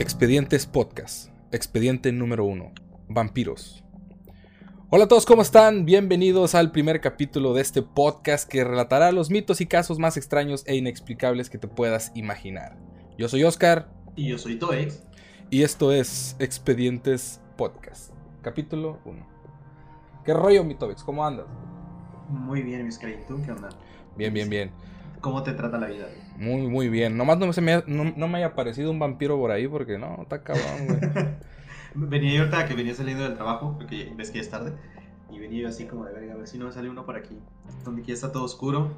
Expedientes 0.00 0.64
Podcast, 0.64 1.30
expediente 1.52 2.10
número 2.10 2.46
uno, 2.46 2.72
vampiros. 3.10 3.84
Hola 4.88 5.04
a 5.04 5.08
todos, 5.08 5.26
¿cómo 5.26 5.42
están? 5.42 5.84
Bienvenidos 5.84 6.54
al 6.54 6.72
primer 6.72 7.02
capítulo 7.02 7.52
de 7.52 7.60
este 7.60 7.82
podcast 7.82 8.48
que 8.48 8.64
relatará 8.64 9.12
los 9.12 9.28
mitos 9.28 9.60
y 9.60 9.66
casos 9.66 9.98
más 9.98 10.16
extraños 10.16 10.64
e 10.66 10.74
inexplicables 10.74 11.50
que 11.50 11.58
te 11.58 11.68
puedas 11.68 12.12
imaginar. 12.14 12.78
Yo 13.18 13.28
soy 13.28 13.44
Oscar. 13.44 13.90
Y 14.16 14.28
yo 14.28 14.38
soy 14.38 14.58
Toex. 14.58 15.02
Y 15.50 15.64
esto 15.64 15.92
es 15.92 16.34
Expedientes 16.38 17.42
Podcast, 17.58 18.14
capítulo 18.40 19.00
1. 19.04 19.26
¿Qué 20.24 20.32
rollo, 20.32 20.64
mi 20.64 20.76
Toex? 20.76 21.04
¿Cómo 21.04 21.26
andas? 21.26 21.44
Muy 22.30 22.62
bien, 22.62 22.86
mis 22.86 22.96
¿Y 22.96 23.28
¿Tú 23.28 23.38
qué 23.44 23.52
onda? 23.52 23.68
Bien, 24.16 24.32
bien, 24.32 24.48
bien. 24.48 24.70
¿Cómo 25.20 25.42
te 25.42 25.52
trata 25.52 25.78
la 25.78 25.88
vida? 25.88 26.06
Muy, 26.36 26.66
muy 26.66 26.88
bien. 26.88 27.16
Nomás 27.16 27.38
no, 27.38 27.52
se 27.52 27.60
me, 27.60 27.82
no, 27.86 28.12
no 28.16 28.28
me 28.28 28.38
haya 28.38 28.48
aparecido 28.48 28.90
un 28.90 28.98
vampiro 28.98 29.36
por 29.36 29.50
ahí 29.50 29.68
porque 29.68 29.98
no, 29.98 30.22
está 30.22 30.42
cabrón, 30.42 30.86
güey. 30.86 31.00
venía 31.94 32.34
yo 32.34 32.40
ahorita 32.40 32.66
que 32.66 32.74
venía 32.74 32.94
saliendo 32.94 33.24
del 33.24 33.34
trabajo, 33.34 33.74
porque 33.76 34.12
ves 34.16 34.30
que 34.30 34.38
ya 34.38 34.42
es 34.42 34.50
tarde. 34.50 34.72
Y 35.30 35.38
venía 35.38 35.62
yo 35.62 35.68
así 35.68 35.84
como 35.86 36.04
de 36.04 36.12
verga, 36.12 36.34
a 36.34 36.36
ver 36.38 36.48
si 36.48 36.58
no 36.58 36.66
me 36.66 36.72
sale 36.72 36.88
uno 36.88 37.04
por 37.04 37.16
aquí. 37.16 37.38
Donde 37.84 38.02
aquí 38.02 38.12
está 38.12 38.32
todo 38.32 38.44
oscuro. 38.44 38.96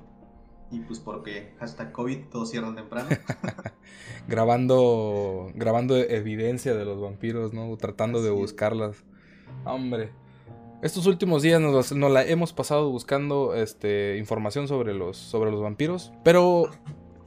Y 0.71 0.81
pues 0.81 1.01
porque 1.01 1.55
hashtag 1.59 1.93
COVID 1.93 2.31
todos 2.31 2.51
cierran 2.51 2.75
temprano. 2.75 3.11
grabando, 4.29 5.51
grabando 5.55 5.97
evidencia 5.99 6.75
de 6.75 6.85
los 6.87 7.01
vampiros, 7.01 7.53
¿no? 7.53 7.77
Tratando 7.77 8.23
de 8.23 8.31
buscarlas. 8.31 9.05
Hombre. 9.65 10.13
Estos 10.83 11.07
últimos 11.07 11.43
días 11.43 11.61
nos, 11.61 11.93
la 11.93 12.25
hemos 12.25 12.53
pasado 12.53 12.91
buscando 12.91 13.55
este, 13.55 14.17
información 14.19 14.67
sobre 14.67 14.93
los, 14.93 15.17
sobre 15.17 15.53
los 15.53 15.63
vampiros. 15.63 16.13
Pero 16.25 16.71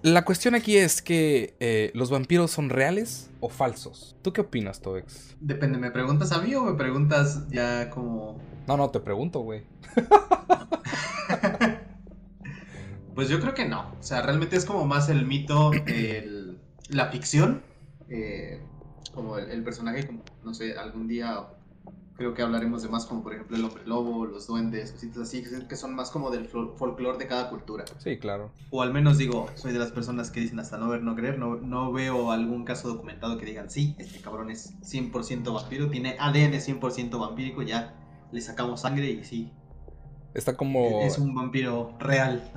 la 0.02 0.26
cuestión 0.26 0.56
aquí 0.56 0.76
es 0.76 1.02
que 1.02 1.56
eh, 1.62 1.90
los 1.94 2.12
vampiros 2.12 2.52
son 2.52 2.70
reales 2.70 3.32
o 3.40 3.48
falsos. 3.48 4.18
¿Tú 4.22 4.34
qué 4.34 4.42
opinas, 4.42 4.82
Tobex? 4.82 5.38
Depende, 5.40 5.78
¿me 5.78 5.90
preguntas 5.90 6.34
a 6.34 6.42
mí 6.42 6.54
o 6.54 6.64
me 6.64 6.74
preguntas 6.74 7.48
ya 7.48 7.90
como... 7.92 8.42
No, 8.68 8.76
no, 8.76 8.90
te 8.90 9.00
pregunto, 9.00 9.40
güey. 9.40 9.64
pues 13.16 13.30
yo 13.30 13.40
creo 13.40 13.54
que 13.54 13.64
no. 13.64 13.96
O 13.98 14.04
sea, 14.04 14.22
realmente 14.22 14.58
es 14.58 14.66
como 14.66 14.86
más 14.86 15.08
el 15.08 15.26
mito, 15.26 15.72
el, 15.88 16.60
la 16.90 17.08
ficción. 17.08 17.64
Eh, 18.10 18.62
como 19.14 19.38
el, 19.38 19.50
el, 19.50 19.64
personaje, 19.64 20.06
como, 20.06 20.24
no 20.44 20.54
sé, 20.54 20.78
algún 20.78 21.08
día 21.08 21.48
creo 22.18 22.34
que 22.34 22.42
hablaremos 22.42 22.82
de 22.82 22.90
más 22.90 23.06
como 23.06 23.24
por 23.24 23.34
ejemplo 23.34 23.58
el 23.58 23.66
hombre 23.66 23.84
lobo, 23.86 24.26
los 24.26 24.48
duendes, 24.48 24.92
cositas 24.92 25.24
así, 25.24 25.44
que 25.68 25.76
son 25.76 25.96
más 25.96 26.10
como 26.12 26.32
del 26.32 26.48
folclore 26.48 27.18
de 27.18 27.28
cada 27.28 27.50
cultura. 27.50 27.86
Sí, 27.98 28.18
claro. 28.18 28.52
O 28.72 28.82
al 28.82 28.94
menos 28.94 29.18
digo, 29.18 29.48
soy 29.56 29.74
de 29.74 29.80
las 29.80 29.92
personas 29.92 30.32
que 30.32 30.40
dicen 30.40 30.60
hasta 30.60 30.78
no 30.78 30.90
ver, 30.90 31.02
no 31.02 31.16
creer, 31.16 31.38
no, 31.38 31.56
no 31.56 31.92
veo 31.92 32.32
algún 32.32 32.64
caso 32.64 32.88
documentado 32.88 33.38
que 33.38 33.46
digan, 33.46 33.70
sí, 33.70 33.96
este 34.00 34.22
cabrón 34.22 34.50
es 34.50 34.80
100% 34.82 35.54
vampiro, 35.54 35.90
tiene 35.90 36.16
ADN 36.20 36.54
100% 36.54 37.20
vampírico, 37.20 37.62
ya 37.62 37.96
le 38.32 38.42
sacamos 38.42 38.82
sangre 38.82 39.10
y 39.12 39.24
sí. 39.24 39.52
Está 40.34 40.56
como... 40.56 41.02
Es 41.02 41.18
un 41.18 41.34
vampiro 41.34 41.96
real. 42.00 42.52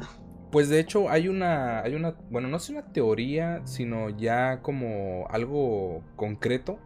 Pues 0.51 0.69
de 0.69 0.81
hecho 0.81 1.11
hay 1.11 1.29
una, 1.29 1.81
hay 1.81 1.95
una, 1.95 2.17
bueno, 2.31 2.49
no 2.49 2.57
es 2.57 2.71
una 2.71 2.93
teoría, 2.93 3.61
sino 3.67 4.09
ya 4.09 4.63
como 4.63 5.27
algo 5.29 6.03
concreto, 6.17 6.79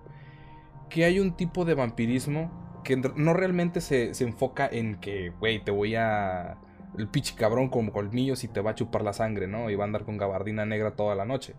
que 0.90 1.04
hay 1.04 1.20
un 1.20 1.36
tipo 1.36 1.64
de 1.64 1.74
vampirismo 1.74 2.61
que 2.82 2.96
no 2.96 3.34
realmente 3.34 3.80
se, 3.80 4.12
enfoca 4.20 4.66
en 4.66 4.96
que, 4.96 5.30
güey, 5.30 5.62
te 5.62 5.70
voy 5.70 5.94
a... 5.94 6.58
El 6.98 7.08
pichi 7.08 7.34
cabrón 7.34 7.70
con 7.70 7.90
colmillos 7.90 8.44
y 8.44 8.48
te 8.48 8.60
va 8.60 8.72
a 8.72 8.74
chupar 8.74 9.02
la 9.02 9.14
sangre, 9.14 9.46
¿no? 9.46 9.70
Y 9.70 9.76
va 9.76 9.84
a 9.84 9.86
andar 9.86 10.04
con 10.04 10.18
gabardina 10.18 10.66
negra 10.66 10.90
toda 10.90 11.14
la 11.14 11.24
noche. 11.24 11.54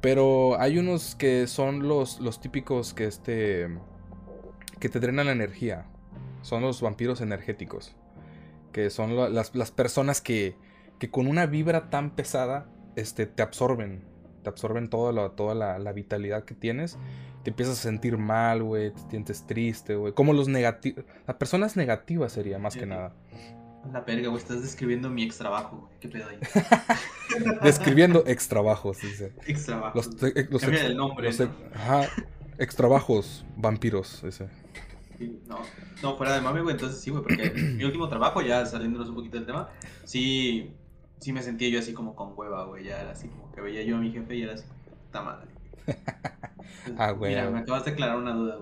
Pero 0.00 0.60
hay 0.60 0.78
unos 0.78 1.16
que 1.16 1.48
son 1.48 1.88
los, 1.88 2.20
los 2.20 2.40
típicos 2.40 2.94
que 2.94 3.06
este... 3.06 3.68
que 4.78 4.88
te 4.88 5.00
drenan 5.00 5.26
la 5.26 5.32
energía. 5.32 5.86
Son 6.42 6.62
los 6.62 6.80
vampiros 6.80 7.20
energéticos. 7.20 7.96
Que 8.70 8.90
son 8.90 9.16
las, 9.34 9.50
personas 9.72 10.20
que, 10.20 10.54
que 11.00 11.10
con 11.10 11.26
una 11.26 11.46
vibra 11.46 11.90
tan 11.90 12.14
pesada 12.14 12.70
este, 12.94 13.26
te 13.26 13.42
absorben. 13.42 14.04
Te 14.44 14.48
absorben 14.48 14.88
toda 14.90 15.12
la, 15.12 15.30
toda 15.30 15.56
la 15.56 15.92
vitalidad 15.92 16.44
que 16.44 16.54
tienes 16.54 16.96
te 17.48 17.52
empiezas 17.52 17.78
a 17.78 17.82
sentir 17.82 18.18
mal, 18.18 18.62
güey, 18.62 18.90
te 18.90 19.00
sientes 19.08 19.46
triste, 19.46 19.96
güey. 19.96 20.12
Como 20.12 20.34
los 20.34 20.48
negativos. 20.48 21.02
Las 21.26 21.36
personas 21.36 21.76
negativas 21.76 22.30
sería 22.30 22.58
más 22.58 22.76
que 22.76 22.84
nada. 22.84 23.14
La 23.90 24.02
verga, 24.02 24.28
güey, 24.28 24.42
estás 24.42 24.60
describiendo 24.60 25.08
mi 25.08 25.22
extrabajo, 25.22 25.78
güey. 25.78 25.92
¿Qué 25.98 26.08
pedo 26.10 26.28
ahí? 26.28 26.36
Describiendo 27.62 28.22
extrabajos, 28.26 29.00
dice. 29.00 29.32
Extrabajos. 29.46 30.10
Los, 30.20 30.22
eh, 30.24 30.46
los 30.50 30.62
el 30.62 30.94
nombre. 30.94 31.28
Los, 31.28 31.40
Ajá. 31.74 32.06
Extrabajos 32.58 33.46
vampiros, 33.56 34.22
ese. 34.24 34.48
no, 35.46 35.60
no, 36.02 36.16
fuera 36.18 36.34
de 36.34 36.42
mame, 36.42 36.60
güey, 36.60 36.74
entonces 36.74 37.00
sí, 37.00 37.08
güey, 37.08 37.22
porque 37.22 37.50
mi 37.76 37.84
último 37.84 38.10
trabajo, 38.10 38.42
ya 38.42 38.66
saliéndonos 38.66 39.08
un 39.08 39.14
poquito 39.14 39.38
del 39.38 39.46
tema, 39.46 39.70
sí, 40.04 40.74
sí 41.18 41.32
me 41.32 41.42
sentía 41.42 41.70
yo 41.70 41.78
así 41.78 41.94
como 41.94 42.14
con 42.14 42.34
hueva, 42.36 42.64
güey, 42.64 42.84
ya 42.84 43.00
era 43.00 43.12
así 43.12 43.28
como 43.28 43.50
que 43.52 43.62
veía 43.62 43.82
yo 43.84 43.96
a 43.96 44.00
mi 44.00 44.10
jefe 44.10 44.36
y 44.36 44.42
era 44.42 44.52
así, 44.52 44.64
puta 45.06 45.22
madre. 45.22 45.57
ah, 46.98 47.12
güey. 47.12 47.34
Mira, 47.34 47.50
me 47.50 47.60
acabas 47.60 47.84
de 47.84 47.92
aclarar 47.92 48.16
una 48.16 48.32
duda, 48.32 48.58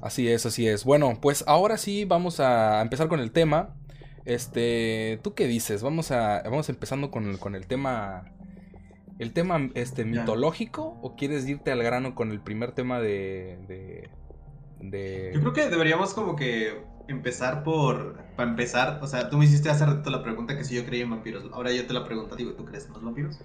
Así 0.00 0.28
es, 0.28 0.46
así 0.46 0.68
es. 0.68 0.84
Bueno, 0.84 1.18
pues 1.20 1.42
ahora 1.48 1.76
sí 1.76 2.04
vamos 2.04 2.38
a 2.38 2.80
empezar 2.82 3.08
con 3.08 3.18
el 3.18 3.32
tema. 3.32 3.74
Este, 4.24 5.18
¿tú 5.22 5.34
qué 5.34 5.46
dices? 5.46 5.82
Vamos 5.82 6.12
a 6.12 6.42
vamos 6.44 6.68
empezando 6.68 7.10
con, 7.10 7.36
con 7.38 7.56
el 7.56 7.66
tema 7.66 8.32
el 9.18 9.32
tema 9.32 9.70
este 9.74 10.04
mitológico 10.04 10.98
o 11.02 11.16
quieres 11.16 11.48
irte 11.48 11.72
al 11.72 11.82
grano 11.82 12.14
con 12.14 12.30
el 12.30 12.40
primer 12.40 12.72
tema 12.72 13.00
de, 13.00 14.08
de, 14.80 15.32
Yo 15.34 15.40
creo 15.40 15.52
que 15.52 15.68
deberíamos 15.68 16.14
como 16.14 16.36
que 16.36 16.84
empezar 17.08 17.64
por 17.64 18.22
para 18.36 18.50
empezar, 18.50 19.00
o 19.02 19.06
sea, 19.06 19.28
tú 19.28 19.38
me 19.38 19.46
hiciste 19.46 19.70
hace 19.70 19.84
rato 19.84 20.10
la 20.10 20.22
pregunta 20.22 20.56
que 20.56 20.64
si 20.64 20.76
yo 20.76 20.84
creía 20.84 21.02
en 21.02 21.10
vampiros. 21.10 21.44
Ahora 21.52 21.72
yo 21.72 21.84
te 21.86 21.92
la 21.92 22.04
pregunto, 22.04 22.36
digo, 22.36 22.52
¿tú 22.52 22.64
crees 22.64 22.86
en 22.86 22.92
los 22.92 23.02
vampiros? 23.02 23.40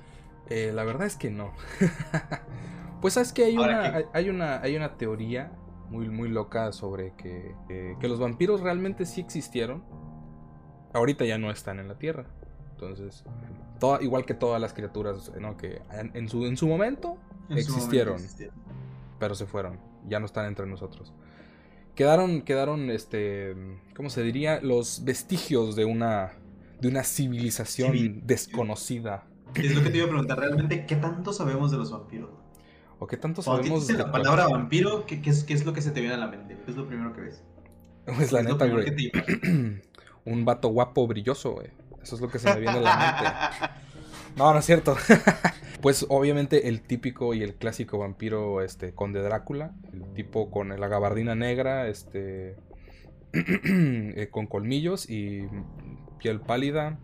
Eh, 0.50 0.72
la 0.74 0.84
verdad 0.84 1.08
es 1.08 1.16
que 1.16 1.30
no. 1.30 1.54
pues 3.02 3.16
sabes 3.16 3.34
que 3.34 3.46
hay 3.46 3.58
una, 3.58 4.04
hay, 4.14 4.30
una, 4.30 4.62
hay 4.62 4.76
una 4.76 4.98
teoría 4.98 5.52
muy, 5.90 6.10
muy 6.10 6.30
loca 6.30 6.72
sobre 6.72 7.14
que, 7.16 7.56
que 8.00 8.08
los 8.08 8.20
vampiros 8.20 8.62
realmente 8.62 9.06
sí 9.06 9.22
existieron. 9.22 9.84
Ahorita 10.94 11.26
ya 11.26 11.38
no 11.38 11.50
están 11.52 11.80
en 11.80 11.88
la 11.88 11.98
Tierra. 11.98 12.26
Entonces, 12.72 13.24
igual 14.02 14.26
que 14.26 14.34
todas 14.34 14.62
las 14.62 14.74
criaturas 14.74 15.32
¿no? 15.40 15.58
que 15.58 15.82
en, 15.92 16.30
su, 16.30 16.46
en 16.46 16.58
su 16.58 16.68
momento 16.68 17.18
existieron. 17.50 18.22
Pero 19.20 19.36
se 19.36 19.46
fueron. 19.46 19.80
Ya 20.08 20.20
no 20.20 20.26
están 20.26 20.46
entre 20.46 20.66
nosotros. 20.66 21.14
Quedaron, 21.96 22.42
quedaron, 22.42 22.90
este, 22.90 23.56
¿cómo 23.96 24.10
se 24.10 24.24
diría? 24.24 24.60
Los 24.62 25.04
vestigios 25.04 25.76
de 25.76 25.86
una, 25.86 26.34
de 26.82 26.88
una 26.88 27.04
civilización 27.04 28.26
desconocida 28.26 29.26
es 29.62 29.76
lo 29.76 29.84
que 29.84 29.90
te 29.90 29.98
iba 29.98 30.06
a 30.06 30.10
preguntar, 30.12 30.40
realmente, 30.40 30.86
¿qué 30.86 30.96
tanto 30.96 31.34
sabemos 31.34 31.72
de 31.72 31.78
los 31.78 31.92
vampiros? 31.92 32.30
¿O 33.00 33.08
qué 33.08 33.18
tanto 33.18 33.42
sabemos 33.42 33.88
de 33.88 33.96
la 33.96 34.12
palabra 34.12 34.48
vampiro? 34.48 35.06
¿qué, 35.06 35.22
es, 35.26 35.44
¿qué, 35.44 35.54
es, 35.54 35.66
lo 35.66 35.74
que 35.74 35.82
se 35.82 35.92
te 35.92 36.00
viene 36.00 36.16
a 36.16 36.20
la 36.20 36.28
mente? 36.28 36.58
¿Qué 36.64 36.72
es 36.72 36.78
lo 36.78 36.88
primero 36.88 37.14
que 37.14 37.22
ves? 37.22 37.44
Pues 38.06 38.32
la 38.32 38.44
neta, 38.44 38.66
güey. 38.66 39.12
Un 40.26 40.46
vato 40.46 40.70
guapo, 40.70 41.06
brilloso, 41.08 41.52
güey. 41.52 41.68
Eso 42.02 42.16
es 42.16 42.22
lo 42.22 42.30
que 42.30 42.40
se 42.40 42.54
me 42.54 42.62
viene 42.62 42.78
a 42.78 42.82
la 42.82 42.98
mente. 42.98 43.84
No, 44.38 44.54
no 44.54 44.60
es 44.60 44.66
cierto. 44.66 44.96
pues 45.82 46.06
obviamente 46.10 46.70
el 46.70 46.82
típico 46.82 47.34
y 47.34 47.44
el 47.44 47.56
clásico 47.56 47.98
vampiro, 47.98 48.62
este, 48.62 48.94
conde 48.94 49.22
Drácula. 49.22 49.74
El 49.92 50.14
tipo 50.14 50.50
con 50.50 50.70
la 50.70 50.88
gabardina 50.88 51.36
negra, 51.36 51.88
este, 51.88 52.56
eh, 53.34 54.30
con 54.32 54.48
colmillos 54.48 55.10
y 55.10 55.48
piel 56.20 56.40
pálida, 56.40 57.00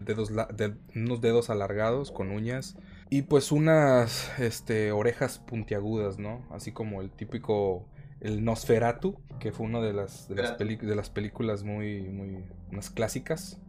dedos 0.00 0.30
de, 0.34 0.74
unos 0.94 1.20
dedos 1.20 1.50
alargados 1.50 2.10
con 2.10 2.30
uñas 2.30 2.76
y 3.10 3.22
pues 3.22 3.52
unas 3.52 4.38
este, 4.38 4.92
orejas 4.92 5.38
puntiagudas, 5.38 6.18
¿no? 6.18 6.46
Así 6.50 6.72
como 6.72 7.00
el 7.00 7.10
típico 7.10 7.86
el 8.20 8.44
Nosferatu, 8.44 9.18
que 9.38 9.52
fue 9.52 9.66
una 9.66 9.80
de 9.80 9.92
las 9.92 10.28
de 10.28 10.42
las, 10.42 10.58
de 10.58 10.94
las 10.96 11.10
películas 11.10 11.62
muy 11.62 12.08
muy 12.08 12.44
unas 12.70 12.90
clásicas. 12.90 13.60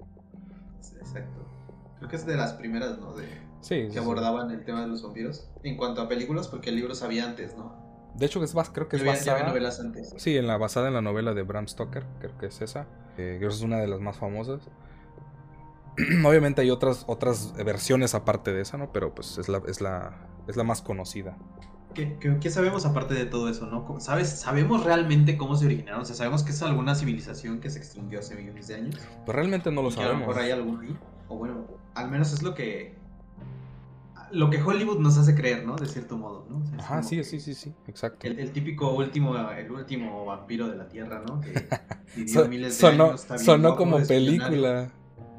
Exacto. 1.00 1.46
Creo 1.98 2.10
que 2.10 2.16
es 2.16 2.26
de 2.26 2.36
las 2.36 2.54
primeras, 2.54 2.98
¿no? 3.00 3.14
De, 3.16 3.28
sí, 3.62 3.88
que 3.92 4.00
abordaban 4.00 4.52
el 4.52 4.64
tema 4.64 4.82
de 4.82 4.88
los 4.88 5.04
vampiros. 5.04 5.50
En 5.64 5.78
cuanto 5.78 6.02
a 6.02 6.08
películas, 6.08 6.48
porque 6.48 6.70
el 6.70 6.76
libro 6.76 6.96
sabía 6.96 7.26
antes, 7.26 7.56
¿no? 7.58 7.86
De 8.16 8.26
hecho, 8.26 8.42
es, 8.44 8.56
creo 8.72 8.88
que 8.88 8.96
es 8.96 9.06
basada. 9.06 9.44
novelas 9.44 9.80
antes. 9.80 10.14
Sí, 10.18 10.38
en 10.38 10.48
la, 10.48 10.58
basada 10.58 10.88
en 10.88 10.94
la 10.94 11.02
novela 11.02 11.34
de 11.34 11.44
Bram 11.44 11.68
Stoker, 11.68 12.06
creo 12.20 12.38
que 12.38 12.46
es 12.46 12.62
esa. 12.62 12.88
Eh, 13.18 13.36
creo 13.38 13.50
que 13.50 13.56
es 13.56 13.62
una 13.62 13.78
de 13.78 13.88
las 13.88 14.00
más 14.00 14.18
famosas. 14.18 14.62
Obviamente 16.26 16.62
hay 16.62 16.72
otras, 16.72 17.04
otras 17.08 17.54
versiones 17.54 18.16
aparte 18.16 18.54
de 18.54 18.62
esa, 18.62 18.78
¿no? 18.78 18.92
Pero 18.92 19.14
pues 19.14 19.38
es 19.38 19.50
la, 19.50 19.62
es 19.68 19.82
la, 19.82 20.28
es 20.48 20.56
la 20.56 20.64
más 20.64 20.82
conocida. 20.82 21.38
¿Qué, 21.96 22.50
sabemos 22.50 22.86
aparte 22.86 23.14
de 23.14 23.26
todo 23.26 23.48
eso, 23.50 23.68
no? 23.68 24.00
¿Sabes, 24.02 24.30
¿Sabemos 24.30 24.84
realmente 24.84 25.38
cómo 25.38 25.56
se 25.56 25.66
originaron? 25.66 26.02
O 26.02 26.06
sea, 26.06 26.16
¿sabemos 26.16 26.44
que 26.44 26.52
es 26.52 26.62
alguna 26.62 26.94
civilización 26.94 27.62
que 27.62 27.70
se 27.70 27.80
extinguió 27.80 28.20
hace 28.20 28.36
millones 28.36 28.68
de 28.68 28.76
años? 28.76 28.96
Pues 29.26 29.36
realmente 29.36 29.72
no 29.72 29.82
lo 29.82 29.92
sabemos. 29.92 30.16
A 30.16 30.20
lo 30.20 30.28
mejor 30.28 30.40
hay 30.44 30.52
algún 30.52 30.82
ahí. 30.82 30.98
O 31.30 31.38
bueno, 31.38 31.66
al 31.94 32.12
menos 32.12 32.34
es 32.34 32.44
lo 32.44 32.54
que... 32.54 32.96
lo 34.32 34.50
que 34.50 34.62
Hollywood 34.62 35.00
nos 35.00 35.18
hace 35.18 35.36
creer, 35.36 35.66
¿no? 35.66 35.78
De 35.78 35.88
cierto 35.88 36.18
modo, 36.18 36.46
¿no? 36.50 36.62
Ajá, 36.78 37.02
sí, 37.02 37.24
sí, 37.24 37.40
sí, 37.40 37.54
sí, 37.54 37.74
exacto. 37.88 38.28
El, 38.28 38.52
típico 38.52 38.94
último, 38.94 39.38
el 39.52 39.72
último 39.72 40.26
vampiro 40.26 40.68
de 40.68 40.76
la 40.76 40.90
Tierra, 40.90 41.24
¿no? 41.26 41.40
Que 41.40 41.54
vivió 42.18 42.46
miles 42.50 42.74
de 42.74 42.90
sonó, 42.90 43.06
años. 43.06 43.26
sonó 43.38 43.78
como 43.78 44.00
película. 44.06 44.92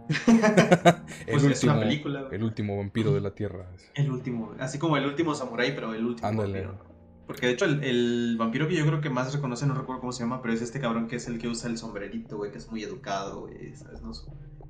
pues 1.26 1.42
el, 1.42 1.50
último, 1.50 1.80
película, 1.80 2.28
el 2.30 2.42
último 2.42 2.76
vampiro 2.76 3.12
de 3.12 3.20
la 3.20 3.34
Tierra. 3.34 3.66
El 3.94 4.10
último, 4.10 4.54
así 4.58 4.78
como 4.78 4.96
el 4.96 5.06
último 5.06 5.34
samurái, 5.34 5.74
pero 5.74 5.94
el 5.94 6.04
último 6.04 6.32
vampiro. 6.32 6.78
Porque 7.26 7.46
de 7.46 7.52
hecho 7.54 7.64
el, 7.64 8.36
vampiro 8.38 8.68
que 8.68 8.76
yo 8.76 8.86
creo 8.86 9.00
que 9.00 9.10
más 9.10 9.34
reconoce, 9.34 9.66
no 9.66 9.74
recuerdo 9.74 10.00
cómo 10.00 10.12
se 10.12 10.22
llama, 10.22 10.40
pero 10.42 10.54
es 10.54 10.62
este 10.62 10.80
cabrón 10.80 11.08
que 11.08 11.16
es 11.16 11.26
el 11.26 11.38
que 11.38 11.48
usa 11.48 11.68
el 11.68 11.76
sombrerito, 11.76 12.36
güey, 12.36 12.52
que 12.52 12.58
es 12.58 12.70
muy 12.70 12.82
educado, 12.84 13.40
güey, 13.40 13.74
¿sabes? 13.74 14.00
No, 14.00 14.12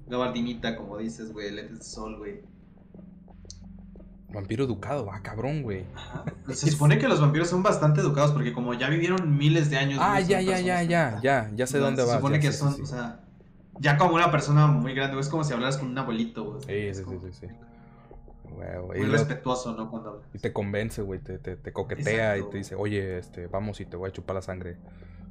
gabardinita, 0.06 0.76
como 0.76 0.96
dices, 0.96 1.32
güey, 1.32 1.50
lentes 1.50 1.78
de 1.78 1.84
sol, 1.84 2.16
güey. 2.16 2.40
Vampiro 4.32 4.64
educado, 4.64 5.10
ah, 5.12 5.20
cabrón, 5.22 5.62
güey. 5.62 5.84
Se 6.48 6.70
supone 6.70 6.98
que 6.98 7.08
los 7.08 7.20
vampiros 7.20 7.48
son 7.48 7.62
bastante 7.62 8.00
educados 8.00 8.32
porque 8.32 8.54
como 8.54 8.72
ya 8.72 8.88
vivieron 8.88 9.36
miles 9.36 9.68
de 9.68 9.76
años. 9.76 9.98
Ah, 10.00 10.20
ya, 10.20 10.40
ya, 10.40 10.58
ya, 10.58 10.82
ya, 10.82 11.20
ya, 11.20 11.50
ya 11.54 11.66
sé 11.66 11.78
dónde 11.78 12.02
va. 12.02 12.08
Se 12.08 12.14
supone 12.16 12.40
que 12.40 12.52
son, 12.52 12.80
o 12.80 12.86
sea, 12.86 13.20
ya 13.78 13.96
como 13.96 14.14
una 14.14 14.30
persona 14.30 14.66
muy 14.66 14.94
grande, 14.94 15.18
es 15.20 15.28
como 15.28 15.44
si 15.44 15.52
hablaras 15.52 15.76
con 15.78 15.88
un 15.88 15.98
abuelito, 15.98 16.44
güey. 16.44 16.92
Sí, 16.92 17.02
sí, 17.02 17.18
sí, 17.20 17.32
sí, 17.32 17.46
muy 18.86 19.04
respetuoso, 19.06 19.74
¿no? 19.74 19.90
Cuando 19.90 20.22
Y 20.32 20.38
te 20.38 20.52
convence, 20.52 21.02
güey, 21.02 21.20
te, 21.20 21.38
te, 21.38 21.72
coquetea 21.72 22.38
y 22.38 22.42
te 22.48 22.58
dice, 22.58 22.74
oye, 22.74 23.18
este, 23.18 23.46
vamos 23.46 23.80
y 23.80 23.86
te 23.86 23.96
voy 23.96 24.10
a 24.10 24.12
chupar 24.12 24.36
la 24.36 24.42
sangre. 24.42 24.76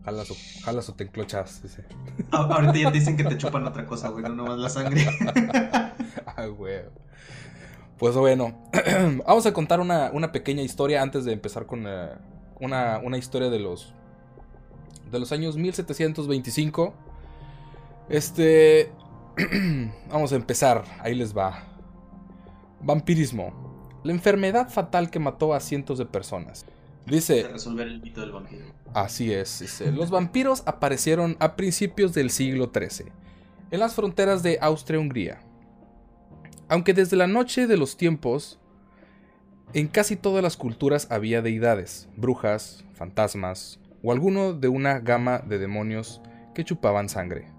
Jalas 0.04 0.30
o, 0.30 0.36
jalas 0.64 0.88
o 0.90 0.94
te 0.94 1.06
enclochas, 1.06 1.64
dice. 1.64 1.84
ahorita 2.32 2.78
ya 2.78 2.92
te 2.92 3.00
dicen 3.00 3.18
que 3.18 3.24
te 3.24 3.38
chupan 3.38 3.66
otra 3.66 3.88
cosa, 3.88 4.10
güey, 4.10 4.24
no 4.24 4.30
nomás 4.30 4.60
la 4.60 4.70
sangre. 4.70 5.08
ah, 6.28 6.46
güey. 6.46 6.82
Pues 7.98 8.16
bueno, 8.16 8.56
vamos 9.26 9.46
a 9.46 9.54
contar 9.54 9.80
una, 9.80 10.12
una, 10.12 10.32
pequeña 10.32 10.62
historia 10.62 11.02
antes 11.02 11.26
de 11.26 11.34
empezar 11.34 11.66
con 11.66 11.86
eh, 11.88 12.10
una, 12.60 13.00
una, 13.00 13.18
historia 13.18 13.50
de 13.50 13.58
los, 13.58 13.94
de 15.12 15.20
los 15.20 15.32
años 15.32 15.56
1725. 15.56 16.94
Este, 18.10 18.92
vamos 20.10 20.32
a 20.32 20.36
empezar, 20.36 20.84
ahí 21.00 21.16
les 21.16 21.36
va. 21.36 21.64
Vampirismo, 22.82 24.00
la 24.04 24.12
enfermedad 24.12 24.70
fatal 24.70 25.10
que 25.10 25.20
mató 25.20 25.54
a 25.54 25.60
cientos 25.60 25.98
de 25.98 26.06
personas. 26.06 26.66
Dice... 27.06 27.48
Resolver 27.48 27.88
el 27.88 28.02
mito 28.02 28.22
del 28.22 28.32
vampiro. 28.32 28.66
Así 28.94 29.34
es, 29.34 29.82
los 29.94 30.10
vampiros 30.10 30.64
aparecieron 30.66 31.36
a 31.40 31.56
principios 31.56 32.14
del 32.14 32.30
siglo 32.30 32.72
XIII, 32.74 33.12
en 33.72 33.80
las 33.80 33.94
fronteras 33.94 34.42
de 34.44 34.58
Austria-Hungría. 34.62 35.40
Aunque 36.70 36.94
desde 36.94 37.18
la 37.18 37.28
noche 37.28 37.68
de 37.68 37.78
los 37.78 37.98
tiempos, 37.98 38.60
en 39.74 39.88
casi 39.88 40.16
todas 40.16 40.42
las 40.42 40.58
culturas 40.58 41.08
había 41.12 41.42
deidades, 41.42 42.08
brujas, 42.16 42.86
fantasmas 42.94 43.80
o 44.02 44.12
alguno 44.12 44.54
de 44.54 44.68
una 44.68 45.00
gama 45.00 45.40
de 45.40 45.58
demonios 45.58 46.22
que 46.54 46.64
chupaban 46.64 47.10
sangre. 47.10 47.55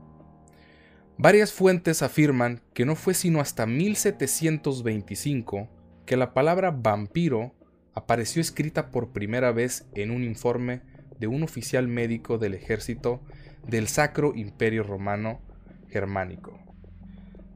Varias 1.19 1.53
fuentes 1.53 2.03
afirman 2.03 2.61
que 2.75 2.85
no 2.85 2.95
fue 2.95 3.15
sino 3.15 3.41
hasta 3.41 3.67
1725 3.67 5.69
que 6.05 6.17
la 6.17 6.35
palabra 6.35 6.71
vampiro 6.71 7.55
apareció 7.95 8.43
escrita 8.43 8.91
por 8.91 9.13
primera 9.13 9.51
vez 9.51 9.87
en 9.95 10.11
un 10.11 10.23
informe 10.23 10.83
de 11.19 11.27
un 11.27 11.43
oficial 11.43 11.89
médico 11.89 12.37
del 12.37 12.55
ejército 12.55 13.23
del 13.67 13.89
Sacro 13.89 14.35
Imperio 14.35 14.83
Romano 14.83 15.41
Germánico. 15.89 16.61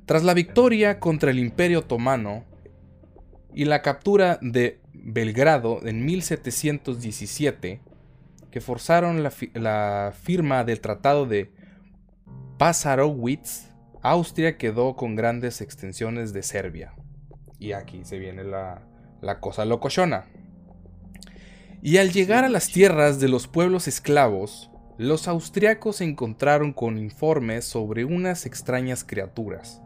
Tras 0.07 0.25
la 0.25 0.35
victoria 0.35 0.99
contra 0.99 1.31
el 1.31 1.39
Imperio 1.39 1.81
Otomano 1.81 2.47
y 3.55 3.67
la 3.67 3.83
captura 3.83 4.39
de 4.41 4.81
Belgrado 4.93 5.87
en 5.87 6.05
1717, 6.05 7.81
que 8.51 8.61
forzaron 8.61 9.23
la, 9.23 10.13
firma 10.21 10.65
del 10.65 10.81
Tratado 10.81 11.27
de 11.27 11.53
Passarowitz, 12.61 13.71
Austria 14.03 14.59
quedó 14.59 14.95
con 14.95 15.17
grandes 15.17 15.63
extensiones 15.63 16.35
de 16.35 16.43
Serbia. 16.43 16.93
Y 17.59 17.73
aquí 17.73 18.05
se 18.05 18.19
viene 18.19 18.45
la, 18.45 18.83
la 19.23 19.41
cosa 19.41 19.65
locochona. 19.65 20.27
Y 21.81 21.97
al 21.97 22.13
llegar 22.13 22.45
a 22.45 22.51
las 22.51 22.71
tierras 22.71 23.19
de 23.19 23.29
los 23.29 23.49
pueblos 23.49 23.89
esclavos, 23.89 24.71
los 24.99 25.27
austriacos 25.27 25.97
se 25.97 26.05
encontraron 26.05 26.75
con 26.75 26.99
informes 26.99 27.65
sobre 27.65 28.05
unas 28.05 28.45
extrañas 28.45 29.05
criaturas 29.05 29.81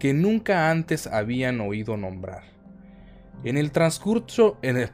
que 0.00 0.12
nunca 0.12 0.68
antes 0.68 1.06
habían 1.06 1.60
oído 1.60 1.96
nombrar. 1.96 2.42
En 3.44 3.56
el 3.56 3.70
transcurso, 3.70 4.58
en 4.62 4.78
el, 4.78 4.90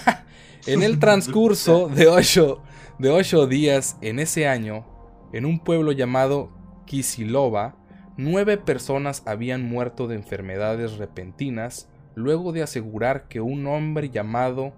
en 0.66 0.82
el 0.82 0.98
transcurso 1.00 1.90
de 1.90 2.06
ocho, 2.08 2.62
de 2.98 3.10
ocho 3.10 3.46
días 3.46 3.98
en 4.00 4.20
ese 4.20 4.48
año, 4.48 4.95
en 5.32 5.46
un 5.46 5.58
pueblo 5.58 5.92
llamado 5.92 6.50
Kisilova, 6.86 7.76
nueve 8.16 8.56
personas 8.56 9.22
habían 9.26 9.68
muerto 9.68 10.06
de 10.06 10.14
enfermedades 10.14 10.98
repentinas 10.98 11.88
luego 12.14 12.52
de 12.52 12.62
asegurar 12.62 13.28
que 13.28 13.40
un 13.40 13.66
hombre 13.66 14.10
llamado 14.10 14.72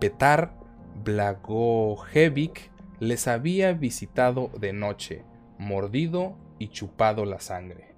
Petar 0.00 0.54
Blagojevic 1.04 2.70
les 3.00 3.26
había 3.26 3.72
visitado 3.72 4.50
de 4.58 4.72
noche, 4.72 5.24
mordido 5.58 6.36
y 6.58 6.68
chupado 6.68 7.24
la 7.24 7.40
sangre. 7.40 7.94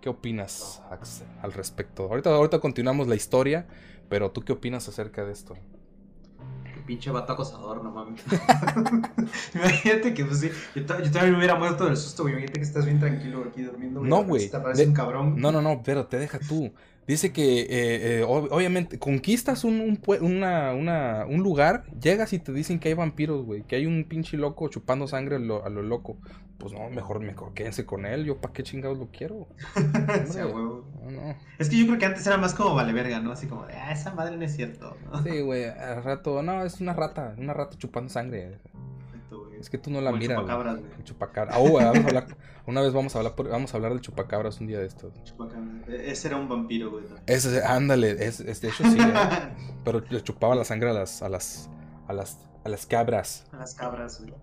¿Qué 0.00 0.08
opinas, 0.08 0.82
al 1.42 1.52
respecto? 1.52 2.04
Ahorita 2.04 2.60
continuamos 2.60 3.08
la 3.08 3.16
historia, 3.16 3.66
pero 4.08 4.30
¿tú 4.30 4.42
qué 4.42 4.52
opinas 4.52 4.88
acerca 4.88 5.24
de 5.24 5.32
esto? 5.32 5.54
Pinche 6.88 7.10
vato 7.10 7.34
acosador, 7.34 7.84
no 7.84 7.90
mames. 7.90 8.22
Imagínate 9.54 10.14
que, 10.14 10.24
pues 10.24 10.40
sí, 10.40 10.50
yo, 10.74 10.86
también 10.86 11.32
me 11.32 11.36
hubiera 11.36 11.54
muerto 11.54 11.84
del 11.84 11.98
susto, 11.98 12.22
güey. 12.22 12.32
Imagínate 12.32 12.60
que 12.60 12.64
estás 12.64 12.86
bien 12.86 12.98
tranquilo 12.98 13.44
aquí 13.46 13.60
durmiendo, 13.60 14.00
No, 14.00 14.24
güey. 14.24 14.48
Te 14.48 14.58
parece 14.58 14.86
un 14.86 14.94
cabrón. 14.94 15.38
No, 15.38 15.52
no, 15.52 15.60
no, 15.60 15.82
pero 15.84 16.06
te 16.06 16.18
deja 16.18 16.38
tú. 16.38 16.72
Dice 17.06 17.30
que, 17.30 17.60
eh, 17.60 17.68
eh, 17.70 18.24
obviamente, 18.26 18.98
conquistas 18.98 19.64
un, 19.64 19.80
un, 19.80 21.42
lugar, 21.42 21.84
llegas 22.00 22.32
y 22.32 22.38
te 22.38 22.54
dicen 22.54 22.80
que 22.80 22.88
hay 22.88 22.94
vampiros, 22.94 23.44
güey, 23.44 23.64
que 23.64 23.76
hay 23.76 23.84
un 23.84 24.04
pinche 24.04 24.38
loco 24.38 24.68
chupando 24.68 25.06
sangre 25.06 25.36
a 25.36 25.38
lo, 25.38 25.82
loco. 25.82 26.16
Pues 26.58 26.72
no, 26.72 26.90
mejor, 26.90 27.20
mejor 27.20 27.54
quédense 27.54 27.86
con 27.86 28.04
él, 28.04 28.24
yo 28.24 28.40
para 28.40 28.52
qué 28.52 28.64
chingados 28.64 28.98
lo 28.98 29.08
quiero. 29.10 29.46
Es 31.58 31.70
que 31.70 31.78
yo 31.78 31.86
creo 31.86 31.98
que 31.98 32.06
antes 32.06 32.26
era 32.26 32.36
más 32.36 32.54
como 32.54 32.74
vale 32.74 32.92
verga, 32.92 33.20
¿no? 33.20 33.32
Así 33.32 33.46
como 33.46 33.64
de, 33.66 33.74
ah, 33.74 33.92
esa 33.92 34.12
madre 34.12 34.36
no 34.36 34.44
es 34.44 34.54
cierto. 34.54 34.96
Sí, 35.24 35.40
güey, 35.40 35.64
al 35.64 36.04
rato, 36.04 36.42
no, 36.42 36.64
es 36.64 36.80
una 36.80 36.92
rata, 36.92 37.34
una 37.38 37.54
rata 37.54 37.78
chupando 37.78 38.10
sangre. 38.10 38.58
Es 39.58 39.70
que 39.70 39.78
tú 39.78 39.90
no 39.90 40.00
la 40.00 40.12
miras. 40.12 40.38
Chupacabras, 40.38 40.78
güey. 40.78 41.04
Chupacabras. 41.04 41.56
Ah, 41.56 41.60
vamos 41.60 41.82
a 41.82 41.88
hablar. 41.88 42.26
Una 42.66 42.80
vez 42.82 42.92
vamos 42.92 43.16
a 43.16 43.18
hablar, 43.18 43.34
vamos 43.36 43.72
a 43.72 43.76
hablar 43.76 43.92
del 43.92 44.00
chupacabras 44.00 44.60
un 44.60 44.66
día 44.66 44.78
de 44.78 44.86
esto. 44.86 45.12
Chupacabras. 45.24 45.88
E-, 45.88 46.10
ese 46.10 46.28
era 46.28 46.36
un 46.36 46.48
vampiro, 46.48 46.90
güey. 46.90 47.04
Ese, 47.26 47.64
ándale, 47.64 48.24
es, 48.24 48.38
de 48.38 48.68
hecho 48.68 48.84
sí. 48.84 48.98
¿eh? 49.00 49.14
pero 49.84 50.02
le 50.08 50.22
chupaba 50.22 50.54
la 50.54 50.64
sangre 50.64 50.90
a 50.90 50.92
las, 50.92 51.22
a 51.22 51.28
las, 51.28 51.70
a 52.06 52.12
las, 52.12 52.38
a 52.64 52.68
las 52.68 52.86
cabras. 52.86 53.46
A 53.52 53.56
las 53.56 53.74
cabras, 53.74 54.20
güey. 54.20 54.34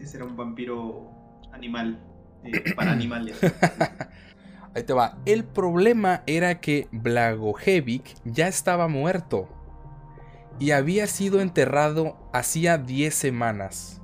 Ese 0.00 0.16
era 0.16 0.24
un 0.24 0.36
vampiro 0.36 1.10
animal. 1.60 1.98
Eh, 2.44 2.74
para 2.74 2.92
animales. 2.92 3.38
Ahí 4.74 4.82
te 4.82 4.92
va. 4.92 5.18
El 5.26 5.44
problema 5.44 6.22
era 6.26 6.60
que 6.60 6.88
Blagojevic 6.90 8.16
ya 8.24 8.48
estaba 8.48 8.88
muerto. 8.88 9.48
Y 10.58 10.72
había 10.72 11.06
sido 11.06 11.40
enterrado 11.40 12.16
hacía 12.32 12.78
10 12.78 13.14
semanas. 13.14 14.00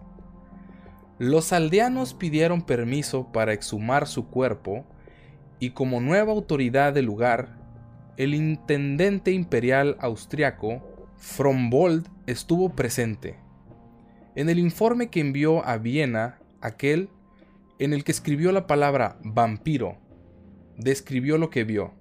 Los 1.18 1.52
aldeanos 1.52 2.14
pidieron 2.14 2.62
permiso 2.62 3.32
para 3.32 3.52
exhumar 3.52 4.06
su 4.06 4.28
cuerpo 4.28 4.84
y 5.58 5.70
como 5.70 6.00
nueva 6.00 6.32
autoridad 6.32 6.92
del 6.92 7.06
lugar, 7.06 7.58
el 8.16 8.34
intendente 8.34 9.32
imperial 9.32 9.96
austriaco 10.00 10.82
Frombold 11.16 12.08
estuvo 12.26 12.75
presente. 12.75 13.38
En 14.34 14.50
el 14.50 14.58
informe 14.58 15.08
que 15.08 15.20
envió 15.20 15.64
a 15.66 15.78
Viena, 15.78 16.38
aquel 16.60 17.08
en 17.78 17.92
el 17.92 18.04
que 18.04 18.12
escribió 18.12 18.52
la 18.52 18.66
palabra 18.66 19.18
vampiro, 19.23 19.99
describió 20.76 21.38
lo 21.38 21.50
que 21.50 21.64
vio. 21.64 21.95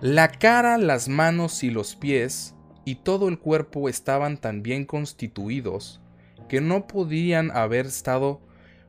La 0.00 0.28
cara, 0.28 0.78
las 0.78 1.08
manos 1.08 1.64
y 1.64 1.70
los 1.70 1.96
pies 1.96 2.54
y 2.84 2.96
todo 2.96 3.28
el 3.28 3.38
cuerpo 3.38 3.88
estaban 3.88 4.38
tan 4.38 4.62
bien 4.62 4.84
constituidos 4.84 6.00
que 6.48 6.60
no 6.60 6.86
podían 6.86 7.50
haber 7.50 7.86
estado 7.86 8.40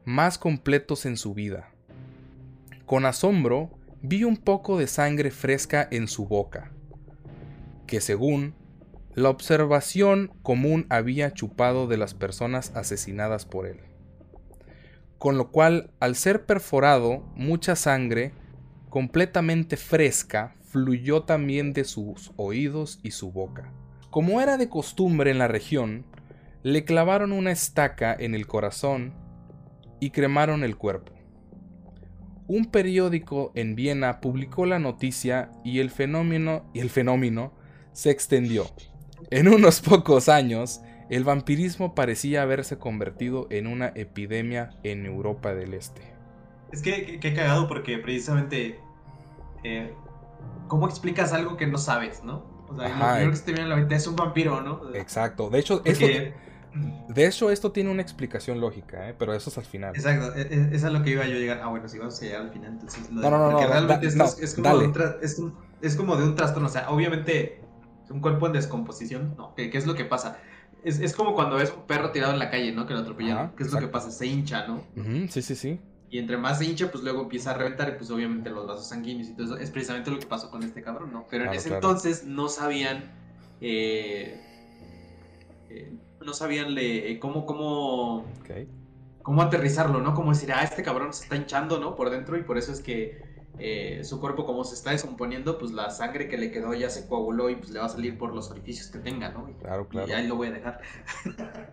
más 0.06 0.38
completos 0.38 1.06
en 1.06 1.18
su 1.18 1.34
vida. 1.34 1.72
Con 2.86 3.06
asombro 3.06 3.72
vi 4.02 4.24
un 4.24 4.38
poco 4.38 4.78
de 4.78 4.88
sangre 4.88 5.32
fresca 5.32 5.88
en 5.92 6.08
su 6.08 6.26
boca, 6.28 6.72
que 7.88 8.02
según 8.02 8.56
la 9.16 9.30
observación 9.30 10.32
común 10.44 10.86
había 10.90 11.34
chupado 11.34 11.88
de 11.88 11.98
las 11.98 12.14
personas 12.14 12.72
asesinadas 12.76 13.46
por 13.46 13.68
él. 13.68 13.89
Con 15.20 15.38
lo 15.38 15.52
cual, 15.52 15.92
al 16.00 16.16
ser 16.16 16.46
perforado, 16.46 17.24
mucha 17.36 17.76
sangre 17.76 18.32
completamente 18.90 19.78
fresca, 19.78 20.56
fluyó 20.64 21.24
también 21.24 21.74
de 21.74 21.84
sus 21.84 22.32
oídos 22.38 23.00
y 23.04 23.12
su 23.12 23.32
boca. 23.32 23.72
Como 24.10 24.40
era 24.42 24.58
de 24.58 24.70
costumbre 24.70 25.30
en 25.30 25.38
la 25.38 25.48
región, 25.48 26.06
le 26.64 26.86
clavaron 26.86 27.32
una 27.32 27.52
estaca 27.52 28.16
en 28.18 28.34
el 28.34 28.48
corazón 28.48 29.14
y 30.00 30.12
cremaron 30.12 30.64
el 30.64 30.78
cuerpo. 30.78 31.14
Un 32.48 32.66
periódico 32.66 33.52
en 33.56 33.76
Viena 33.76 34.22
publicó 34.22 34.66
la 34.66 34.80
noticia 34.80 35.52
y 35.64 35.80
el 35.80 35.92
fenómeno, 35.92 36.66
y 36.74 36.80
el 36.80 36.90
fenómeno 36.90 37.54
se 37.92 38.10
extendió. 38.10 38.66
En 39.30 39.48
unos 39.48 39.82
pocos 39.82 40.30
años, 40.30 40.82
el 41.10 41.24
vampirismo 41.24 41.96
parecía 41.96 42.42
haberse 42.42 42.78
convertido 42.78 43.48
en 43.50 43.68
una 43.68 43.88
epidemia 43.96 44.72
en 44.84 45.06
Europa 45.06 45.54
del 45.54 45.74
Este. 45.74 46.02
Es 46.72 46.82
que, 46.82 47.20
qué 47.20 47.34
cagado 47.34 47.68
porque 47.68 47.98
precisamente... 47.98 48.80
Eh, 49.64 49.94
¿Cómo 50.68 50.88
explicas 50.88 51.34
algo 51.34 51.58
que 51.58 51.68
no 51.68 51.78
sabes, 51.78 52.24
no? 52.24 52.46
O 52.70 52.76
sea, 52.76 52.90
lo 52.90 53.14
primero 53.14 53.32
que 53.32 53.38
se 53.38 53.44
te 53.44 53.52
viene 53.52 53.66
a 53.66 53.70
la 53.70 53.76
mente 53.76 53.96
es 53.96 54.06
un 54.06 54.16
vampiro, 54.16 54.62
¿no? 54.62 54.94
Exacto. 54.94 55.50
De 55.50 55.60
hecho, 55.60 55.82
esto, 55.84 56.06
de 56.76 57.26
hecho, 57.26 57.50
esto 57.50 57.72
tiene 57.72 57.90
una 57.90 58.02
explicación 58.02 58.62
lógica, 58.62 59.10
¿eh? 59.10 59.16
pero 59.18 59.34
eso 59.34 59.50
es 59.50 59.58
al 59.58 59.66
final. 59.66 59.96
Exacto, 59.96 60.36
e, 60.36 60.42
e, 60.42 60.76
eso 60.76 60.88
es 60.88 60.94
lo 60.94 61.02
que 61.02 61.12
iba 61.12 61.26
yo 61.26 61.36
a 61.36 61.40
llegar. 61.40 61.62
Ah, 61.64 61.68
bueno, 61.70 61.90
si 61.90 61.98
vamos 61.98 62.22
a 62.22 62.26
llegar 62.26 62.42
al 62.42 62.52
final, 62.52 62.74
entonces... 62.74 63.12
no, 63.12 63.30
no, 63.30 63.38
no, 63.38 63.52
porque 63.52 63.68
realmente 63.68 64.08
es, 64.08 64.16
como 64.56 64.78
de 64.78 64.88
un 64.88 65.54
es, 65.82 65.96
como 65.96 66.16
de 66.16 66.24
un 66.26 66.36
trastorno, 66.36 66.68
o 66.68 66.72
sea, 66.72 66.90
obviamente 66.90 67.62
un 68.10 68.22
cuerpo 68.22 68.48
en 68.48 68.54
descomposición, 68.54 69.36
¿no? 69.36 69.56
¿Qué, 69.56 69.72
es 69.74 69.88
lo 69.88 69.96
que 69.96 70.06
pasa? 70.06 70.38
Es, 70.84 71.00
es, 71.00 71.14
como 71.14 71.36
cuando 71.36 71.58
ves 71.58 71.74
un 71.76 71.86
perro 71.86 72.12
tirado 72.12 72.34
en 72.34 72.40
la 72.40 72.50
calle, 72.50 72.72
¿no? 72.72 72.86
Que 72.86 72.94
lo 72.94 73.00
atropellan. 73.02 73.54
¿Qué 73.56 73.64
es 73.64 73.72
lo 73.72 73.80
que 73.80 73.88
pasa? 73.88 74.12
Se 74.12 74.26
hincha, 74.26 74.68
¿no? 74.68 74.84
sí, 75.30 75.42
sí, 75.42 75.56
sí. 75.56 75.80
Y 76.12 76.18
entre 76.18 76.38
más 76.38 76.58
se 76.58 76.66
hincha, 76.66 76.90
pues 76.90 77.04
luego 77.04 77.22
empieza 77.24 77.52
a 77.52 77.54
reventar 77.54 77.90
y 77.90 77.98
pues 77.98 78.10
obviamente 78.10 78.50
los 78.50 78.66
vasos 78.66 78.88
sanguíneos 78.88 79.30
y 79.30 79.34
todo 79.34 79.46
eso. 79.46 79.58
Es 79.58 79.70
precisamente 79.70 80.10
lo 80.10 80.20
que 80.20 80.26
pasó 80.26 80.50
con 80.50 80.64
este 80.64 80.82
cabrón, 80.82 81.12
¿no? 81.14 81.28
Pero 81.30 81.46
en 81.46 81.54
ese 81.54 81.74
entonces 81.74 82.26
no 82.26 82.50
sabían... 82.50 83.12
Eh, 83.62 84.42
eh, 85.70 85.94
no 86.22 86.34
sabían 86.34 86.74
le, 86.74 87.12
eh, 87.12 87.20
cómo, 87.20 87.46
cómo, 87.46 88.26
cómo 89.22 89.42
aterrizarlo, 89.42 90.02
¿no? 90.02 90.14
Como 90.14 90.32
decir, 90.32 90.52
ah, 90.52 90.64
este 90.64 90.84
cabrón 90.84 91.14
se 91.14 91.24
está 91.24 91.36
hinchando, 91.36 91.80
¿no? 91.80 91.96
Por 91.96 92.10
dentro 92.10 92.38
y 92.38 92.44
por 92.44 92.58
eso 92.58 92.72
es 92.72 92.82
que 92.82 93.22
eh, 93.58 94.02
su 94.04 94.20
cuerpo 94.20 94.46
como 94.46 94.64
se 94.64 94.76
está 94.76 94.92
descomponiendo, 94.92 95.58
pues 95.58 95.72
la 95.72 95.90
sangre 95.90 96.28
que 96.28 96.38
le 96.38 96.52
quedó 96.52 96.74
ya 96.74 96.90
se 96.90 97.08
coaguló 97.08 97.50
y 97.50 97.56
pues 97.56 97.72
le 97.72 97.80
va 97.80 97.86
a 97.86 97.90
salir 97.90 98.18
por 98.18 98.34
los 98.34 98.52
orificios 98.52 98.88
que 98.88 99.00
tenga, 99.00 99.30
¿no? 99.30 99.52
claro, 99.60 99.88
claro. 99.88 100.08
Y 100.08 100.12
ahí 100.12 100.28
lo 100.28 100.36
voy 100.36 100.50
a 100.50 100.52
dejar. 100.52 100.82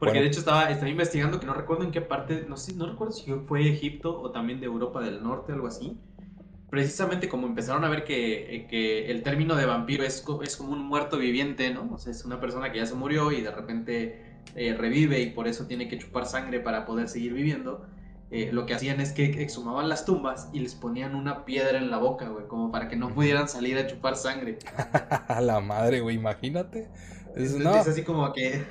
Porque 0.00 0.18
de 0.18 0.26
hecho 0.26 0.40
estaba, 0.40 0.70
estaba 0.70 0.88
investigando 0.88 1.38
que 1.38 1.46
no 1.46 1.52
recuerdo 1.52 1.84
en 1.84 1.90
qué 1.90 2.00
parte, 2.00 2.46
no 2.48 2.56
sé, 2.56 2.74
no 2.74 2.86
recuerdo 2.86 3.12
si 3.12 3.30
fue 3.46 3.68
Egipto 3.68 4.18
o 4.18 4.30
también 4.30 4.58
de 4.58 4.66
Europa 4.66 5.00
del 5.02 5.22
Norte, 5.22 5.52
algo 5.52 5.66
así. 5.66 5.98
Precisamente 6.70 7.28
como 7.28 7.46
empezaron 7.46 7.84
a 7.84 7.88
ver 7.90 8.04
que, 8.04 8.56
eh, 8.56 8.66
que 8.66 9.10
el 9.10 9.22
término 9.22 9.56
de 9.56 9.66
vampiro 9.66 10.02
es, 10.02 10.24
es, 10.42 10.56
como 10.56 10.72
un 10.72 10.80
muerto 10.80 11.18
viviente, 11.18 11.74
¿no? 11.74 11.90
O 11.92 11.98
sea, 11.98 12.12
es 12.12 12.24
una 12.24 12.40
persona 12.40 12.72
que 12.72 12.78
ya 12.78 12.86
se 12.86 12.94
murió 12.94 13.30
y 13.30 13.42
de 13.42 13.50
repente 13.50 14.40
eh, 14.54 14.74
revive 14.74 15.20
y 15.20 15.30
por 15.30 15.46
eso 15.46 15.66
tiene 15.66 15.86
que 15.88 15.98
chupar 15.98 16.24
sangre 16.24 16.60
para 16.60 16.86
poder 16.86 17.08
seguir 17.08 17.34
viviendo. 17.34 17.86
Eh, 18.32 18.50
lo 18.52 18.64
que 18.64 18.74
hacían 18.74 19.00
es 19.00 19.10
que 19.10 19.42
exhumaban 19.42 19.88
las 19.88 20.04
tumbas 20.04 20.48
y 20.52 20.60
les 20.60 20.76
ponían 20.76 21.16
una 21.16 21.44
piedra 21.44 21.78
en 21.78 21.90
la 21.90 21.98
boca, 21.98 22.28
güey, 22.28 22.46
como 22.46 22.70
para 22.70 22.88
que 22.88 22.94
no 22.94 23.08
pudieran 23.12 23.48
salir 23.48 23.76
a 23.76 23.88
chupar 23.88 24.16
sangre. 24.16 24.58
A 25.28 25.40
la 25.40 25.60
madre, 25.60 26.00
güey, 26.00 26.14
imagínate. 26.14 26.88
Es, 27.34 27.54
es 27.54 27.88
así 27.88 28.02
como 28.02 28.32
que 28.32 28.64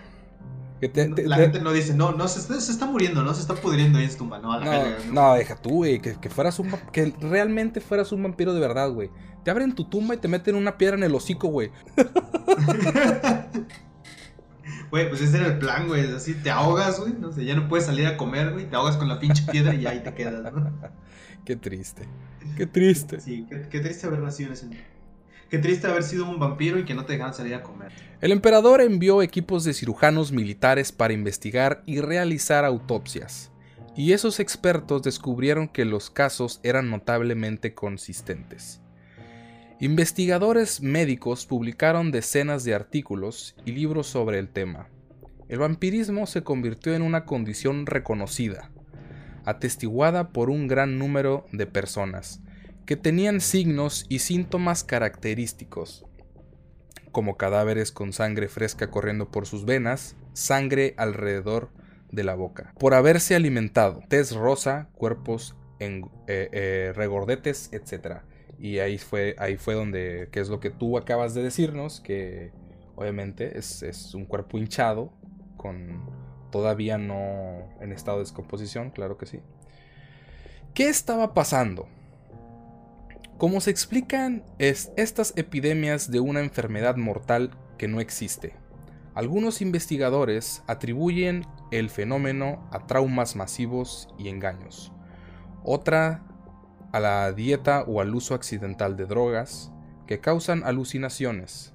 la 1.25 1.35
gente 1.35 1.59
no 1.59 1.73
dice, 1.73 1.93
no, 1.93 2.13
no, 2.13 2.27
se, 2.29 2.39
está 2.57 2.85
muriendo, 2.85 3.21
no 3.23 3.33
se 3.33 3.41
está 3.41 3.55
pudriendo 3.55 3.99
ahí 3.99 4.05
en 4.05 4.11
su 4.11 4.19
tumba, 4.19 4.39
no, 4.39 4.59
no, 5.11 5.33
deja 5.35 5.55
tú, 5.55 5.69
güey, 5.69 5.99
que, 5.99 6.29
fueras 6.29 6.57
un, 6.59 6.71
que 6.93 7.13
realmente 7.19 7.81
fueras 7.81 8.13
un 8.13 8.23
vampiro 8.23 8.53
de 8.53 8.61
verdad, 8.61 8.89
güey. 8.91 9.09
Te 9.43 9.51
abren 9.51 9.75
tu 9.75 9.85
tumba 9.85 10.15
y 10.15 10.17
te 10.17 10.27
meten 10.27 10.55
una 10.55 10.77
piedra 10.77 10.95
en 10.95 11.03
el 11.03 11.13
hocico, 11.15 11.49
güey. 11.49 11.71
Güey, 14.91 15.09
pues 15.09 15.21
ese 15.21 15.37
era 15.37 15.47
el 15.47 15.59
plan, 15.59 15.87
güey, 15.87 16.11
así 16.13 16.33
te 16.33 16.49
ahogas, 16.49 16.99
güey, 16.99 17.13
no 17.13 17.31
sé, 17.31 17.45
ya 17.45 17.55
no 17.55 17.67
puedes 17.67 17.85
salir 17.85 18.07
a 18.07 18.17
comer, 18.17 18.51
güey, 18.53 18.67
te 18.67 18.75
ahogas 18.75 18.97
con 18.97 19.07
la 19.07 19.19
pinche 19.19 19.43
piedra 19.51 19.75
y 19.75 19.85
ahí 19.85 20.01
te 20.01 20.13
quedas, 20.13 20.53
¿no? 20.53 20.71
Qué 21.45 21.55
triste, 21.55 22.03
qué 22.57 22.67
triste. 22.67 23.19
Sí, 23.19 23.47
qué, 23.71 23.79
triste 23.79 24.05
haber 24.05 24.19
nacido 24.19 24.49
en 24.49 24.53
ese 24.53 24.69
Qué 25.49 25.57
triste 25.57 25.87
haber 25.87 26.03
sido 26.03 26.29
un 26.29 26.37
vampiro 26.37 26.77
y 26.77 26.85
que 26.85 26.93
no 26.93 27.05
te 27.05 27.13
dejan 27.13 27.33
salir 27.33 27.55
a 27.55 27.63
comer. 27.63 27.91
El 28.21 28.31
emperador 28.31 28.81
envió 28.81 29.23
equipos 29.23 29.63
de 29.63 29.73
cirujanos 29.73 30.31
militares 30.31 30.91
para 30.91 31.13
investigar 31.13 31.81
y 31.87 32.01
realizar 32.01 32.65
autopsias, 32.65 33.51
y 33.95 34.13
esos 34.13 34.39
expertos 34.39 35.01
descubrieron 35.01 35.67
que 35.67 35.85
los 35.85 36.11
casos 36.11 36.59
eran 36.61 36.91
notablemente 36.91 37.73
consistentes. 37.73 38.81
Investigadores 39.81 40.81
médicos 40.81 41.45
publicaron 41.45 42.11
decenas 42.11 42.65
de 42.65 42.73
artículos 42.73 43.55
y 43.63 43.71
libros 43.71 44.07
sobre 44.07 44.37
el 44.37 44.49
tema. 44.49 44.89
El 45.47 45.59
vampirismo 45.59 46.27
se 46.27 46.43
convirtió 46.43 46.93
en 46.95 47.01
una 47.01 47.23
condición 47.23 47.85
reconocida, 47.85 48.71
atestiguada 49.45 50.33
por 50.33 50.49
un 50.49 50.67
gran 50.67 50.99
número 50.99 51.45
de 51.53 51.65
personas, 51.65 52.41
que 52.85 52.97
tenían 52.97 53.39
signos 53.39 54.05
y 54.09 54.19
síntomas 54.19 54.83
característicos, 54.83 56.05
como 57.13 57.37
cadáveres 57.37 57.93
con 57.93 58.11
sangre 58.11 58.49
fresca 58.49 58.91
corriendo 58.91 59.31
por 59.31 59.45
sus 59.45 59.63
venas, 59.63 60.17
sangre 60.33 60.93
alrededor 60.97 61.69
de 62.11 62.25
la 62.25 62.35
boca, 62.35 62.73
por 62.77 62.95
haberse 62.95 63.33
alimentado, 63.33 64.01
tez 64.09 64.33
rosa, 64.33 64.89
cuerpos 64.95 65.55
en, 65.79 66.03
eh, 66.27 66.49
eh, 66.51 66.93
regordetes, 66.93 67.69
etc. 67.71 68.23
Y 68.57 68.79
ahí 68.79 68.97
fue, 68.97 69.35
ahí 69.37 69.57
fue 69.57 69.73
donde, 69.73 70.29
que 70.31 70.39
es 70.39 70.49
lo 70.49 70.59
que 70.59 70.69
tú 70.69 70.97
acabas 70.97 71.33
de 71.33 71.43
decirnos, 71.43 72.01
que 72.01 72.51
obviamente 72.95 73.57
es, 73.57 73.83
es 73.83 74.13
un 74.13 74.25
cuerpo 74.25 74.57
hinchado, 74.57 75.13
con 75.57 76.09
todavía 76.51 76.97
no 76.97 77.69
en 77.79 77.91
estado 77.91 78.17
de 78.17 78.23
descomposición, 78.23 78.89
claro 78.89 79.17
que 79.17 79.25
sí. 79.25 79.39
¿Qué 80.73 80.89
estaba 80.89 81.33
pasando? 81.33 81.87
Como 83.37 83.61
se 83.61 83.71
explican 83.71 84.43
es 84.57 84.91
estas 84.97 85.33
epidemias 85.37 86.11
de 86.11 86.19
una 86.19 86.41
enfermedad 86.41 86.97
mortal 86.97 87.51
que 87.77 87.87
no 87.87 88.01
existe. 88.01 88.53
Algunos 89.15 89.61
investigadores 89.61 90.63
atribuyen 90.67 91.45
el 91.71 91.89
fenómeno 91.89 92.67
a 92.71 92.85
traumas 92.85 93.35
masivos 93.35 94.09
y 94.17 94.29
engaños. 94.29 94.91
Otra 95.63 96.25
a 96.91 96.99
la 96.99 97.31
dieta 97.33 97.83
o 97.83 98.01
al 98.01 98.13
uso 98.15 98.33
accidental 98.35 98.97
de 98.97 99.05
drogas 99.05 99.71
que 100.07 100.19
causan 100.19 100.63
alucinaciones 100.63 101.73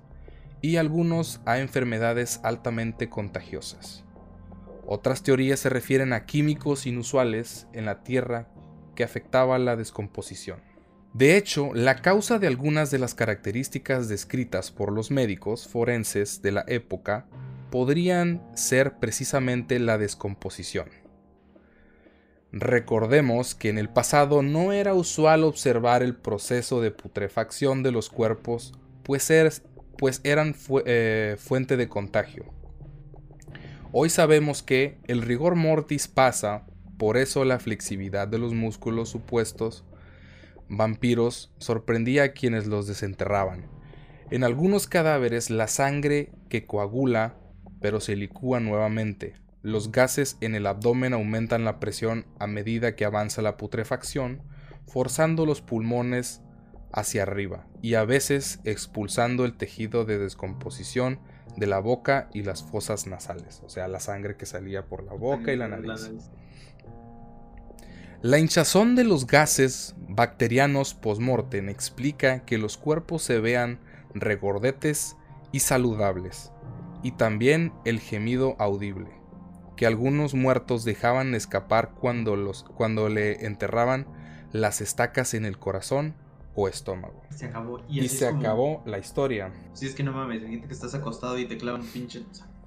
y 0.60 0.76
algunos 0.76 1.40
a 1.44 1.58
enfermedades 1.60 2.40
altamente 2.42 3.08
contagiosas. 3.08 4.04
Otras 4.86 5.22
teorías 5.22 5.60
se 5.60 5.68
refieren 5.68 6.12
a 6.12 6.26
químicos 6.26 6.86
inusuales 6.86 7.66
en 7.72 7.84
la 7.84 8.02
Tierra 8.02 8.48
que 8.94 9.04
afectaban 9.04 9.64
la 9.64 9.76
descomposición. 9.76 10.60
De 11.12 11.36
hecho, 11.36 11.72
la 11.74 12.02
causa 12.02 12.38
de 12.38 12.48
algunas 12.48 12.90
de 12.90 12.98
las 12.98 13.14
características 13.14 14.08
descritas 14.08 14.70
por 14.70 14.92
los 14.92 15.10
médicos 15.10 15.68
forenses 15.68 16.42
de 16.42 16.52
la 16.52 16.64
época 16.66 17.26
podrían 17.70 18.42
ser 18.54 18.98
precisamente 18.98 19.78
la 19.78 19.96
descomposición. 19.96 21.03
Recordemos 22.56 23.56
que 23.56 23.68
en 23.68 23.78
el 23.78 23.88
pasado 23.88 24.40
no 24.40 24.72
era 24.72 24.94
usual 24.94 25.42
observar 25.42 26.04
el 26.04 26.14
proceso 26.14 26.80
de 26.80 26.92
putrefacción 26.92 27.82
de 27.82 27.90
los 27.90 28.10
cuerpos, 28.10 28.74
pues, 29.02 29.28
er, 29.28 29.52
pues 29.98 30.20
eran 30.22 30.54
eh, 30.86 31.34
fuente 31.36 31.76
de 31.76 31.88
contagio. 31.88 32.44
Hoy 33.90 34.08
sabemos 34.08 34.62
que 34.62 34.98
el 35.08 35.22
rigor 35.22 35.56
mortis 35.56 36.06
pasa, 36.06 36.64
por 36.96 37.16
eso 37.16 37.44
la 37.44 37.58
flexibilidad 37.58 38.28
de 38.28 38.38
los 38.38 38.54
músculos 38.54 39.08
supuestos 39.08 39.84
vampiros 40.68 41.52
sorprendía 41.58 42.22
a 42.22 42.32
quienes 42.34 42.68
los 42.68 42.86
desenterraban. 42.86 43.66
En 44.30 44.44
algunos 44.44 44.86
cadáveres 44.86 45.50
la 45.50 45.66
sangre 45.66 46.30
que 46.48 46.66
coagula 46.66 47.34
pero 47.80 48.00
se 48.00 48.14
licúa 48.14 48.60
nuevamente. 48.60 49.34
Los 49.64 49.92
gases 49.92 50.36
en 50.42 50.54
el 50.54 50.66
abdomen 50.66 51.14
aumentan 51.14 51.64
la 51.64 51.80
presión 51.80 52.26
a 52.38 52.46
medida 52.46 52.94
que 52.96 53.06
avanza 53.06 53.40
la 53.40 53.56
putrefacción, 53.56 54.42
forzando 54.86 55.46
los 55.46 55.62
pulmones 55.62 56.42
hacia 56.92 57.22
arriba 57.22 57.66
y 57.80 57.94
a 57.94 58.04
veces 58.04 58.60
expulsando 58.64 59.46
el 59.46 59.56
tejido 59.56 60.04
de 60.04 60.18
descomposición 60.18 61.18
de 61.56 61.66
la 61.66 61.78
boca 61.78 62.28
y 62.34 62.42
las 62.42 62.62
fosas 62.62 63.06
nasales, 63.06 63.62
o 63.64 63.70
sea, 63.70 63.88
la 63.88 64.00
sangre 64.00 64.36
que 64.36 64.44
salía 64.44 64.84
por 64.84 65.02
la 65.02 65.14
boca 65.14 65.50
y 65.50 65.56
la 65.56 65.68
nariz. 65.68 66.10
La 68.20 68.38
hinchazón 68.38 68.96
de 68.96 69.04
los 69.04 69.26
gases 69.26 69.94
bacterianos 69.96 70.92
postmortem 70.92 71.70
explica 71.70 72.44
que 72.44 72.58
los 72.58 72.76
cuerpos 72.76 73.22
se 73.22 73.40
vean 73.40 73.80
regordetes 74.12 75.16
y 75.52 75.60
saludables, 75.60 76.52
y 77.02 77.12
también 77.12 77.72
el 77.86 77.98
gemido 77.98 78.56
audible, 78.58 79.23
que 79.76 79.86
algunos 79.86 80.34
muertos 80.34 80.84
dejaban 80.84 81.34
escapar 81.34 81.92
cuando, 82.00 82.36
los, 82.36 82.64
cuando 82.64 83.08
le 83.08 83.44
enterraban 83.46 84.06
las 84.52 84.80
estacas 84.80 85.34
en 85.34 85.44
el 85.44 85.58
corazón 85.58 86.14
o 86.54 86.68
estómago. 86.68 87.22
Se 87.30 87.46
acabó. 87.46 87.80
Y, 87.88 88.08
se 88.08 88.26
acabó 88.26 88.82
la 88.86 88.98
historia. 88.98 89.52
Si 89.72 89.86
es 89.86 89.94
que 89.94 90.02
no 90.02 90.12
mames, 90.12 90.42
gente 90.42 90.66
que 90.68 90.72
estás 90.72 90.94
acostado 90.94 91.38
y 91.38 91.46
te 91.46 91.58
clavan 91.58 91.80
un 91.80 91.88
pinche. 91.88 92.20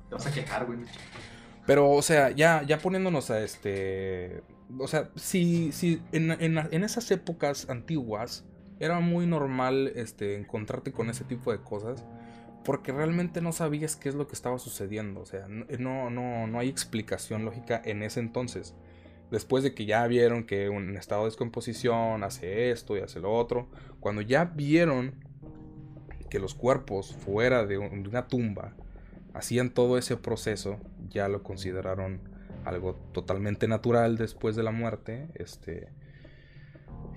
te 0.10 0.16
vas 0.16 0.28
a 0.28 0.32
quejar, 0.32 0.66
güey. 0.66 0.80
Pero, 1.66 1.92
o 1.92 2.02
sea, 2.02 2.32
ya, 2.32 2.64
ya 2.64 2.80
poniéndonos 2.80 3.30
a 3.30 3.42
este. 3.42 4.44
O 4.78 4.88
sea, 4.88 5.10
si, 5.16 5.72
si 5.72 6.02
en, 6.12 6.32
en, 6.32 6.84
esas 6.84 7.10
épocas 7.12 7.70
antiguas 7.70 8.46
era 8.80 9.00
muy 9.00 9.26
normal 9.26 9.92
este, 9.96 10.38
encontrarte 10.38 10.92
con 10.92 11.10
ese 11.10 11.24
tipo 11.24 11.52
de 11.52 11.60
cosas. 11.60 12.04
Porque 12.68 12.92
realmente 12.92 13.42
no 13.42 13.52
sabías 13.52 13.96
qué 13.96 14.10
es 14.10 14.16
lo 14.16 14.28
que 14.28 14.36
estaba 14.36 14.60
sucediendo. 14.60 15.22
O 15.22 15.26
sea, 15.26 15.48
no, 15.48 16.12
no, 16.12 16.46
no 16.46 16.60
hay 16.60 16.70
explicación 16.70 17.46
lógica 17.46 17.82
en 17.84 18.04
ese 18.04 18.20
entonces 18.20 18.76
después 19.32 19.64
de 19.64 19.74
que 19.74 19.86
ya 19.86 20.06
vieron 20.08 20.46
que 20.46 20.70
un 20.70 20.96
estado 20.96 21.24
de 21.24 21.30
descomposición 21.30 22.24
hace 22.24 22.72
esto 22.72 22.98
y 22.98 23.02
hace 23.02 23.20
lo 23.20 23.34
otro, 23.34 23.68
cuando 24.00 24.22
ya 24.22 24.46
vieron 24.46 25.16
que 26.30 26.40
los 26.40 26.56
cuerpos 26.56 27.16
fuera 27.16 27.66
de, 27.66 27.78
una 27.78 28.28
tumba 28.28 28.74
hacían 29.34 29.70
todo 29.70 29.98
ese 29.98 30.18
proceso, 30.18 30.80
ya 31.10 31.28
lo 31.28 31.44
consideraron 31.44 32.22
algo 32.66 32.96
totalmente 33.14 33.68
natural 33.68 34.18
después 34.18 34.56
de 34.56 34.64
la 34.64 34.72
muerte, 34.72 35.28
este 35.36 35.90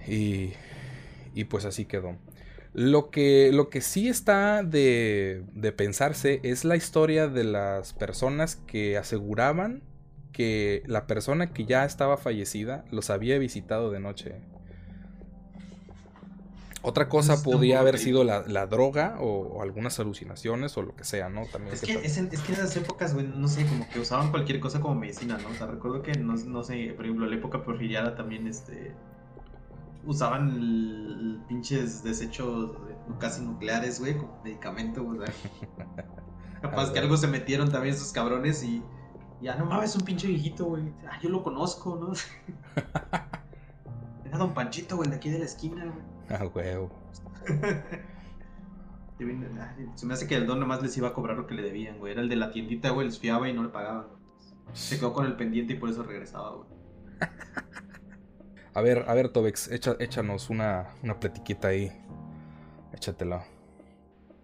y, 0.07 0.53
y 1.35 1.45
pues 1.45 1.65
así 1.65 1.87
quedó. 1.87 2.17
Lo 2.73 3.11
que, 3.11 3.51
lo 3.53 3.69
que 3.69 3.81
sí 3.81 4.09
está 4.09 4.63
de, 4.63 5.43
de 5.55 5.73
pensarse 5.73 6.41
es 6.45 6.65
la 6.65 6.77
historia 6.77 7.27
de 7.27 7.45
las 7.45 7.93
personas 7.93 8.57
que 8.57 8.97
aseguraban 8.97 9.83
que 10.33 10.83
la 10.87 11.07
persona 11.07 11.53
que 11.53 11.65
ya 11.65 11.85
estaba 11.85 12.17
fallecida 12.17 12.85
los 12.91 13.11
había 13.11 13.39
visitado 13.39 13.91
de 13.91 14.01
noche. 14.01 14.37
Otra 16.83 17.11
cosa 17.11 17.43
podía 17.43 17.81
haber 17.81 17.99
sido 17.99 18.25
la, 18.25 18.67
droga 18.67 19.19
o, 19.21 19.61
algunas 19.61 20.01
alucinaciones 20.01 20.79
o 20.79 20.83
lo 20.83 20.97
que 20.97 21.05
sea, 21.05 21.29
¿no? 21.29 21.45
También 21.53 21.75
es, 21.75 21.83
que, 21.83 21.93
es, 21.93 22.17
en, 22.17 22.31
esas 22.33 22.75
épocas, 22.77 23.13
güey, 23.13 23.27
no 23.27 23.49
sé, 23.49 23.67
como 23.67 23.87
que 23.91 24.01
usaban 24.01 24.31
cualquier 24.31 24.61
cosa 24.61 24.81
como 24.81 24.95
medicina, 24.95 25.37
¿no? 25.43 25.51
O 25.51 25.55
sea, 25.55 25.67
recuerdo 25.67 26.01
que, 26.03 26.13
no, 26.13 26.35
no 26.35 26.63
sé, 26.63 26.95
por 26.97 27.05
ejemplo, 27.05 27.27
en 27.27 27.33
la 27.33 27.37
época 27.37 27.63
porfiriana 27.63 28.15
también, 28.15 28.47
este, 28.47 28.95
usaban 30.05 31.45
pinches 31.49 32.03
desechos 32.03 32.73
casi 33.19 33.43
nucleares, 33.43 34.01
güey, 34.01 34.17
como 34.17 34.41
medicamento, 34.43 35.05
güey. 35.05 35.21
Capaz 36.63 36.93
que 36.93 36.99
algo 36.99 37.17
se 37.17 37.27
metieron 37.27 37.71
también 37.71 37.95
esos 37.95 38.13
cabrones 38.13 38.63
y 38.63 38.83
ya, 39.41 39.57
no 39.57 39.65
mames, 39.65 39.97
un 39.97 40.03
pinche 40.03 40.29
viejito, 40.29 40.67
güey. 40.67 40.93
Ah, 41.09 41.19
yo 41.23 41.31
lo 41.31 41.43
conozco, 41.43 41.97
¿no? 41.97 42.13
Era 44.25 44.37
Don 44.37 44.53
Panchito, 44.53 44.97
güey, 44.97 45.09
de 45.09 45.17
aquí 45.17 45.31
de 45.31 45.39
la 45.39 45.47
esquina, 45.47 45.87
güey. 45.87 46.05
Ah, 46.29 46.45
huevo. 46.55 46.91
Se 49.97 50.07
me 50.07 50.15
hace 50.15 50.27
que 50.27 50.35
el 50.35 50.47
don 50.47 50.61
nomás 50.61 50.83
les 50.83 50.97
iba 50.97 51.09
a 51.09 51.13
cobrar 51.13 51.37
lo 51.37 51.47
que 51.47 51.55
le 51.55 51.61
debían, 51.61 51.99
güey. 51.99 52.13
Era 52.13 52.23
el 52.23 52.31
de 52.31 52.37
la 52.37 52.53
tiendita, 52.53 52.89
güey, 52.89 53.07
les 53.07 53.19
fiaba 53.19 53.51
y 53.51 53.53
no 53.53 53.63
le 53.63 53.69
pagaban. 53.69 54.07
Se 54.73 54.99
quedó 54.99 55.13
con 55.13 55.27
el 55.27 55.37
pendiente 55.37 55.75
y 55.75 55.77
por 55.77 55.91
eso 55.91 56.03
regresaba, 56.03 56.53
güey. 56.53 56.67
A 58.75 58.83
ver, 58.83 59.05
a 59.09 59.15
ver, 59.15 59.31
Tobex, 59.31 59.71
échanos 59.71 60.51
una, 60.51 60.91
una 61.03 61.19
platiquita 61.19 61.69
ahí. 61.69 61.91
Échatela. 62.93 63.45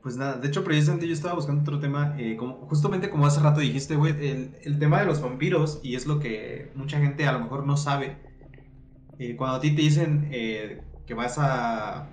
Pues 0.03 0.17
nada, 0.17 0.37
de 0.37 0.47
hecho 0.47 0.63
precisamente 0.63 1.07
yo 1.09 1.13
estaba 1.13 1.35
buscando 1.35 1.63
otro 1.63 1.81
tema, 1.81 2.15
eh, 2.17 2.37
como, 2.37 2.67
justamente 2.69 3.11
como 3.11 3.27
hace 3.27 3.41
rato 3.41 3.59
dijiste, 3.59 3.97
güey, 3.97 4.13
el, 4.63 4.79
tema 4.79 5.01
de 5.01 5.07
los 5.07 5.21
vampiros, 5.21 5.81
y 5.83 5.97
es 5.97 6.07
lo 6.07 6.21
que 6.21 6.71
mucha 6.77 6.99
gente 6.99 7.27
a 7.27 7.33
lo 7.33 7.41
mejor 7.41 7.67
no 7.67 7.77
sabe. 7.77 8.17
Eh, 9.19 9.35
cuando 9.35 9.57
a 9.57 9.61
ti 9.61 9.75
te 9.75 9.83
dicen 9.83 10.29
eh, 10.31 10.83
que 11.07 11.15
vas 11.15 11.39
a... 11.39 12.09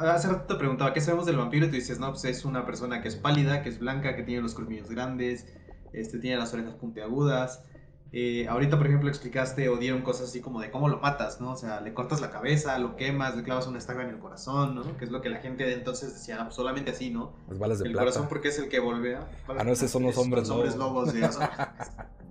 hace 0.00 0.28
rato 0.28 0.54
te 0.54 0.58
preguntaba, 0.58 0.94
¿qué 0.94 1.02
sabemos 1.02 1.26
del 1.26 1.36
vampiro? 1.36 1.66
Y 1.66 1.68
tú 1.68 1.74
dices, 1.74 1.98
no, 1.98 2.10
pues 2.10 2.24
es 2.24 2.46
una 2.46 2.64
persona 2.64 3.02
que 3.02 3.08
es 3.08 3.16
pálida, 3.16 3.62
que 3.62 3.68
es 3.68 3.78
blanca, 3.78 4.16
que 4.16 4.22
tiene 4.22 4.40
los 4.40 4.54
colmillos 4.54 4.88
grandes, 4.88 5.46
este, 5.92 6.18
tiene 6.18 6.38
las 6.38 6.54
orejas 6.54 6.74
puntiagudas, 6.76 7.64
eh, 8.10 8.48
ahorita, 8.48 8.78
por 8.78 8.86
ejemplo, 8.86 9.08
explicaste 9.10 9.68
o 9.68 9.76
dieron 9.76 10.00
cosas 10.00 10.30
así 10.30 10.40
como 10.40 10.60
de 10.60 10.70
cómo 10.70 10.88
lo 10.88 10.98
matas, 10.98 11.40
¿no? 11.40 11.52
O 11.52 11.56
sea, 11.56 11.80
le 11.80 11.92
cortas 11.92 12.22
la 12.22 12.30
cabeza, 12.30 12.78
lo 12.78 12.96
quemas, 12.96 13.36
le 13.36 13.42
clavas 13.42 13.66
una 13.66 13.78
estaca 13.78 14.02
en 14.02 14.08
el 14.08 14.18
corazón, 14.18 14.74
¿no? 14.74 14.96
Que 14.96 15.04
es 15.04 15.10
lo 15.10 15.20
que 15.20 15.28
la 15.28 15.38
gente 15.38 15.64
de 15.64 15.74
entonces 15.74 16.14
decía, 16.14 16.38
pues 16.42 16.54
solamente 16.54 16.92
así, 16.92 17.10
¿no? 17.10 17.34
Las 17.48 17.58
balas 17.58 17.78
de 17.80 17.88
el 17.88 17.94
corazón 17.94 18.26
porque 18.28 18.48
es 18.48 18.58
el 18.58 18.68
que 18.70 18.80
volvea. 18.80 19.28
Ah, 19.46 19.62
no, 19.62 19.72
esos 19.72 19.90
son 19.90 20.04
los 20.04 20.16
hombres, 20.16 20.48
hombres 20.48 20.76
lobos. 20.76 21.12
Todavía 21.12 21.32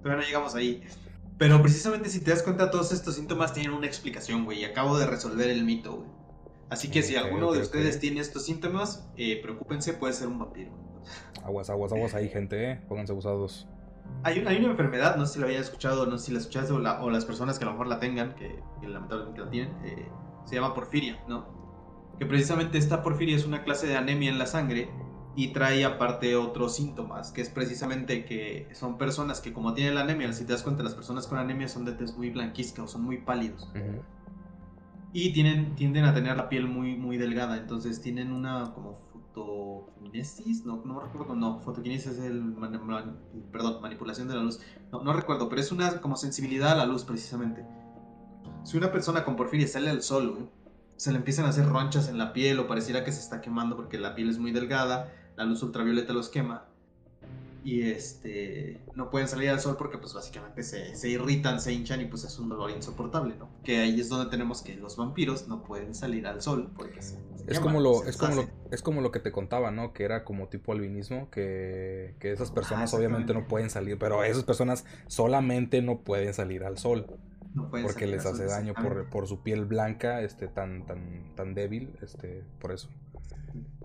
no 0.03 0.21
llegamos 0.21 0.55
ahí. 0.55 0.83
Pero 1.37 1.61
precisamente 1.61 2.09
si 2.09 2.21
te 2.21 2.31
das 2.31 2.41
cuenta, 2.41 2.71
todos 2.71 2.91
estos 2.91 3.13
síntomas 3.13 3.53
tienen 3.53 3.73
una 3.73 3.85
explicación, 3.85 4.45
güey. 4.45 4.61
Y 4.61 4.65
acabo 4.65 4.97
de 4.97 5.05
resolver 5.05 5.49
el 5.49 5.63
mito, 5.63 5.97
güey. 5.97 6.09
Así 6.69 6.89
que 6.89 7.03
si 7.03 7.15
alguno 7.15 7.51
de 7.51 7.59
ustedes 7.59 7.99
tiene 7.99 8.19
estos 8.19 8.45
síntomas, 8.45 9.07
eh, 9.15 9.39
preocúpense, 9.41 9.93
puede 9.93 10.13
ser 10.13 10.27
un 10.27 10.39
vampiro. 10.39 10.71
Aguas, 11.43 11.69
aguas, 11.69 11.93
aguas 11.93 12.15
ahí, 12.15 12.27
gente, 12.29 12.71
¿eh? 12.71 12.81
Pónganse 12.89 13.13
abusados. 13.13 13.67
Hay, 14.23 14.39
una 14.39 14.51
enfermedad, 14.51 15.15
no 15.15 15.25
sé 15.25 15.35
si 15.35 15.39
la 15.39 15.45
había 15.45 15.59
escuchado, 15.59 16.05
no 16.05 16.17
sé 16.17 16.25
si 16.25 16.31
la 16.33 16.39
escuchaste 16.39 16.73
o, 16.73 16.79
las 17.09 17.25
personas 17.25 17.57
que 17.57 17.63
a 17.63 17.67
lo 17.67 17.73
mejor 17.73 17.87
la 17.87 17.99
tengan, 17.99 18.35
que, 18.35 18.61
lamentablemente 18.81 19.39
la 19.39 19.49
tienen, 19.49 19.85
eh, 19.85 20.09
se 20.45 20.55
llama 20.55 20.73
porfiria, 20.73 21.23
¿no? 21.27 21.45
Que 22.19 22.25
precisamente 22.25 22.77
esta 22.77 23.03
porfiria 23.03 23.35
es 23.35 23.45
una 23.45 23.63
clase 23.63 23.87
de 23.87 23.95
anemia 23.95 24.29
en 24.29 24.37
la 24.37 24.47
sangre 24.47 24.89
y 25.37 25.49
trae 25.49 25.85
aparte 25.85 26.35
otros 26.35 26.75
síntomas, 26.75 27.31
que 27.31 27.41
es 27.41 27.49
precisamente 27.49 28.25
que 28.25 28.67
son 28.73 28.97
personas 28.97 29.39
que 29.39 29.53
como 29.53 29.75
tienen 29.75 29.93
la 29.93 30.01
anemia, 30.01 30.33
si 30.33 30.45
te 30.45 30.53
das 30.53 30.63
cuenta, 30.63 30.83
las 30.83 30.95
personas 30.95 31.27
con 31.27 31.37
anemia 31.37 31.67
son 31.67 31.85
de 31.85 31.91
tez 31.91 32.17
muy 32.17 32.31
blanquizca 32.31 32.85
son 32.87 33.03
muy 33.03 33.19
pálidos. 33.19 33.69
Y 35.13 35.31
tienen, 35.33 35.75
tienden 35.75 36.05
a 36.05 36.13
tener 36.13 36.35
la 36.35 36.49
piel 36.49 36.67
muy, 36.67 36.97
muy 36.97 37.17
delgada, 37.17 37.55
entonces 37.57 38.01
tienen 38.01 38.33
una 38.33 38.73
como 38.73 38.99
fotoquinesis, 39.45 40.65
no, 40.65 40.81
no 40.85 40.99
recuerdo, 40.99 41.35
no, 41.35 41.59
fotoquinesis 41.59 42.13
es 42.13 42.19
el, 42.19 42.55
perdón, 43.51 43.81
manipulación 43.81 44.27
de 44.27 44.35
la 44.35 44.43
luz, 44.43 44.59
no, 44.91 45.03
no 45.03 45.13
recuerdo, 45.13 45.49
pero 45.49 45.61
es 45.61 45.71
una 45.71 46.01
como 46.01 46.15
sensibilidad 46.15 46.71
a 46.71 46.75
la 46.75 46.85
luz 46.85 47.03
precisamente. 47.03 47.65
Si 48.63 48.77
una 48.77 48.91
persona 48.91 49.23
con 49.23 49.35
porfiria 49.35 49.67
sale 49.67 49.89
al 49.89 50.01
sol, 50.01 50.49
se 50.97 51.11
le 51.11 51.17
empiezan 51.17 51.45
a 51.45 51.49
hacer 51.49 51.67
ronchas 51.67 52.09
en 52.09 52.17
la 52.17 52.33
piel 52.33 52.59
o 52.59 52.67
pareciera 52.67 53.03
que 53.03 53.11
se 53.11 53.19
está 53.19 53.41
quemando 53.41 53.75
porque 53.75 53.97
la 53.97 54.15
piel 54.15 54.29
es 54.29 54.39
muy 54.39 54.51
delgada, 54.51 55.13
la 55.35 55.45
luz 55.45 55.61
ultravioleta 55.63 56.13
los 56.13 56.29
quema 56.29 56.66
y 57.63 57.89
este 57.89 58.79
no 58.95 59.09
pueden 59.09 59.27
salir 59.27 59.49
al 59.49 59.59
sol 59.59 59.75
porque 59.77 59.97
pues 59.97 60.13
básicamente 60.13 60.63
se, 60.63 60.95
se, 60.95 61.09
irritan, 61.09 61.59
se 61.59 61.73
hinchan 61.73 62.01
y 62.01 62.05
pues 62.05 62.23
es 62.23 62.39
un 62.39 62.49
dolor 62.49 62.71
insoportable, 62.71 63.35
¿no? 63.35 63.49
Que 63.63 63.79
ahí 63.79 63.99
es 63.99 64.09
donde 64.09 64.29
tenemos 64.29 64.61
que 64.61 64.75
los 64.75 64.97
vampiros 64.97 65.47
no 65.47 65.63
pueden 65.63 65.93
salir 65.93 66.27
al 66.27 66.41
sol 66.41 66.71
porque 66.75 66.99
es 67.47 67.59
como 67.59 67.79
lo 67.79 68.03
es 68.05 68.17
como 68.17 68.35
lo, 68.35 68.49
es 68.71 68.81
como 68.81 69.01
lo 69.01 69.11
que 69.11 69.19
te 69.19 69.31
contaba, 69.31 69.71
¿no? 69.71 69.93
Que 69.93 70.03
era 70.03 70.23
como 70.23 70.47
tipo 70.47 70.73
albinismo 70.73 71.29
que, 71.29 72.15
que 72.19 72.31
esas 72.31 72.51
personas 72.51 72.93
obviamente 72.93 73.33
no 73.33 73.47
pueden 73.47 73.69
salir, 73.69 73.97
pero 73.97 74.23
esas 74.23 74.43
personas 74.43 74.85
solamente 75.07 75.81
no 75.81 75.99
pueden 75.99 76.33
salir 76.33 76.63
al 76.63 76.77
sol. 76.77 77.07
No 77.53 77.71
porque 77.71 78.05
les 78.05 78.25
hace 78.25 78.45
daño 78.45 78.75
por, 78.75 79.09
por, 79.09 79.27
su 79.27 79.41
piel 79.41 79.65
blanca 79.65 80.21
este 80.21 80.47
tan 80.47 80.85
tan 80.85 81.33
tan 81.35 81.55
débil, 81.55 81.89
este 82.03 82.43
por 82.59 82.71
eso. 82.71 82.89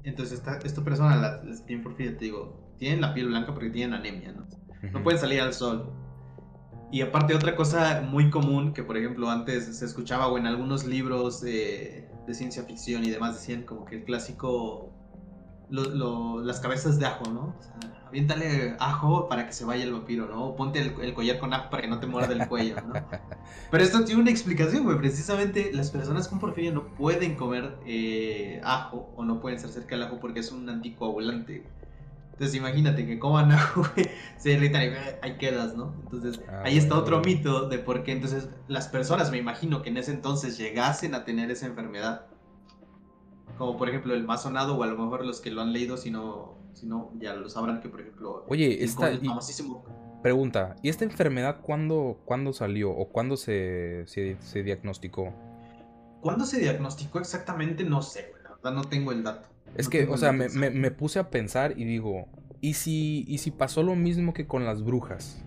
Entonces 0.04 0.38
esta, 0.38 0.58
esta 0.58 0.82
persona 0.85 1.16
la, 1.16 1.42
la 1.42 1.64
tiene 1.64 1.82
te 1.94 2.24
digo, 2.24 2.61
tienen 2.83 3.01
la 3.01 3.14
piel 3.14 3.29
blanca 3.29 3.55
porque 3.55 3.71
tienen 3.71 3.95
anemia, 3.95 4.33
¿no? 4.33 4.45
No 4.90 5.05
pueden 5.05 5.21
salir 5.21 5.40
al 5.40 5.55
sol. 5.55 5.92
Y 6.90 7.01
aparte 7.03 7.33
otra 7.33 7.55
cosa 7.55 8.03
muy 8.05 8.29
común 8.29 8.75
que 8.75 8.83
por 8.83 8.97
ejemplo 8.97 9.31
antes 9.31 9.79
se 9.79 9.85
escuchaba 9.85 10.27
o 10.27 10.37
en 10.37 10.49
algunos 10.49 10.85
libros 10.85 11.40
de, 11.40 12.11
ciencia 12.33 12.64
ficción 12.64 13.05
y 13.05 13.11
demás 13.11 13.37
decían 13.37 13.62
como 13.62 13.85
que 13.85 13.99
el 13.99 14.05
clásico 14.05 14.92
las 15.71 16.59
cabezas 16.59 16.99
de 16.99 17.07
ajo, 17.07 17.31
¿no? 17.31 17.55
O 17.57 17.62
sea, 17.62 18.05
aviéntale 18.09 18.75
ajo 18.81 19.29
para 19.29 19.47
que 19.47 19.53
se 19.53 19.64
vaya 19.64 19.85
el 19.85 19.92
vampiro, 19.92 20.27
¿no? 20.27 20.47
O 20.47 20.57
ponte 20.57 20.81
el, 20.81 21.14
collar 21.14 21.38
con 21.38 21.55
ajo 21.55 21.71
para 21.71 21.83
que 21.83 21.88
no 21.88 22.01
te 22.01 22.09
muerda 22.09 22.33
el 22.35 22.49
cuello, 22.49 22.81
¿no? 22.81 22.95
Pero 23.71 23.85
esto 23.85 24.05
tiene 24.05 24.23
una 24.23 24.33
explicación, 24.33 24.83
güey. 24.83 24.99
Precisamente 24.99 25.71
las 25.73 25.92
personas 25.92 26.27
con 26.27 26.40
porfiria 26.40 26.73
no 26.73 26.88
pueden 26.97 27.37
comer 27.37 27.79
eh, 27.87 28.61
ajo 28.64 29.12
o 29.14 29.25
no 29.25 29.40
pueden 29.40 29.59
estar 29.59 29.71
cerca 29.71 29.95
del 29.95 30.07
ajo 30.07 30.18
porque 30.18 30.40
es 30.40 30.51
un 30.51 30.68
anticoagulante. 30.68 31.64
Entonces 32.33 32.55
imagínate 32.55 33.07
que 33.07 33.18
coman 33.18 33.53
agua, 33.53 33.92
se 34.37 34.53
irritan 34.53 34.83
y 34.83 34.87
ahí 35.23 35.38
quedas, 35.38 35.77
¿no? 35.77 35.95
Entonces 36.03 36.40
ah, 36.49 36.62
ahí 36.64 36.77
está 36.77 36.99
otro 36.99 37.21
mito 37.21 37.68
de 37.68 37.79
por 37.79 38.03
qué 38.03 38.12
entonces 38.12 38.49
las 38.68 38.88
personas, 38.88 39.31
me 39.31 39.38
imagino 39.38 39.83
que 39.83 39.90
en 39.90 39.97
ese 39.97 40.12
entonces 40.12 40.59
llegasen 40.59 41.14
a 41.14 41.25
tener 41.25 41.51
esa 41.51 41.66
enfermedad. 41.66 42.27
Como 43.59 43.77
por 43.77 43.88
ejemplo 43.88 44.14
el 44.14 44.25
más 44.25 44.42
sonado 44.42 44.77
o 44.77 44.83
a 44.83 44.87
lo 44.87 44.97
mejor 44.97 45.25
los 45.25 45.40
que 45.40 45.51
lo 45.51 45.61
han 45.61 45.73
leído, 45.73 45.97
si 45.97 46.11
no, 46.11 46.59
si 46.73 46.87
no 46.87 47.12
ya 47.21 47.35
lo 47.35 47.49
sabrán 47.49 47.81
que 47.81 47.88
por 47.88 48.01
ejemplo... 48.01 48.45
Oye, 48.49 48.83
esta... 48.83 49.11
Pregunta, 50.23 50.77
¿y 50.83 50.88
esta 50.88 51.05
enfermedad 51.05 51.61
cuándo, 51.62 52.21
cuándo 52.25 52.53
salió 52.53 52.92
o 52.92 53.09
cuándo 53.09 53.37
se, 53.37 54.05
se, 54.07 54.62
diagnosticó? 54.62 55.35
¿Cuándo 56.21 56.45
se 56.47 56.61
diagnosticó 56.61 57.18
exactamente? 57.18 57.83
No 57.83 58.03
sé, 58.03 58.33
la 58.45 58.51
verdad 58.51 58.73
no 58.73 58.85
tengo 58.85 59.11
el 59.11 59.25
dato. 59.25 59.49
Es 59.76 59.88
que, 59.88 60.04
o 60.04 60.16
sea, 60.16 60.32
me, 60.32 60.90
puse 60.90 61.18
a 61.18 61.30
pensar 61.30 61.74
y 61.78 61.85
digo, 61.85 62.28
¿y 62.61 62.74
si, 62.74 63.24
¿y 63.26 63.38
si 63.38 63.50
pasó 63.50 63.82
lo 63.82 63.94
mismo 63.96 64.35
que 64.35 64.46
con 64.46 64.64
las 64.64 64.82
brujas? 64.82 65.42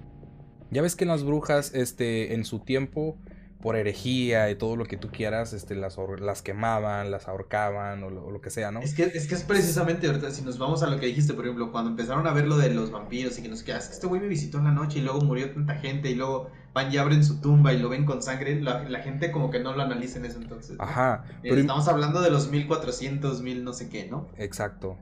Ya 0.72 0.82
ves 0.82 0.96
que 0.96 1.06
las 1.06 1.24
brujas, 1.24 1.74
este, 1.74 2.34
en 2.34 2.44
su 2.44 2.60
tiempo, 2.60 3.18
por 3.62 3.76
herejía 3.76 4.50
y 4.50 4.56
todo 4.56 4.76
lo 4.76 4.86
que 4.86 4.98
tú 4.98 5.10
quieras, 5.12 5.54
este, 5.54 5.76
las, 5.76 5.98
las 6.20 6.42
quemaban, 6.42 7.12
las 7.12 7.28
ahorcaban 7.28 8.04
o 8.04 8.10
lo, 8.10 8.42
que 8.42 8.50
sea, 8.50 8.72
¿no? 8.72 8.80
Es 8.80 8.94
que, 8.94 9.04
es 9.04 9.28
que 9.28 9.36
es 9.36 9.44
precisamente, 9.44 10.08
ahorita, 10.08 10.32
si 10.32 10.42
nos 10.42 10.58
vamos 10.58 10.84
a 10.84 10.88
lo 10.88 11.00
que 11.00 11.06
dijiste, 11.06 11.34
por 11.34 11.46
ejemplo, 11.46 11.72
cuando 11.72 11.92
empezaron 11.92 12.28
a 12.28 12.32
ver 12.32 12.48
lo 12.48 12.58
de 12.58 12.74
los 12.74 12.92
vampiros 12.92 13.38
y 13.40 13.42
que 13.42 13.50
nos 13.50 13.64
quedas, 13.64 13.84
es 13.84 13.90
que 13.90 13.96
este 13.96 14.08
güey 14.08 14.22
me 14.22 14.28
visitó 14.28 14.58
en 14.58 14.66
la 14.66 14.72
noche 14.72 15.00
y 15.00 15.02
luego 15.02 15.22
murió 15.22 15.52
tanta 15.52 15.76
gente 15.76 16.10
y 16.10 16.16
luego 16.16 16.50
van 16.76 16.92
y 16.94 16.98
abren 16.98 17.24
su 17.24 17.40
tumba 17.40 17.72
y 17.72 17.80
lo 17.80 17.88
ven 17.88 18.06
con 18.06 18.22
sangre, 18.22 18.60
la, 18.62 19.00
gente 19.00 19.32
como 19.32 19.50
que 19.50 19.60
no 19.62 19.74
lo 19.74 19.82
analiza 19.82 20.20
en 20.20 20.26
eso 20.26 20.40
entonces. 20.40 20.76
Ajá. 20.78 21.24
Pero 21.42 21.56
estamos 21.56 21.88
hablando 21.88 22.22
de 22.22 22.30
los 22.30 22.52
1400, 22.52 23.42
mil 23.42 23.64
no 23.64 23.72
sé 23.72 23.88
qué, 23.88 24.08
¿no? 24.08 24.28
Exacto. 24.38 24.98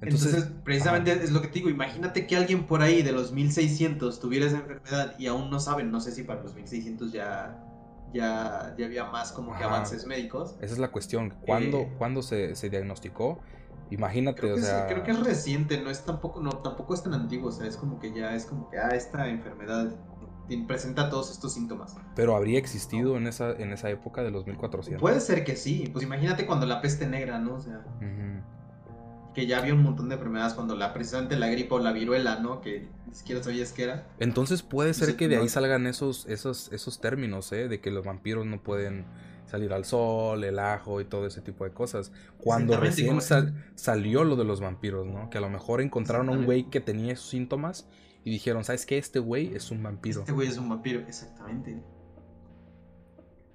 Entonces, 0.00 0.48
precisamente 0.64 1.12
es 1.12 1.30
lo 1.30 1.42
que 1.42 1.48
te 1.48 1.54
digo, 1.54 1.68
imagínate 1.68 2.26
que 2.26 2.36
alguien 2.36 2.64
por 2.64 2.80
ahí 2.80 3.02
de 3.02 3.12
los 3.12 3.30
1600 3.30 4.18
tuviera 4.20 4.46
esa 4.46 4.56
enfermedad 4.56 5.14
y 5.18 5.26
aún 5.26 5.50
no 5.50 5.60
saben, 5.60 5.92
no 5.92 6.00
sé 6.00 6.12
si 6.12 6.22
para 6.22 6.42
los 6.42 6.54
1600 6.54 7.12
ya 7.12 7.62
ya, 8.14 8.74
ya 8.76 8.86
había 8.86 9.04
más 9.04 9.32
como 9.32 9.56
que 9.56 9.64
avances 9.64 10.06
médicos. 10.06 10.56
Esa 10.60 10.72
es 10.72 10.78
la 10.78 10.88
cuestión. 10.88 11.30
¿Cuándo, 11.46 11.88
¿cuándo 11.98 12.22
se, 12.22 12.56
se, 12.56 12.68
diagnosticó? 12.68 13.38
Imagínate, 13.90 14.40
creo 14.40 14.54
o 14.54 14.58
sea... 14.58 14.86
creo 14.86 15.02
que 15.02 15.10
es 15.10 15.20
reciente, 15.20 15.80
no 15.80 15.90
es 15.90 16.04
tampoco, 16.04 16.40
no, 16.40 16.50
tampoco 16.50 16.94
es 16.94 17.02
tan 17.02 17.14
antiguo, 17.14 17.50
o 17.50 17.52
sea, 17.52 17.66
es 17.66 17.76
como 17.76 17.98
que 18.00 18.12
ya 18.12 18.34
es 18.34 18.46
como 18.46 18.70
que, 18.70 18.78
ah, 18.78 18.88
esta 18.94 19.28
enfermedad 19.28 19.94
presenta 20.66 21.08
todos 21.10 21.30
estos 21.30 21.54
síntomas. 21.54 21.96
Pero 22.14 22.36
habría 22.36 22.58
existido 22.58 23.16
en 23.16 23.26
esa, 23.26 23.52
en 23.52 23.72
esa 23.72 23.90
época 23.90 24.22
de 24.22 24.30
los 24.30 24.46
1400. 24.46 25.00
Puede 25.00 25.20
ser 25.20 25.44
que 25.44 25.56
sí, 25.56 25.88
pues 25.92 26.04
imagínate 26.04 26.46
cuando 26.46 26.66
la 26.66 26.80
peste 26.80 27.06
negra, 27.06 27.38
¿no? 27.38 27.54
O 27.54 27.60
sea 27.60 27.84
que 29.34 29.46
ya 29.46 29.58
había 29.58 29.74
un 29.74 29.82
montón 29.82 30.08
de 30.08 30.16
enfermedades 30.16 30.54
cuando 30.54 30.76
la 30.76 30.92
precisamente 30.92 31.36
la 31.36 31.48
gripa 31.48 31.76
o 31.76 31.78
la 31.78 31.92
viruela, 31.92 32.38
¿no? 32.40 32.60
Que 32.60 32.88
ni 33.06 33.14
siquiera 33.14 33.42
sabías 33.42 33.72
qué 33.72 33.84
era. 33.84 34.06
Entonces 34.18 34.62
puede 34.62 34.92
ser 34.94 35.16
que 35.16 35.28
de 35.28 35.36
ahí 35.36 35.48
salgan 35.48 35.86
esos, 35.86 36.26
esos, 36.26 36.70
esos 36.72 37.00
términos, 37.00 37.50
¿eh? 37.52 37.68
De 37.68 37.80
que 37.80 37.90
los 37.90 38.04
vampiros 38.04 38.44
no 38.46 38.62
pueden 38.62 39.06
salir 39.46 39.72
al 39.72 39.84
sol, 39.84 40.44
el 40.44 40.58
ajo 40.58 41.00
y 41.00 41.04
todo 41.04 41.26
ese 41.26 41.40
tipo 41.40 41.64
de 41.64 41.72
cosas. 41.72 42.12
Cuando 42.38 42.78
recién 42.78 43.18
salió 43.74 44.24
lo 44.24 44.36
de 44.36 44.44
los 44.44 44.60
vampiros, 44.60 45.06
¿no? 45.06 45.30
Que 45.30 45.38
a 45.38 45.40
lo 45.40 45.48
mejor 45.48 45.80
encontraron 45.80 46.28
a 46.28 46.32
un 46.32 46.44
güey 46.44 46.64
que 46.64 46.80
tenía 46.80 47.14
esos 47.14 47.28
síntomas 47.28 47.88
y 48.24 48.30
dijeron, 48.30 48.64
¿sabes 48.64 48.86
qué? 48.86 48.98
Este 48.98 49.18
güey 49.18 49.54
es 49.54 49.70
un 49.70 49.82
vampiro. 49.82 50.20
Este 50.20 50.32
güey 50.32 50.48
es 50.48 50.58
un 50.58 50.68
vampiro, 50.68 51.00
exactamente. 51.00 51.82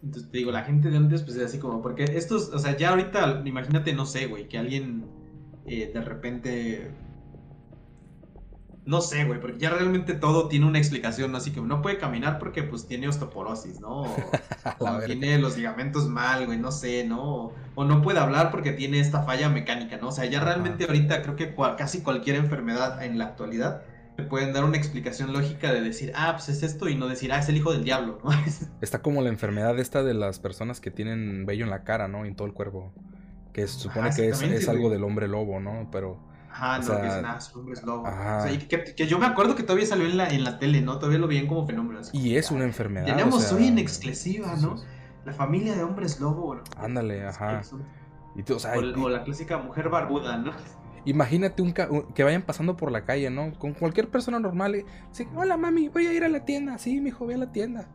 Entonces 0.04 0.30
te 0.30 0.38
digo, 0.38 0.52
la 0.52 0.64
gente 0.64 0.90
de 0.90 0.98
antes, 0.98 1.24
pues 1.24 1.38
es 1.38 1.46
así 1.46 1.58
como, 1.58 1.82
porque 1.82 2.04
estos, 2.04 2.50
o 2.50 2.60
sea, 2.60 2.78
ya 2.78 2.90
ahorita, 2.90 3.44
imagínate, 3.46 3.94
no 3.94 4.06
sé, 4.06 4.28
güey, 4.28 4.48
que 4.48 4.58
alguien 4.58 5.06
eh, 5.66 5.92
de 5.94 6.02
repente... 6.02 6.92
No 8.86 9.02
sé, 9.02 9.26
güey, 9.26 9.42
porque 9.42 9.60
ya 9.60 9.70
realmente 9.70 10.14
todo 10.14 10.48
tiene 10.48 10.66
una 10.66 10.78
explicación, 10.78 11.36
así 11.36 11.52
que 11.52 11.60
no 11.60 11.82
puede 11.82 11.98
caminar 11.98 12.40
porque 12.40 12.64
pues 12.64 12.88
tiene 12.88 13.10
osteoporosis, 13.10 13.82
¿no? 13.82 14.04
O, 14.80 15.00
tiene 15.06 15.40
los 15.40 15.58
ligamentos 15.58 16.08
mal, 16.08 16.46
güey, 16.46 16.58
no 16.58 16.72
sé, 16.72 17.04
¿no? 17.06 17.52
O, 17.76 17.84
no 17.84 18.02
puede 18.02 18.20
hablar 18.20 18.50
porque 18.50 18.72
tiene 18.72 19.02
esta 19.02 19.24
falla 19.24 19.50
mecánica, 19.50 19.98
¿no? 19.98 20.08
O 20.08 20.12
sea, 20.14 20.24
ya 20.24 20.42
realmente 20.42 20.86
ahorita 20.86 21.22
creo 21.22 21.36
que 21.36 21.54
casi 21.78 22.02
cualquier 22.02 22.38
enfermedad 22.38 23.04
en 23.04 23.18
la 23.18 23.26
actualidad 23.26 23.82
te 24.18 24.24
pueden 24.24 24.52
dar 24.52 24.66
una 24.66 24.78
explicación 24.78 25.32
lógica 25.32 25.72
de 25.72 25.80
decir, 25.80 26.12
ah, 26.16 26.34
pues 26.34 26.50
es 26.50 26.64
esto 26.64 26.90
y 26.90 26.96
no 26.96 27.08
decir, 27.08 27.32
ah, 27.32 27.38
es 27.38 27.50
el 27.50 27.58
hijo 27.58 27.72
del 27.72 27.84
diablo, 27.84 28.18
¿no? 28.24 28.32
Está 28.82 29.04
como 29.04 29.22
la 29.22 29.30
enfermedad 29.30 29.78
esta 29.78 30.02
de 30.02 30.16
las 30.16 30.40
personas 30.40 30.82
que 30.82 30.90
tienen 30.90 31.46
vello 31.46 31.64
en 31.64 31.70
la 31.70 31.84
cara, 31.84 32.08
¿no? 32.08 32.26
Y 32.26 32.30
en 32.30 32.36
todo 32.36 32.48
el 32.48 32.54
cuerpo. 32.54 32.92
Que 33.54 33.68
se 33.68 33.80
supone 33.80 34.10
que 34.16 34.30
es, 34.30 34.70
algo 34.70 34.90
del 34.90 35.04
hombre 35.04 35.28
lobo, 35.28 35.60
¿no? 35.60 35.88
Pero. 35.92 36.20
Ajá, 36.52 36.80
no, 36.80 37.00
que 37.00 37.08
es 37.08 37.22
nada, 37.22 37.40
su 37.40 37.60
hombre 37.60 37.76
es 37.76 37.84
lobo. 37.84 38.04
O 38.04 38.42
sea, 38.42 38.68
que, 38.96 39.08
yo 39.08 39.20
me 39.20 39.28
acuerdo 39.28 39.56
que 39.56 39.62
todavía 39.62 39.86
salió 39.86 40.08
en 40.08 40.18
la, 40.18 40.28
en 40.30 40.44
la 40.44 40.58
tele, 40.58 40.82
¿no? 40.82 40.98
Todavía 40.98 41.20
lo 41.20 41.28
veían 41.28 41.46
como 41.46 41.68
fenómeno. 41.68 42.02
y 42.12 42.36
es 42.36 42.50
una 42.50 42.66
enfermedad. 42.66 43.06
Tenemos 43.06 43.52
hoy 43.52 43.68
en 43.68 43.78
exclusiva, 43.78 44.56
¿no? 44.56 44.78
La 45.26 45.34
familia 45.34 45.76
de 45.76 45.84
hombres 45.84 46.20
lobo, 46.20 46.56
¿no? 46.56 46.64
Ándale, 46.78 47.28
ajá. 47.28 47.62
Y 48.36 48.52
o, 48.52 48.60
sea, 48.60 48.74
o, 48.78 49.10
la 49.10 49.24
clásica 49.24 49.58
mujer 49.60 49.90
barbuda, 49.90 50.38
¿no? 50.38 50.54
Imagínate 51.08 51.62
un, 51.62 51.74
que 51.74 52.24
vayan 52.24 52.42
pasando 52.42 52.76
por 52.76 52.92
la 52.92 53.06
calle, 53.06 53.30
¿no? 53.30 53.54
Con 53.58 53.74
cualquier 53.74 54.10
persona 54.10 54.40
normal. 54.40 54.76
Y, 54.76 54.84
Hola, 55.36 55.56
mami, 55.56 55.88
voy 55.88 56.06
a 56.06 56.14
ir 56.14 56.26
a 56.26 56.30
la 56.30 56.44
tienda. 56.44 56.78
Sí, 56.78 57.00
mi 57.00 57.10
hijo, 57.10 57.24
voy 57.24 57.36
a 57.36 57.38
la 57.38 57.52
tienda. 57.54 57.88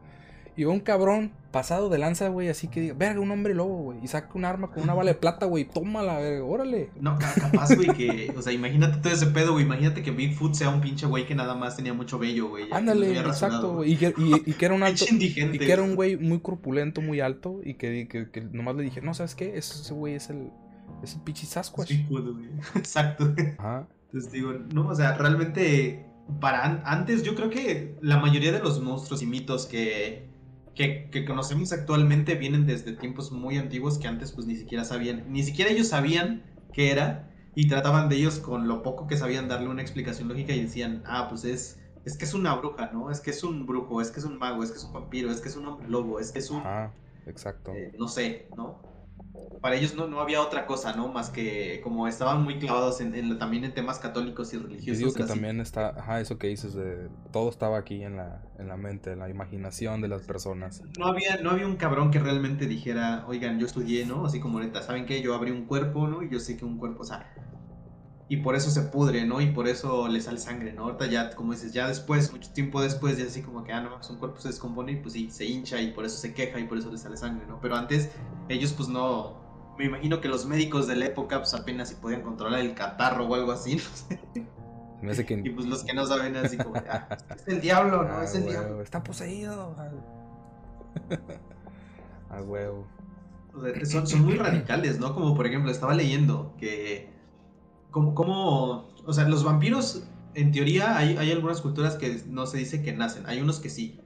Y 0.56 0.64
va 0.64 0.72
un 0.72 0.80
cabrón 0.80 1.32
pasado 1.50 1.90
de 1.90 1.98
lanza, 1.98 2.28
güey, 2.28 2.48
así 2.48 2.68
que 2.68 2.80
diga, 2.80 2.94
verga, 2.94 3.20
un 3.20 3.30
hombre 3.30 3.54
lobo, 3.54 3.76
güey. 3.84 3.98
Y 4.02 4.08
saca 4.08 4.30
un 4.34 4.46
arma 4.46 4.70
con 4.70 4.82
una 4.82 4.94
bala 4.94 5.12
de 5.12 5.18
plata, 5.18 5.44
güey. 5.44 5.64
Tómala, 5.66 6.18
verga, 6.18 6.44
órale. 6.44 6.88
No, 7.00 7.18
capaz, 7.18 7.74
güey, 7.74 7.88
que. 7.94 8.32
O 8.34 8.40
sea, 8.40 8.52
imagínate 8.52 8.98
todo 8.98 9.12
ese 9.12 9.26
pedo, 9.26 9.52
güey. 9.52 9.66
Imagínate 9.66 10.02
que 10.02 10.10
Bigfoot 10.10 10.54
sea 10.54 10.70
un 10.70 10.80
pinche 10.80 11.06
güey 11.06 11.26
que 11.26 11.34
nada 11.34 11.54
más 11.54 11.76
tenía 11.76 11.92
mucho 11.92 12.18
vello, 12.18 12.48
güey. 12.48 12.64
Ándale, 12.70 13.18
exacto, 13.18 13.76
güey. 13.76 13.92
Y, 13.92 13.96
que, 13.96 14.14
y, 14.16 14.52
que 14.54 14.64
era 14.64 14.74
un 14.74 14.82
alto. 14.84 15.04
y 15.10 15.32
que 15.32 15.72
era 15.72 15.82
un 15.82 15.96
güey 15.96 16.16
muy 16.16 16.40
corpulento, 16.40 17.02
muy 17.02 17.20
alto. 17.20 17.60
Y 17.62 17.74
que, 17.74 18.08
que, 18.08 18.30
que 18.30 18.40
nomás 18.40 18.76
le 18.76 18.82
dije, 18.82 19.02
no, 19.02 19.12
¿sabes 19.14 19.34
qué? 19.34 19.56
Ese 19.56 19.92
güey 19.92 20.14
es 20.14 20.30
el. 20.30 20.50
Es 21.02 21.14
el 21.14 21.22
pinche 21.22 21.46
Sasquatch. 21.46 21.92
Güey. 22.08 22.24
Exacto. 22.74 23.34
Ajá. 23.58 23.88
Entonces 24.06 24.32
digo, 24.32 24.52
no, 24.72 24.88
o 24.88 24.94
sea, 24.94 25.16
realmente. 25.16 26.08
Para 26.40 26.80
antes, 26.84 27.24
yo 27.24 27.34
creo 27.34 27.50
que 27.50 27.98
la 28.00 28.16
mayoría 28.16 28.52
de 28.52 28.60
los 28.60 28.80
monstruos 28.80 29.22
y 29.22 29.26
mitos 29.26 29.66
que 29.66 30.32
que, 30.74 31.24
conocemos 31.26 31.72
actualmente 31.72 32.34
vienen 32.34 32.66
desde 32.66 32.92
tiempos 32.92 33.32
muy 33.32 33.58
antiguos 33.58 33.98
que 33.98 34.08
antes 34.08 34.32
pues 34.32 34.46
ni 34.46 34.56
siquiera 34.56 34.84
sabían, 34.84 35.24
ni 35.30 35.42
siquiera 35.42 35.70
ellos 35.70 35.88
sabían 35.88 36.42
qué 36.72 36.90
era 36.90 37.30
y 37.54 37.68
trataban 37.68 38.08
de 38.08 38.16
ellos 38.16 38.38
con 38.38 38.68
lo 38.68 38.82
poco 38.82 39.06
que 39.06 39.16
sabían 39.16 39.48
darle 39.48 39.68
una 39.68 39.82
explicación 39.82 40.28
lógica 40.28 40.54
y 40.54 40.62
decían, 40.62 41.02
ah, 41.06 41.26
pues 41.28 41.44
es, 41.44 41.78
es 42.04 42.16
que 42.16 42.24
es 42.24 42.32
una 42.32 42.54
bruja, 42.54 42.90
¿no? 42.92 43.10
Es 43.10 43.20
que 43.20 43.30
es 43.30 43.44
un 43.44 43.66
brujo, 43.66 44.00
es 44.00 44.10
que 44.10 44.20
es 44.20 44.26
un 44.26 44.38
mago, 44.38 44.62
es 44.64 44.70
que 44.70 44.78
es 44.78 44.84
un 44.84 44.92
vampiro, 44.94 45.30
es 45.30 45.40
que 45.40 45.50
es 45.50 45.56
un 45.56 45.66
hombre 45.66 45.88
lobo, 45.88 46.18
es 46.18 46.32
que 46.32 46.38
es 46.38 46.50
un... 46.50 46.60
Ajá, 46.60 46.94
exacto. 47.26 47.72
Eh, 47.74 47.92
no 47.98 48.08
sé, 48.08 48.48
¿no? 48.56 48.80
Para 49.60 49.76
ellos 49.76 49.94
no, 49.94 50.08
no, 50.08 50.20
había 50.20 50.40
otra 50.42 50.66
cosa, 50.66 50.94
¿no? 50.94 51.08
Más 51.08 51.30
que 51.30 51.80
como 51.82 52.08
estaban 52.08 52.42
muy 52.42 52.58
clavados 52.58 53.00
en, 53.00 53.38
también 53.38 53.64
en 53.64 53.72
temas 53.72 54.00
católicos 54.00 54.52
y 54.52 54.58
religiosos. 54.58 54.98
digo 54.98 55.12
que 55.12 55.24
también 55.24 55.60
está, 55.60 55.90
ajá, 55.90 56.20
eso 56.20 56.36
que 56.36 56.48
dices 56.48 56.74
de 56.74 57.08
todo 57.30 57.48
estaba 57.48 57.78
aquí 57.78 58.02
en 58.02 58.16
la, 58.16 58.42
en 58.58 58.68
la 58.68 58.76
mente, 58.76 59.12
en 59.12 59.20
la 59.20 59.28
imaginación 59.28 60.00
de 60.00 60.08
las 60.08 60.22
personas. 60.22 60.82
No 60.98 61.06
había, 61.06 61.36
no 61.36 61.50
había 61.50 61.66
un 61.66 61.76
cabrón 61.76 62.10
que 62.10 62.18
realmente 62.18 62.66
dijera, 62.66 63.24
oigan, 63.28 63.60
yo 63.60 63.66
estudié, 63.66 64.04
¿no? 64.04 64.26
Así 64.26 64.40
como 64.40 64.58
ahorita, 64.58 64.82
¿saben 64.82 65.06
qué? 65.06 65.22
Yo 65.22 65.34
abrí 65.34 65.52
un 65.52 65.66
cuerpo, 65.66 66.08
¿no? 66.08 66.22
Y 66.24 66.28
yo 66.28 66.40
sé 66.40 66.56
que 66.56 66.64
un 66.64 66.78
cuerpo, 66.78 67.02
o 67.02 67.06
sea, 67.06 67.32
y 68.32 68.38
por 68.38 68.56
eso 68.56 68.70
se 68.70 68.80
pudre, 68.80 69.26
¿no? 69.26 69.42
Y 69.42 69.50
por 69.50 69.68
eso 69.68 70.08
le 70.08 70.18
sale 70.18 70.38
sangre, 70.38 70.72
¿no? 70.72 70.84
Ahorita 70.84 71.04
ya, 71.04 71.36
como 71.36 71.52
dices, 71.52 71.74
ya 71.74 71.86
después, 71.86 72.32
mucho 72.32 72.50
tiempo 72.50 72.80
después, 72.80 73.18
ya 73.18 73.26
así 73.26 73.42
como 73.42 73.62
que, 73.62 73.74
ah, 73.74 73.82
no, 73.82 73.94
pues 73.94 74.08
un 74.08 74.16
cuerpo 74.16 74.40
se 74.40 74.48
descompone 74.48 74.92
y 74.92 74.96
pues 74.96 75.12
sí, 75.12 75.30
se 75.30 75.44
hincha 75.44 75.78
y 75.82 75.90
por 75.90 76.06
eso 76.06 76.16
se 76.16 76.32
queja 76.32 76.58
y 76.58 76.64
por 76.64 76.78
eso 76.78 76.90
le 76.90 76.96
sale 76.96 77.18
sangre, 77.18 77.44
¿no? 77.46 77.60
Pero 77.60 77.76
antes 77.76 78.08
ellos 78.48 78.72
pues 78.72 78.88
no, 78.88 79.36
me 79.76 79.84
imagino 79.84 80.22
que 80.22 80.28
los 80.28 80.46
médicos 80.46 80.86
de 80.86 80.96
la 80.96 81.04
época 81.04 81.40
pues 81.40 81.52
apenas 81.52 81.90
si 81.90 81.96
podían 81.96 82.22
controlar 82.22 82.60
el 82.60 82.72
catarro 82.72 83.26
o 83.26 83.34
algo 83.34 83.52
así, 83.52 83.76
no 85.02 85.12
sé. 85.12 85.26
Y 85.44 85.50
pues 85.50 85.66
los 85.66 85.84
que 85.84 85.92
no 85.92 86.06
saben 86.06 86.34
así 86.34 86.56
como, 86.56 86.76
ah, 86.88 87.08
es 87.36 87.46
el 87.48 87.60
diablo, 87.60 88.02
¿no? 88.04 88.14
Ah, 88.16 88.24
es 88.24 88.34
el 88.34 88.46
diablo. 88.46 88.80
Está 88.80 89.04
poseído. 89.04 89.76
A 92.30 92.40
huevo. 92.40 92.86
son, 93.84 94.06
son 94.06 94.24
muy 94.24 94.36
radicales, 94.36 94.98
¿no? 94.98 95.12
Como 95.12 95.34
por 95.34 95.46
ejemplo, 95.46 95.70
estaba 95.70 95.92
leyendo 95.92 96.54
que 96.56 97.12
como, 97.92 98.14
como, 98.14 98.88
o 99.06 99.12
sea, 99.12 99.28
los 99.28 99.44
vampiros, 99.44 100.02
en 100.34 100.50
teoría, 100.50 100.96
hay, 100.96 101.16
hay 101.16 101.30
algunas 101.30 101.60
culturas 101.60 101.94
que 101.94 102.22
no 102.26 102.46
se 102.46 102.58
dice 102.58 102.82
que 102.82 102.92
nacen, 102.92 103.24
hay 103.26 103.40
unos 103.40 103.60
que 103.60 103.68
sí, 103.68 104.00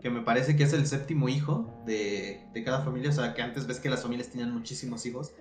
que 0.00 0.08
me 0.08 0.22
parece 0.22 0.56
que 0.56 0.62
es 0.62 0.72
el 0.72 0.86
séptimo 0.86 1.28
hijo 1.28 1.70
de, 1.84 2.46
de 2.54 2.64
cada 2.64 2.82
familia, 2.82 3.10
o 3.10 3.12
sea, 3.12 3.34
que 3.34 3.42
antes 3.42 3.66
ves 3.66 3.80
que 3.80 3.90
las 3.90 4.02
familias 4.02 4.30
tenían 4.30 4.52
muchísimos 4.54 5.04
hijos, 5.04 5.34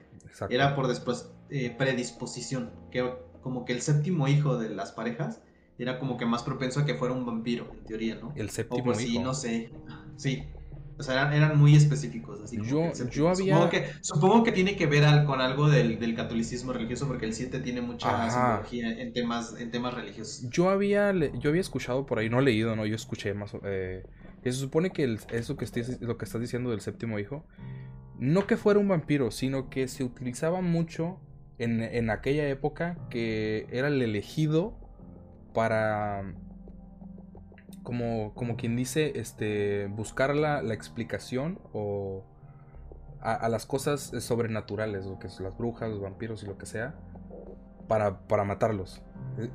era 0.50 0.76
por 0.76 0.88
después 0.88 1.32
eh, 1.50 1.74
predisposición, 1.78 2.72
que 2.92 3.10
como 3.42 3.66
que 3.66 3.74
el 3.74 3.82
séptimo 3.82 4.28
hijo 4.28 4.58
de 4.58 4.70
las 4.70 4.92
parejas 4.92 5.42
era 5.78 6.00
como 6.00 6.18
que 6.18 6.26
más 6.26 6.44
propenso 6.44 6.80
a 6.80 6.86
que 6.86 6.96
fuera 6.96 7.14
un 7.14 7.26
vampiro, 7.26 7.72
en 7.74 7.86
teoría, 7.86 8.16
¿no? 8.16 8.34
El 8.36 8.50
séptimo 8.50 8.92
o 8.92 8.96
Sí, 8.96 9.20
no 9.20 9.34
sé, 9.34 9.72
sí, 10.16 10.44
o 11.02 11.04
sea, 11.04 11.36
eran, 11.36 11.58
muy 11.58 11.76
específicos. 11.76 12.40
Así 12.42 12.58
yo, 12.64 12.92
yo 13.10 13.30
había... 13.30 13.56
Supongo 13.56 13.70
que, 13.70 13.88
supongo 14.02 14.44
que 14.44 14.52
tiene 14.52 14.76
que 14.76 14.86
ver 14.86 15.26
con 15.26 15.42
algo 15.42 15.68
del, 15.68 16.00
del, 16.00 16.16
catolicismo 16.16 16.74
religioso, 16.74 17.08
porque 17.08 17.26
el 17.26 17.34
7 17.34 17.60
tiene 17.60 17.82
mucha 17.82 18.30
simbología 18.30 19.02
en 19.02 19.12
temas, 19.14 19.56
en 19.60 19.72
temas 19.72 19.96
religiosos. 19.96 20.48
Yo 20.50 20.70
había, 20.70 21.12
yo 21.14 21.50
había 21.50 21.62
escuchado 21.62 22.06
por 22.06 22.20
ahí, 22.20 22.30
no 22.30 22.40
leído, 22.40 22.76
no, 22.76 22.86
yo 22.86 22.96
escuché 22.96 23.34
más... 23.34 23.52
Eh, 23.64 24.04
se 24.44 24.52
supone 24.54 24.92
que 24.92 25.18
eso 25.32 25.58
que, 25.58 25.68
lo 26.00 26.18
que 26.18 26.26
estás 26.26 26.40
diciendo 26.40 26.70
del 26.70 26.82
séptimo 26.82 27.20
hijo, 27.20 27.44
no 28.20 28.46
que 28.46 28.58
fuera 28.58 28.80
un 28.80 28.88
vampiro, 28.88 29.32
sino 29.32 29.70
que 29.70 29.88
se 29.88 30.04
utilizaba 30.04 30.62
mucho 30.62 31.20
en, 31.58 31.82
en 31.82 32.10
aquella 32.10 32.48
época 32.48 32.98
que 33.10 33.68
era 33.72 33.88
el 33.88 34.02
elegido 34.02 34.78
para 35.54 36.24
como, 37.84 38.34
como 38.34 38.56
quien 38.58 38.76
dice, 38.76 39.14
este, 39.16 39.88
buscar 39.88 40.36
la, 40.36 40.62
la 40.62 40.74
explicación 40.74 41.60
o 41.74 42.24
a, 43.22 43.50
las 43.50 43.66
cosas 43.66 44.12
sobrenaturales, 44.20 45.06
lo 45.06 45.20
que 45.20 45.28
es 45.28 45.40
las 45.40 45.58
brujas, 45.58 45.90
los 45.90 46.02
vampiros 46.02 46.44
y 46.44 46.48
lo 46.48 46.58
que 46.58 46.66
sea, 46.66 46.96
para, 47.88 48.20
para 48.28 48.44
matarlos. 48.44 49.02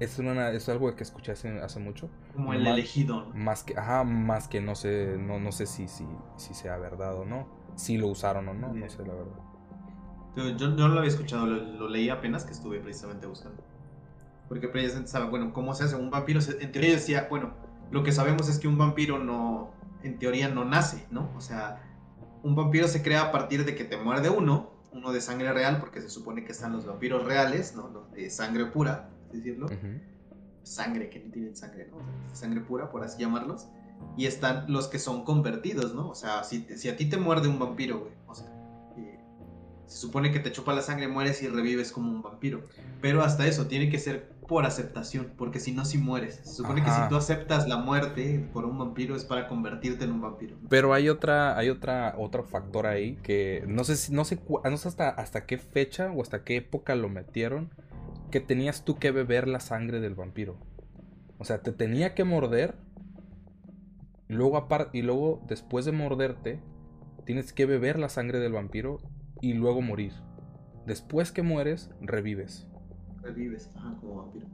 Es, 0.01 0.19
una, 0.19 0.51
es 0.51 0.69
algo 0.69 0.95
que 0.95 1.03
escuché 1.03 1.33
hace, 1.33 1.61
hace 1.61 1.81
mucho. 1.81 2.09
Como 2.35 2.53
el 2.53 2.67
elegido. 2.67 3.27
Más 3.35 3.65
que, 3.65 3.77
ajá, 3.77 4.05
más 4.05 4.49
que 4.49 4.61
no 4.61 4.75
sé, 4.75 5.17
no, 5.19 5.41
no 5.41 5.53
sé 5.53 5.67
si, 5.67 5.89
si, 5.89 6.07
si 6.37 6.55
sea 6.55 6.77
verdad 6.79 7.17
o 7.17 7.25
no. 7.25 7.49
Si 7.75 7.99
lo 7.99 8.07
usaron 8.07 8.49
o 8.49 8.55
no, 8.55 8.73
no 8.73 8.89
sé 8.89 9.05
la 9.05 9.15
verdad. 9.15 10.57
Yo, 10.57 10.69
no 10.69 10.89
lo 10.89 10.99
había 10.99 11.11
escuchado, 11.11 11.47
lo, 11.47 11.89
leí 11.89 12.09
apenas 12.09 12.45
que 12.45 12.53
estuve 12.53 12.79
precisamente 12.81 13.27
buscando. 13.27 13.63
Porque 14.49 14.69
precisamente 14.69 15.11
sabe, 15.11 15.29
bueno, 15.29 15.53
cómo 15.53 15.75
se 15.75 15.85
hace 15.85 15.97
un 15.97 16.11
vampiro. 16.11 16.41
En 16.61 16.73
teoría 16.73 16.93
decía, 16.93 17.27
bueno, 17.29 17.55
lo 17.91 18.03
que 18.03 18.13
sabemos 18.13 18.49
es 18.49 18.59
que 18.59 18.69
un 18.69 18.79
vampiro 18.79 19.19
no, 19.19 19.73
en 20.03 20.19
teoría 20.19 20.49
no 20.49 20.65
nace, 20.65 21.07
¿no? 21.11 21.31
O 21.37 21.41
sea, 21.41 21.83
un 22.43 22.55
vampiro 22.55 22.89
se 22.89 23.03
crea 23.03 23.23
a 23.23 23.33
partir 23.33 23.65
de 23.65 23.75
que 23.75 23.85
te 23.85 23.97
muerde 23.97 24.31
uno, 24.31 24.71
uno 24.93 25.13
de 25.13 25.21
sangre 25.21 25.53
real, 25.53 25.79
porque 25.79 26.01
se 26.01 26.09
supone 26.09 26.45
que 26.45 26.53
están 26.53 26.73
los 26.73 26.87
vampiros 26.87 27.25
reales, 27.25 27.75
¿no? 27.75 28.07
de 28.13 28.31
sangre 28.31 28.67
pura, 28.67 29.11
decirlo. 29.33 29.69
Sangre, 30.63 31.11
que 31.11 31.21
no 31.21 31.31
tienen 31.31 31.55
sangre, 31.55 31.89
¿no? 31.91 31.99
sangre 32.35 32.61
pura, 32.61 32.91
por 32.91 33.05
así 33.05 33.21
llamarlos. 33.21 33.69
Y 34.17 34.27
están 34.27 34.71
los 34.71 34.89
que 34.89 34.99
son 34.99 35.25
convertidos, 35.25 35.95
¿no? 35.95 36.09
O 36.09 36.15
sea, 36.15 36.45
si, 36.45 36.67
si 36.77 36.89
a 36.89 36.97
ti 36.97 37.09
te 37.09 37.17
muerde 37.17 37.49
un 37.49 37.59
vampiro, 37.59 38.01
güey, 38.01 38.13
o 38.27 38.35
sea, 38.35 38.47
se 39.87 39.99
supone 39.99 40.33
que 40.33 40.41
te 40.41 40.53
chupa 40.53 40.75
la 40.75 40.83
sangre, 40.83 41.09
mueres 41.09 41.43
y 41.43 41.49
revives 41.49 41.93
como 41.93 42.11
un 42.11 42.23
vampiro. 42.23 42.65
Pero 43.01 43.23
hasta 43.23 43.47
eso, 43.47 43.67
tiene 43.67 43.89
que 43.89 43.99
ser 43.99 44.33
por 44.47 44.65
aceptación, 44.65 45.33
porque 45.37 45.61
si 45.61 45.73
no, 45.73 45.85
si 45.85 45.99
mueres. 45.99 46.41
Se 46.45 46.55
supone 46.55 46.83
que 46.83 46.91
si 46.91 47.01
tú 47.09 47.17
aceptas 47.17 47.69
la 47.69 47.77
muerte 47.77 48.49
por 48.53 48.65
un 48.65 48.79
vampiro 48.79 49.17
es 49.17 49.25
para 49.25 49.49
convertirte 49.49 50.05
en 50.05 50.13
un 50.13 50.21
vampiro. 50.21 50.57
Pero 50.69 50.95
hay 50.95 51.09
otra, 51.09 51.57
hay 51.59 51.71
otra, 51.71 52.15
otro 52.19 52.45
factor 52.45 52.87
ahí 52.87 53.17
que 53.23 53.65
no 53.67 53.85
sé 53.85 53.97
si, 53.97 54.13
no 54.13 54.25
sé, 54.25 54.41
no 54.65 54.77
sé 54.77 54.89
hasta, 54.89 55.09
hasta 55.09 55.47
qué 55.47 55.59
fecha 55.59 56.11
o 56.11 56.23
hasta 56.23 56.45
qué 56.45 56.57
época 56.57 56.95
lo 56.95 57.09
metieron, 57.09 57.71
que 58.31 58.41
tenías 58.41 58.85
tú 58.85 58.99
que 58.99 59.11
beber 59.11 59.49
la 59.49 59.61
sangre 59.61 60.01
del 60.01 60.15
vampiro. 60.15 60.59
O 61.39 61.45
sea, 61.45 61.63
te 61.63 61.73
tenía 61.73 62.15
que 62.15 62.25
morder. 62.25 62.77
Y 64.29 64.35
luego, 64.35 64.67
y 64.93 65.03
luego, 65.03 65.43
después 65.47 65.85
de 65.85 65.93
morderte, 65.93 66.61
tienes 67.25 67.53
que 67.53 67.67
beber 67.67 67.99
la 67.99 68.09
sangre 68.09 68.41
del 68.41 68.53
vampiro 68.53 68.99
y 69.41 69.55
luego 69.55 69.83
morir. 69.83 70.13
Después 70.87 71.33
que 71.33 71.43
mueres, 71.43 71.91
revives. 72.01 72.67
Revives, 73.27 73.71
ajá, 73.77 73.95
como 74.01 74.23
vampiro. 74.23 74.47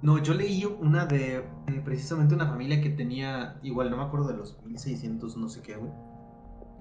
No, 0.00 0.18
yo 0.18 0.34
leí 0.34 0.64
una 0.64 1.06
de 1.06 1.44
precisamente 1.84 2.34
una 2.34 2.46
familia 2.46 2.80
que 2.80 2.90
tenía, 2.90 3.58
igual 3.62 3.90
no 3.90 3.98
me 3.98 4.02
acuerdo 4.02 4.28
de 4.28 4.36
los 4.36 4.60
1600, 4.64 5.36
no 5.36 5.48
sé 5.48 5.62
qué, 5.62 5.76
güey. 5.76 5.92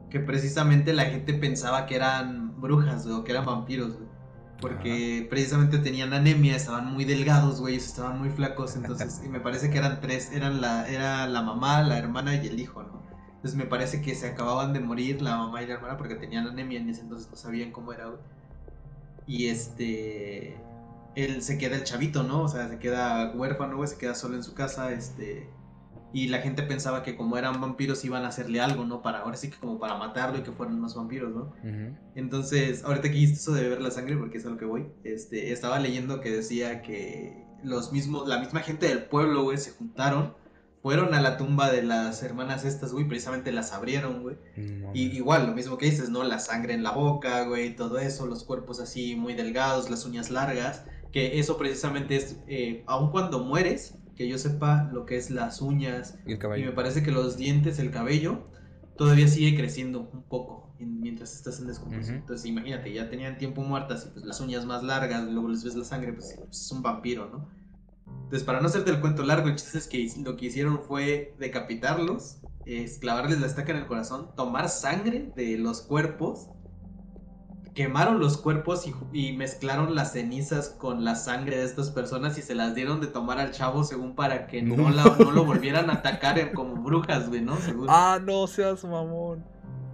Que 0.09 0.19
precisamente 0.19 0.93
la 0.93 1.05
gente 1.05 1.33
pensaba 1.35 1.85
que 1.85 1.95
eran 1.95 2.59
brujas, 2.59 3.05
o 3.05 3.23
que 3.23 3.31
eran 3.31 3.45
vampiros, 3.45 3.93
güey. 3.93 4.09
Porque 4.59 5.27
precisamente 5.29 5.77
tenían 5.79 6.13
anemia, 6.13 6.55
estaban 6.55 6.93
muy 6.93 7.05
delgados, 7.05 7.59
güey, 7.59 7.75
estaban 7.75 8.19
muy 8.19 8.29
flacos, 8.29 8.75
entonces, 8.75 9.21
y 9.25 9.29
me 9.29 9.39
parece 9.39 9.71
que 9.71 9.77
eran 9.79 10.01
tres, 10.01 10.31
eran 10.31 10.61
la, 10.61 10.87
era 10.87 11.27
la 11.27 11.41
mamá, 11.41 11.81
la 11.81 11.97
hermana 11.97 12.35
y 12.35 12.47
el 12.47 12.59
hijo, 12.59 12.83
¿no? 12.83 13.01
Entonces 13.27 13.57
me 13.57 13.65
parece 13.65 14.03
que 14.03 14.13
se 14.13 14.27
acababan 14.27 14.71
de 14.71 14.79
morir 14.79 15.19
la 15.23 15.35
mamá 15.35 15.63
y 15.63 15.67
la 15.67 15.73
hermana 15.73 15.97
porque 15.97 16.13
tenían 16.13 16.47
anemia 16.47 16.79
en 16.79 16.89
ese 16.89 17.01
entonces 17.01 17.27
no 17.31 17.35
sabían 17.35 17.71
cómo 17.71 17.91
era, 17.91 18.11
Y 19.31 19.47
este. 19.47 20.57
Él 21.15 21.41
se 21.41 21.57
queda 21.57 21.77
el 21.77 21.85
chavito, 21.85 22.23
¿no? 22.23 22.43
O 22.43 22.47
sea, 22.49 22.67
se 22.67 22.79
queda 22.79 23.31
huérfano, 23.33 23.77
güey, 23.77 23.87
se 23.87 23.97
queda 23.97 24.13
solo 24.13 24.35
en 24.35 24.43
su 24.43 24.53
casa, 24.53 24.91
este. 24.91 25.49
Y 26.13 26.27
la 26.27 26.39
gente 26.39 26.63
pensaba 26.63 27.01
que 27.01 27.15
como 27.15 27.37
eran 27.37 27.61
vampiros 27.61 28.03
iban 28.03 28.25
a 28.25 28.27
hacerle 28.27 28.59
algo, 28.59 28.83
¿no? 28.83 29.01
Para, 29.01 29.19
ahora 29.19 29.37
sí 29.37 29.49
que 29.49 29.57
como 29.57 29.79
para 29.79 29.95
matarlo 29.95 30.39
y 30.39 30.41
que 30.41 30.51
fueran 30.51 30.75
unos 30.75 30.95
vampiros, 30.95 31.33
¿no? 31.33 31.53
Entonces, 32.15 32.83
ahorita 32.83 33.09
que 33.09 33.17
hiciste 33.17 33.39
eso 33.39 33.53
de 33.53 33.61
beber 33.61 33.81
la 33.81 33.91
sangre, 33.91 34.17
porque 34.17 34.37
es 34.37 34.45
a 34.45 34.49
lo 34.49 34.57
que 34.57 34.65
voy, 34.65 34.87
este, 35.05 35.53
estaba 35.53 35.79
leyendo 35.79 36.19
que 36.19 36.29
decía 36.29 36.81
que 36.81 37.45
los 37.63 37.93
mismos, 37.93 38.27
la 38.27 38.39
misma 38.39 38.59
gente 38.59 38.89
del 38.89 39.05
pueblo, 39.05 39.43
güey, 39.43 39.57
se 39.57 39.71
juntaron 39.71 40.33
fueron 40.81 41.13
a 41.13 41.21
la 41.21 41.37
tumba 41.37 41.71
de 41.71 41.83
las 41.83 42.23
hermanas 42.23 42.65
estas, 42.65 42.91
güey, 42.91 43.07
precisamente 43.07 43.51
las 43.51 43.71
abrieron, 43.71 44.23
güey. 44.23 44.37
y 44.93 45.15
igual, 45.15 45.47
lo 45.47 45.53
mismo 45.53 45.77
que 45.77 45.85
dices, 45.85 46.09
¿no? 46.09 46.23
La 46.23 46.39
sangre 46.39 46.73
en 46.73 46.83
la 46.83 46.91
boca, 46.91 47.45
güey, 47.45 47.75
todo 47.75 47.99
eso, 47.99 48.25
los 48.25 48.43
cuerpos 48.43 48.79
así 48.79 49.15
muy 49.15 49.33
delgados, 49.33 49.89
las 49.89 50.05
uñas 50.05 50.31
largas, 50.31 50.83
que 51.11 51.39
eso 51.39 51.57
precisamente 51.57 52.15
es, 52.15 52.37
eh, 52.47 52.83
aun 52.87 53.11
cuando 53.11 53.43
mueres, 53.43 53.95
que 54.15 54.27
yo 54.27 54.37
sepa 54.37 54.89
lo 54.91 55.05
que 55.05 55.17
es 55.17 55.29
las 55.29 55.61
uñas 55.61 56.17
y, 56.25 56.35
me 56.35 56.71
parece 56.71 57.03
que 57.03 57.11
los 57.11 57.37
dientes, 57.37 57.79
el 57.79 57.91
cabello, 57.91 58.47
todavía 58.97 59.27
sigue 59.27 59.55
creciendo 59.55 60.09
un 60.11 60.23
poco 60.23 60.73
mientras 60.79 61.35
estás 61.35 61.59
en 61.59 61.67
descomposición. 61.67 62.17
Entonces 62.17 62.45
imagínate, 62.47 62.91
ya 62.91 63.09
tenían 63.09 63.37
tiempo 63.37 63.61
muertas 63.61 64.07
y 64.07 64.13
pues 64.13 64.25
las 64.25 64.39
uñas 64.41 64.65
más 64.65 64.83
largas, 64.83 65.23
luego 65.25 65.49
les 65.49 65.63
ves 65.63 65.75
la 65.75 65.83
sangre, 65.83 66.13
pues 66.13 66.37
es 66.49 66.71
un 66.71 66.81
vampiro, 66.81 67.29
¿no? 67.29 67.60
Entonces, 68.23 68.43
para 68.43 68.61
no 68.61 68.67
hacerte 68.67 68.91
el 68.91 69.01
cuento 69.01 69.23
largo, 69.23 69.49
el 69.49 69.55
chiste 69.55 69.77
es 69.77 69.87
que 69.87 70.09
lo 70.23 70.37
que 70.37 70.45
hicieron 70.45 70.79
fue 70.79 71.35
decapitarlos, 71.37 72.37
es 72.65 72.97
clavarles 72.99 73.41
la 73.41 73.47
estaca 73.47 73.71
en 73.71 73.79
el 73.79 73.87
corazón, 73.87 74.29
tomar 74.35 74.69
sangre 74.69 75.31
de 75.35 75.57
los 75.57 75.81
cuerpos, 75.81 76.47
quemaron 77.73 78.19
los 78.19 78.37
cuerpos 78.37 78.85
y, 79.13 79.33
mezclaron 79.33 79.95
las 79.95 80.13
cenizas 80.13 80.69
con 80.69 81.03
la 81.03 81.15
sangre 81.15 81.57
de 81.57 81.65
estas 81.65 81.89
personas 81.89 82.37
y 82.37 82.41
se 82.41 82.55
las 82.55 82.75
dieron 82.75 83.01
de 83.01 83.07
tomar 83.07 83.39
al 83.39 83.51
chavo 83.51 83.83
según 83.83 84.15
para 84.15 84.47
que 84.47 84.61
no, 84.61 84.89
lo 84.89 85.45
volvieran 85.45 85.89
a 85.89 85.93
atacar 85.93 86.53
como 86.53 86.75
brujas, 86.75 87.29
güey, 87.29 87.41
¿no? 87.41 87.57
Ah, 87.87 88.19
no 88.21 88.47
seas 88.47 88.83
mamón. 88.83 89.43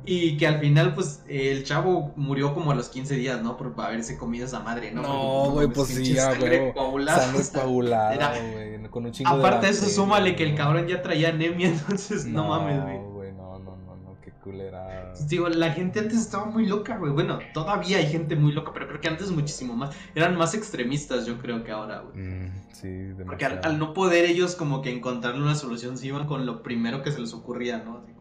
Y 0.08 0.38
que 0.38 0.48
al 0.48 0.60
final, 0.60 0.96
pues, 0.96 1.22
el 1.28 1.66
chavo 1.66 2.14
murió 2.16 2.54
como 2.54 2.72
a 2.72 2.76
los 2.76 2.88
15 2.88 3.16
días, 3.16 3.42
¿no? 3.42 3.58
Por 3.58 3.74
haberse 3.78 4.18
comido 4.18 4.46
esa 4.46 4.62
madre, 4.62 4.92
¿no? 4.92 5.02
No, 5.02 5.52
güey, 5.52 5.68
pues 5.68 5.90
sí, 5.90 6.14
ya, 6.14 6.28
güey. 6.28 6.40
Sangre 6.40 6.74
coagulada, 6.74 8.40
güey. 8.40 8.88
Con 8.90 9.06
un 9.06 9.12
chingo 9.12 9.30
Aparte 9.30 9.66
de 9.66 9.74
eso, 9.74 9.86
súmale 9.90 10.36
que 10.38 10.44
el 10.44 10.56
cabrón 10.56 10.88
ya 10.88 11.02
traía 11.02 11.30
anemia, 11.30 11.68
entonces 11.90 12.26
no, 12.26 12.48
mames, 12.48 12.82
güey. 12.82 12.98
No, 13.00 13.12
güey, 13.12 13.34
no, 13.34 13.60
no, 13.60 13.76
no, 13.76 13.96
no, 13.98 14.18
qué 14.22 14.32
culera. 14.32 15.14
Digo, 15.28 15.50
la 15.50 15.72
gente 15.74 16.00
antes 16.00 16.20
estaba 16.20 16.46
muy 16.46 16.66
loca, 16.66 16.98
güey. 16.98 17.12
Bueno, 17.12 17.40
todavía 17.54 17.98
hay 17.98 18.08
gente 18.08 18.38
muy 18.38 18.54
loca, 18.54 18.72
pero 18.74 18.88
creo 18.88 19.02
que 19.02 19.10
antes 19.10 19.30
muchísimo 19.30 19.76
más. 19.76 19.94
Eran 20.16 20.38
más 20.38 20.54
extremistas, 20.54 21.26
yo 21.26 21.38
creo 21.38 21.66
que 21.66 21.72
ahora, 21.72 22.00
güey. 22.00 22.18
Mm, 22.18 22.52
sí, 22.72 22.88
demasiado. 22.88 23.26
Porque 23.26 23.46
al, 23.46 23.78
no 23.78 23.94
poder 23.94 24.24
ellos 24.24 24.56
como 24.56 24.82
que 24.82 24.96
encontrarle 24.96 25.42
una 25.42 25.56
solución, 25.56 25.98
se 25.98 26.08
iban 26.08 26.28
con 26.28 26.46
lo 26.46 26.64
primero 26.64 27.04
que 27.04 27.12
se 27.12 27.20
les 27.20 27.34
ocurría, 27.34 27.80
¿no? 27.80 27.98
Así 27.98 28.14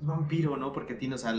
vampiro, 0.00 0.56
¿no? 0.56 0.72
Porque 0.72 0.94
tiene, 0.94 1.14
o 1.14 1.18
sea, 1.18 1.34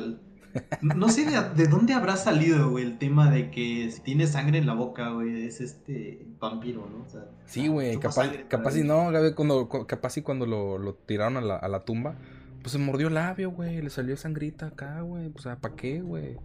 no 0.81 1.09
sé 1.09 1.25
de, 1.55 1.67
dónde 1.67 1.93
habrá 1.93 2.17
salido, 2.17 2.69
güey, 2.71 2.85
el 2.85 2.97
tema 2.97 3.31
de 3.31 3.51
que 3.51 3.89
si 3.91 4.01
tiene 4.01 4.27
sangre 4.27 4.57
en 4.57 4.65
la 4.65 4.73
boca, 4.73 5.09
güey, 5.09 5.45
es 5.45 5.61
este 5.61 6.25
vampiro, 6.39 6.87
¿no? 6.89 7.05
O 7.05 7.09
sea, 7.09 7.25
sí, 7.45 7.67
güey, 7.67 7.97
capaz, 7.97 8.29
capaz 8.47 8.71
si 8.71 8.83
no, 8.83 9.11
cuando, 9.35 9.69
capaz 9.87 10.11
si 10.11 10.21
cuando 10.21 10.45
lo, 10.45 10.93
tiraron 11.05 11.37
a 11.37 11.41
la, 11.41 11.55
a 11.55 11.67
la, 11.67 11.85
tumba, 11.85 12.15
pues 12.61 12.73
se 12.73 12.79
mordió 12.79 13.07
el 13.07 13.13
labio, 13.13 13.51
güey, 13.51 13.81
le 13.81 13.89
salió 13.89 14.17
sangrita 14.17 14.67
acá, 14.67 15.01
güey, 15.01 15.31
o 15.33 15.39
sea, 15.39 15.57
¿para 15.57 15.75
qué, 15.75 16.01
güey? 16.01 16.37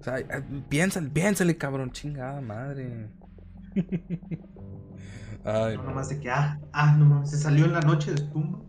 O 0.00 0.04
sea, 0.04 0.16
piénsale, 0.68 1.08
piénsale, 1.10 1.56
cabrón, 1.56 1.92
chingada 1.92 2.40
madre. 2.40 3.08
Ay, 5.44 5.76
no, 5.76 5.84
nomás 5.84 6.08
de 6.08 6.20
que, 6.20 6.30
ah, 6.30 6.60
ah, 6.72 6.94
no 6.96 7.04
mames, 7.04 7.30
se 7.30 7.38
salió 7.38 7.64
en 7.64 7.72
la 7.72 7.80
noche 7.80 8.12
de 8.12 8.20
tumba. 8.22 8.60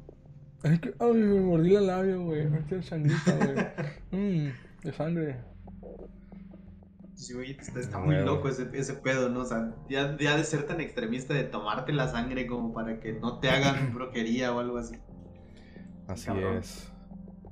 Es 0.64 0.80
que, 0.80 0.94
ay, 1.00 1.14
me 1.14 1.40
mordí 1.42 1.70
la 1.72 1.82
labio, 1.82 2.24
güey. 2.24 2.50
Me 2.50 2.66
quedó 2.66 2.82
sangrita, 2.82 3.36
güey. 3.36 4.48
Mmm, 4.48 4.52
de 4.84 4.94
sangre. 4.94 5.40
Sí, 7.16 7.34
güey, 7.34 7.52
está, 7.52 8.00
muy 8.00 8.16
loco 8.16 8.50
ese, 8.50 8.70
ese, 8.74 8.94
pedo, 8.96 9.30
¿no? 9.30 9.42
O 9.42 9.46
sea, 9.46 9.74
ya, 9.90 10.08
de 10.08 10.44
ser 10.44 10.66
tan 10.66 10.82
extremista 10.82 11.34
de 11.34 11.44
tomarte 11.44 11.94
la 11.94 12.08
sangre 12.08 12.48
como 12.48 12.74
para 12.74 13.00
que 13.00 13.14
no 13.14 13.40
te 13.40 13.50
hagan 13.50 13.94
broquería 13.94 14.54
o 14.54 14.60
algo 14.60 14.78
así. 14.78 14.96
Así 16.08 16.32
es. 16.58 16.92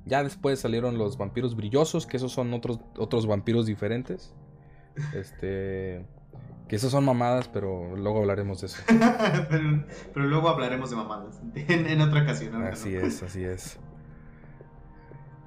Ya 0.04 0.22
después 0.22 0.58
salieron 0.58 0.98
los 0.98 1.16
vampiros 1.16 1.54
brillosos, 1.54 2.06
que 2.06 2.16
esos 2.16 2.32
son 2.32 2.52
otros, 2.54 2.80
otros 2.98 3.26
vampiros 3.26 3.66
diferentes. 3.66 4.34
Este. 5.14 6.04
Que 6.72 6.76
esas 6.76 6.90
son 6.90 7.04
mamadas, 7.04 7.48
pero 7.48 7.94
luego 7.96 8.20
hablaremos 8.20 8.62
de 8.62 8.68
eso. 8.68 8.82
pero, 10.14 10.26
luego 10.26 10.48
hablaremos 10.48 10.88
de 10.88 10.96
mamadas 10.96 11.38
en, 11.54 12.00
otra 12.00 12.22
ocasión. 12.22 12.62
Así 12.64 12.94
es, 12.94 13.22
así 13.22 13.44
es. 13.44 13.78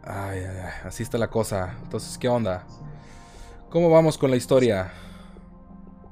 Ay, 0.04 0.42
ay, 0.42 0.58
ay, 0.66 0.74
así 0.84 1.02
está 1.02 1.18
la 1.18 1.32
cosa. 1.32 1.80
Entonces, 1.82 2.20
¿qué 2.20 2.30
onda? 2.30 2.68
¿Cómo 3.72 3.90
vamos 3.90 4.20
con 4.20 4.30
la 4.30 4.38
historia? 4.38 4.92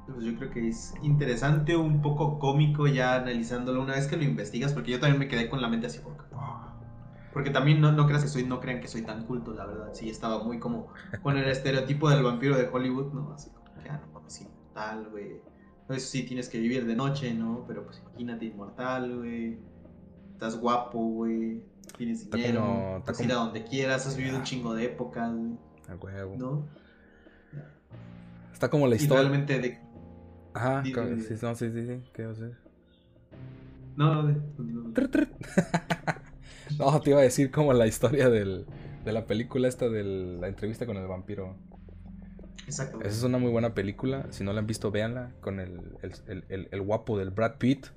Pues 0.08 0.26
yo 0.26 0.36
creo 0.36 0.50
que 0.50 0.68
es 0.68 0.96
interesante, 1.04 1.76
un 1.78 2.02
poco 2.02 2.40
cómico 2.40 2.88
ya 2.88 3.14
analizándolo 3.14 3.84
una 3.84 3.94
vez 3.94 4.08
que 4.08 4.18
lo 4.18 4.24
investigas, 4.24 4.74
porque 4.74 4.94
yo 4.94 5.00
también 5.00 5.20
me 5.20 5.28
quedé 5.28 5.48
con 5.48 5.62
la 5.62 5.68
mente 5.68 5.86
así 5.86 6.00
porque, 6.00 6.24
porque 7.34 7.52
también 7.52 7.82
no, 7.82 7.92
no 7.92 8.08
creas 8.08 8.24
que 8.24 8.30
soy, 8.30 8.46
no 8.46 8.60
crean 8.60 8.82
que 8.82 8.88
soy 8.88 9.04
tan 9.04 9.28
culto, 9.28 9.54
la 9.54 9.68
verdad. 9.68 9.90
Sí, 9.94 10.10
estaba 10.10 10.44
muy 10.44 10.58
como 10.58 10.88
con 11.22 11.38
el 11.38 11.48
estereotipo 11.48 12.10
del 12.10 12.24
vampiro 12.24 12.58
de 12.58 12.68
Hollywood, 12.68 13.14
¿no? 13.14 13.32
Así 13.36 13.52
como 13.52 13.80
que, 13.80 13.90
ah, 13.92 14.02
no, 14.12 14.24
sí, 14.28 14.48
inmortal, 14.74 15.10
güey. 15.10 15.42
Eso 15.90 16.08
sí, 16.08 16.24
tienes 16.24 16.50
que 16.50 16.60
vivir 16.60 16.86
de 16.86 16.96
noche, 16.96 17.34
¿no? 17.34 17.66
Pero 17.68 17.86
pues 17.86 18.02
imagínate 18.06 18.46
inmortal, 18.46 19.18
güey. 19.18 19.58
Estás 20.34 20.58
guapo, 20.60 21.00
güey. 21.00 21.62
Tienes 21.98 22.30
dinero. 22.30 23.02
puedes 23.06 23.22
ir 23.22 23.32
a 23.32 23.36
donde 23.36 23.64
quieras. 23.64 24.08
Has 24.08 24.18
vivido 24.18 24.38
un 24.38 24.44
chingo 24.44 24.74
de 24.74 24.86
épocas, 24.86 25.34
güey. 25.34 25.58
A 25.90 25.96
huevo. 25.96 26.36
¿No? 26.38 26.68
Está 28.52 28.70
como 28.70 28.88
la 28.88 28.96
historia. 28.96 29.22
realmente 29.22 29.60
de... 29.60 29.80
Ajá, 30.54 30.84
sí, 30.84 30.94
no, 30.94 31.56
sí, 31.56 31.72
sí, 31.72 31.88
sí, 31.88 32.04
¿qué 32.14 32.24
a 32.24 32.30
hacer? 32.30 32.56
No, 33.96 34.22
no, 34.22 34.24
no, 36.78 37.02
te 37.02 37.10
iba 37.10 37.20
a 37.20 37.24
decir 37.24 37.50
como 37.50 37.74
la 37.74 37.88
historia 37.88 38.30
del, 38.30 38.68
de 39.04 39.12
la 39.12 39.26
película 39.26 39.68
esta 39.68 39.90
de 39.90 40.04
la 40.04 40.48
entrevista 40.48 40.86
con 40.86 40.98
el 40.98 41.08
vampiro. 41.08 41.58
Exacto. 42.66 43.00
Esa 43.02 43.10
es 43.10 43.24
una 43.24 43.38
muy 43.38 43.52
buena 43.52 43.74
película. 43.74 44.28
Si 44.32 44.44
no 44.44 44.54
la 44.54 44.60
han 44.60 44.68
visto, 44.68 44.92
véanla. 44.92 45.32
Con 45.42 45.60
el, 45.60 45.82
el, 46.50 46.82
guapo 46.82 47.18
del 47.18 47.32
Brad 47.32 47.58
Pitt. 47.58 47.88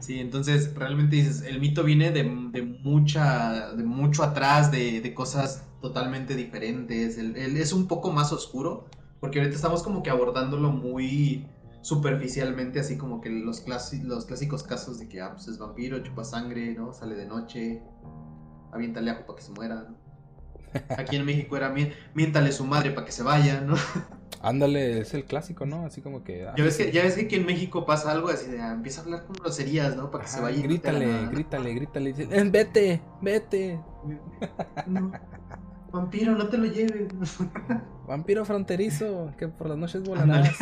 Sí, 0.00 0.20
entonces 0.20 0.74
realmente 0.74 1.16
dices, 1.16 1.42
el 1.42 1.60
mito 1.60 1.82
viene 1.82 2.10
de, 2.10 2.24
mucha, 2.24 3.72
de 3.72 3.82
mucho 3.82 4.22
atrás, 4.22 4.70
de, 4.70 5.12
cosas 5.14 5.64
totalmente 5.80 6.34
diferentes. 6.34 7.18
El, 7.18 7.36
es 7.36 7.72
un 7.72 7.88
poco 7.88 8.12
más 8.12 8.32
oscuro, 8.32 8.86
porque 9.20 9.38
ahorita 9.38 9.56
estamos 9.56 9.82
como 9.82 10.02
que 10.02 10.10
abordándolo 10.10 10.70
muy 10.70 11.46
superficialmente, 11.80 12.80
así 12.80 12.96
como 12.96 13.20
que 13.20 13.30
los, 13.30 13.64
los 14.04 14.24
clásicos 14.26 14.62
casos 14.62 14.98
de 14.98 15.08
que 15.08 15.20
ah, 15.20 15.32
pues 15.32 15.48
es 15.48 15.58
vampiro, 15.58 16.02
chupa 16.02 16.24
sangre, 16.24 16.74
¿no? 16.74 16.92
Sale 16.92 17.14
de 17.14 17.26
noche, 17.26 17.82
aviéntale 18.72 19.10
ajo 19.10 19.26
para 19.26 19.36
que 19.36 19.42
se 19.42 19.52
muera, 19.52 19.88
Aquí 20.96 21.16
en 21.16 21.24
México 21.24 21.56
era 21.56 21.74
miéntale 22.14 22.52
su 22.52 22.64
madre 22.64 22.90
para 22.90 23.06
que 23.06 23.12
se 23.12 23.22
vaya, 23.22 23.60
¿no? 23.60 23.76
Ándale, 24.40 25.00
es 25.00 25.14
el 25.14 25.24
clásico, 25.24 25.66
¿no? 25.66 25.84
Así 25.84 26.00
como 26.00 26.22
que. 26.22 26.46
Ah, 26.46 26.54
ya, 26.56 26.64
ves 26.64 26.76
que 26.76 26.92
ya 26.92 27.02
ves 27.02 27.14
que 27.14 27.22
aquí 27.22 27.34
en 27.36 27.46
México 27.46 27.84
pasa 27.84 28.12
algo 28.12 28.28
así 28.28 28.46
de 28.50 28.60
ah, 28.60 28.72
empieza 28.72 29.00
a 29.00 29.04
hablar 29.04 29.24
con 29.26 29.34
groserías, 29.34 29.96
¿no? 29.96 30.10
Para 30.10 30.24
que 30.24 30.30
se 30.30 30.40
vaya. 30.40 30.62
Grítale, 30.62 31.26
grítale, 31.26 31.74
grítale. 31.74 32.14
Eh, 32.16 32.48
vete, 32.50 33.02
vete. 33.20 33.80
No. 34.86 35.12
Vampiro, 35.90 36.36
no 36.36 36.48
te 36.48 36.58
lo 36.58 36.66
lleves. 36.66 37.08
Vampiro 38.06 38.44
fronterizo, 38.44 39.32
que 39.38 39.48
por 39.48 39.68
las 39.68 39.78
noches 39.78 40.02
volarás. 40.02 40.54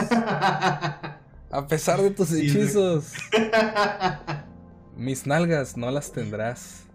A 1.50 1.66
pesar 1.68 2.00
de 2.00 2.10
tus 2.10 2.32
hechizos. 2.32 3.12
Mis 4.96 5.26
nalgas 5.26 5.76
no 5.76 5.90
las 5.90 6.12
tendrás. 6.12 6.86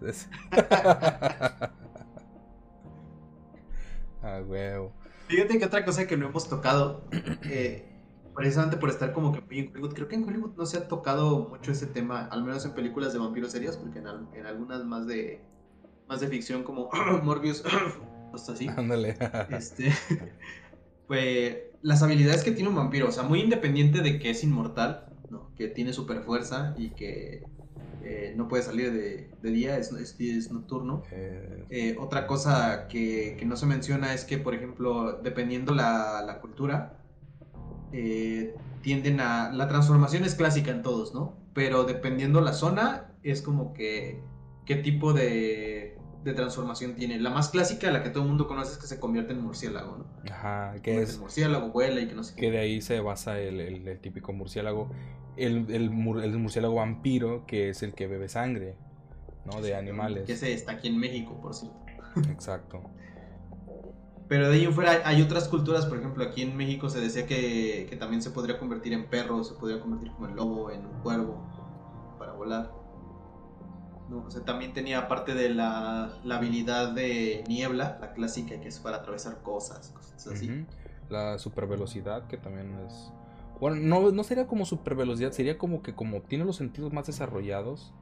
ah, 4.22 4.42
huevo. 4.46 4.92
Fíjate 5.28 5.58
que 5.58 5.64
otra 5.64 5.84
cosa 5.84 6.06
que 6.06 6.16
no 6.16 6.26
hemos 6.26 6.48
tocado, 6.48 7.04
eh, 7.44 7.88
precisamente 8.34 8.76
por 8.76 8.90
estar 8.90 9.12
como 9.12 9.32
que 9.32 9.38
en 9.58 9.70
Hollywood, 9.70 9.94
creo 9.94 10.08
que 10.08 10.16
en 10.16 10.24
Hollywood 10.24 10.56
no 10.56 10.66
se 10.66 10.78
ha 10.78 10.88
tocado 10.88 11.48
mucho 11.48 11.72
ese 11.72 11.86
tema, 11.86 12.26
al 12.26 12.44
menos 12.44 12.64
en 12.64 12.72
películas 12.72 13.12
de 13.12 13.18
vampiros 13.18 13.52
serias, 13.52 13.76
porque 13.76 13.98
en, 13.98 14.46
algunas 14.46 14.84
más 14.84 15.06
de 15.06 15.40
más 16.08 16.20
de 16.20 16.28
ficción 16.28 16.62
como 16.64 16.90
Morbius, 17.22 17.64
hasta 18.34 18.52
así. 18.52 18.68
Ándale. 18.68 19.16
este, 19.50 19.92
pues 21.06 21.56
las 21.82 22.02
habilidades 22.02 22.44
que 22.44 22.52
tiene 22.52 22.68
un 22.68 22.76
vampiro, 22.76 23.08
o 23.08 23.12
sea, 23.12 23.22
muy 23.22 23.40
independiente 23.40 24.02
de 24.02 24.18
que 24.18 24.30
es 24.30 24.44
inmortal, 24.44 25.06
¿no? 25.30 25.52
que 25.54 25.68
tiene 25.68 25.92
super 25.92 26.22
fuerza 26.22 26.74
y 26.76 26.90
que 26.90 27.42
eh, 28.04 28.34
no 28.36 28.48
puede 28.48 28.62
salir 28.62 28.92
de, 28.92 29.50
día, 29.50 29.78
es, 29.78 29.92
es, 29.92 30.52
nocturno. 30.52 31.02
Eh. 31.10 31.64
Eh, 31.70 31.96
otra 31.98 32.26
cosa 32.26 32.88
que, 32.88 33.40
no 33.46 33.56
se 33.56 33.66
menciona 33.66 34.14
es 34.14 34.24
que, 34.24 34.38
por 34.38 34.54
ejemplo, 34.54 35.20
dependiendo 35.22 35.74
la, 35.74 36.22
la 36.26 36.40
cultura, 36.40 36.98
tienden 38.82 39.20
a... 39.20 39.52
La 39.52 39.68
transformación 39.68 40.24
es 40.24 40.34
clásica 40.34 40.70
en 40.70 40.82
todos, 40.82 41.14
¿no? 41.14 41.36
Pero 41.54 41.84
dependiendo 41.84 42.40
la 42.40 42.52
zona, 42.52 43.12
es 43.22 43.42
como 43.42 43.74
que 43.74 44.20
qué 44.64 44.76
tipo 44.76 45.12
de, 45.12 45.91
de 46.24 46.32
transformación 46.34 46.94
tiene. 46.94 47.18
La 47.18 47.30
más 47.30 47.48
clásica, 47.50 47.90
la 47.90 48.02
que 48.02 48.10
todo 48.10 48.22
el 48.22 48.28
mundo 48.28 48.46
conoce, 48.46 48.72
es 48.72 48.78
que 48.78 48.86
se 48.86 49.00
convierte 49.00 49.32
en 49.32 49.42
murciélago, 49.42 49.98
¿no? 49.98 50.06
Ajá, 50.30 50.74
que 50.82 51.02
es... 51.02 51.18
murciélago, 51.18 51.70
vuela 51.70 52.00
y 52.00 52.08
que 52.08 52.14
no 52.14 52.24
sé 52.24 52.34
qué. 52.34 52.42
Que 52.42 52.50
de 52.50 52.58
ahí 52.58 52.80
se 52.80 53.00
basa 53.00 53.38
el, 53.38 53.60
el 53.60 53.98
típico 54.00 54.32
murciélago 54.32 54.90
el, 55.36 55.70
el, 55.70 55.90
murciélago 55.90 56.74
vampiro, 56.74 57.44
que 57.46 57.70
es 57.70 57.82
el 57.82 57.94
que 57.94 58.06
bebe 58.06 58.28
sangre, 58.28 58.76
¿no? 59.44 59.60
De 59.60 59.74
animales. 59.74 60.24
Que 60.26 60.32
ese 60.32 60.52
está 60.52 60.72
aquí 60.72 60.88
en 60.88 60.98
México, 60.98 61.38
por 61.40 61.54
cierto. 61.54 61.78
Exacto. 62.30 62.82
Pero 64.28 64.48
de 64.48 64.54
ahí 64.54 64.64
en 64.64 64.72
fuera 64.72 65.02
hay 65.04 65.20
otras 65.20 65.48
culturas, 65.48 65.84
por 65.86 65.98
ejemplo, 65.98 66.24
aquí 66.24 66.42
en 66.42 66.56
México 66.56 66.88
se 66.88 67.00
decía 67.00 67.26
que, 67.26 67.86
que 67.88 67.96
también 67.96 68.22
se 68.22 68.30
podría 68.30 68.58
convertir 68.58 68.92
en 68.94 69.08
perro, 69.08 69.44
se 69.44 69.54
podría 69.54 69.80
convertir 69.80 70.12
como 70.12 70.28
en 70.28 70.36
lobo, 70.36 70.70
en 70.70 70.86
un 70.86 71.00
cuervo, 71.02 71.46
para 72.18 72.32
volar. 72.32 72.72
No, 74.08 74.24
o 74.24 74.30
sea, 74.30 74.42
también 74.42 74.72
tenía 74.72 75.08
parte 75.08 75.34
de 75.34 75.48
la, 75.50 76.12
la, 76.24 76.36
habilidad 76.36 76.92
de 76.92 77.44
niebla, 77.48 77.98
la 78.00 78.12
clásica, 78.12 78.60
que 78.60 78.68
es 78.68 78.78
para 78.78 78.98
atravesar 78.98 79.42
cosas, 79.42 79.92
cosas 79.94 80.26
así. 80.26 80.66
La 81.08 81.38
super 81.38 81.66
velocidad, 81.66 82.26
que 82.26 82.36
también 82.36 82.74
es 82.86 83.12
bueno, 83.62 83.76
no, 83.76 84.10
no 84.10 84.24
sería 84.24 84.48
como 84.48 84.66
super 84.66 84.96
velocidad, 84.96 85.30
sería 85.30 85.56
como 85.56 85.82
que 85.82 85.94
como 85.94 86.20
tiene 86.22 86.44
los 86.44 86.56
sentidos 86.56 86.92
más 86.92 87.06
desarrollados, 87.06 87.94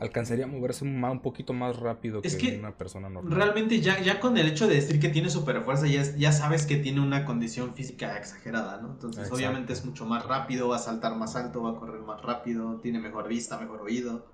alcanzaría 0.00 0.46
a 0.46 0.48
moverse 0.48 0.84
un, 0.84 1.04
un 1.04 1.20
poquito 1.20 1.52
más 1.52 1.78
rápido 1.78 2.22
que, 2.22 2.58
una 2.58 2.78
persona 2.78 3.10
normal. 3.10 3.36
Realmente 3.36 3.82
ya, 3.82 4.00
ya 4.00 4.20
con 4.20 4.38
el 4.38 4.48
hecho 4.48 4.66
de 4.66 4.76
decir 4.76 4.98
que 4.98 5.10
tiene 5.10 5.28
super 5.28 5.62
fuerza, 5.64 5.86
ya, 5.86 6.02
ya 6.16 6.32
sabes 6.32 6.64
que 6.64 6.76
tiene 6.76 7.02
una 7.02 7.26
condición 7.26 7.74
física 7.74 8.16
exagerada, 8.16 8.80
¿no? 8.80 8.92
Entonces 8.92 9.30
obviamente 9.30 9.74
es 9.74 9.84
mucho 9.84 10.06
más 10.06 10.24
rápido, 10.24 10.68
va 10.68 10.76
a 10.76 10.78
saltar 10.78 11.14
más 11.14 11.36
alto, 11.36 11.62
va 11.62 11.72
a 11.72 11.74
correr 11.74 12.00
más 12.00 12.22
rápido, 12.22 12.76
tiene 12.76 12.98
mejor 12.98 13.28
vista, 13.28 13.58
mejor 13.58 13.82
oído, 13.82 14.24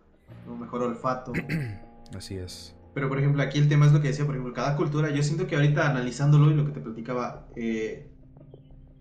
mejor 0.47 0.83
olfato. 0.83 1.33
Así 2.17 2.37
es. 2.37 2.75
Pero 2.95 3.09
por 3.09 3.19
ejemplo 3.19 3.43
aquí 3.43 3.59
el 3.59 3.69
tema 3.69 3.87
es 3.87 3.93
lo 3.93 4.01
que 4.01 4.09
decía, 4.09 4.27
por 4.27 4.35
ejemplo, 4.35 4.53
cada 4.53 4.77
cultura, 4.77 5.11
yo 5.11 5.23
siento 5.23 5.47
que 5.47 5.57
ahorita 5.57 5.89
analizándolo 5.89 6.51
y 6.51 6.55
lo 6.55 6.67
que 6.67 6.73
te 6.73 6.81
platicaba, 6.81 7.47
eh, 7.57 8.11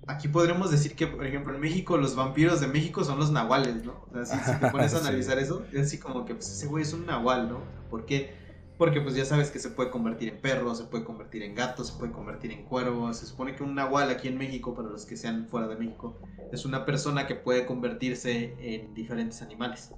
aquí 0.07 0.27
podremos 0.27 0.71
decir 0.71 0.95
que, 0.95 1.07
por 1.07 1.25
ejemplo, 1.25 1.53
en 1.53 1.61
México 1.61 1.97
los 1.97 2.15
vampiros 2.15 2.61
de 2.61 2.67
México 2.67 3.03
son 3.03 3.19
los 3.19 3.31
nahuales, 3.31 3.83
¿no? 3.83 4.05
O 4.11 4.25
sea, 4.25 4.25
si, 4.25 4.59
te 4.59 4.67
pones 4.67 4.93
a 4.93 4.99
analizar 5.07 5.39
eso, 5.39 5.65
es 5.71 5.87
así 5.87 5.97
como 5.97 6.25
que 6.25 6.35
pues, 6.35 6.49
ese 6.49 6.67
güey 6.67 6.83
es 6.83 6.93
un 6.93 7.05
nahual, 7.05 7.49
¿no? 7.49 7.59
¿Por 7.89 8.05
qué? 8.05 8.39
Porque 8.77 8.99
pues 8.99 9.13
ya 9.13 9.25
sabes 9.25 9.51
que 9.51 9.59
se 9.59 9.69
puede 9.69 9.91
convertir 9.91 10.29
en 10.29 10.41
perro, 10.41 10.73
se 10.73 10.85
puede 10.85 11.03
convertir 11.03 11.43
en 11.43 11.53
gato, 11.53 11.83
se 11.83 11.93
puede 11.99 12.11
convertir 12.11 12.51
en 12.51 12.63
cuervo. 12.63 13.13
Se 13.13 13.27
supone 13.27 13.55
que 13.55 13.61
un 13.61 13.75
nahual 13.75 14.09
aquí 14.09 14.27
en 14.27 14.39
México, 14.39 14.73
para 14.73 14.89
los 14.89 15.05
que 15.05 15.15
sean 15.15 15.47
fuera 15.49 15.67
de 15.67 15.75
México, 15.75 16.17
es 16.51 16.65
una 16.65 16.83
persona 16.83 17.27
que 17.27 17.35
puede 17.35 17.67
convertirse 17.67 18.55
en 18.59 18.95
diferentes 18.95 19.43
animales. 19.43 19.91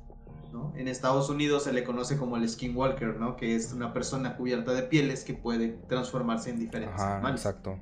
¿No? 0.54 0.72
En 0.78 0.88
Estados 0.88 1.30
Unidos 1.30 1.64
se 1.64 1.74
le 1.74 1.84
conoce 1.84 2.18
como 2.18 2.38
el 2.38 2.48
skinwalker, 2.48 3.20
¿no? 3.20 3.36
Que 3.36 3.56
es 3.56 3.74
una 3.74 3.92
persona 3.92 4.38
cubierta 4.38 4.74
de 4.74 4.84
pieles 4.84 5.26
que 5.26 5.34
puede 5.34 5.70
transformarse 5.90 6.52
en 6.52 6.60
diferentes 6.60 7.02
animales. 7.02 7.46
Exacto 7.46 7.80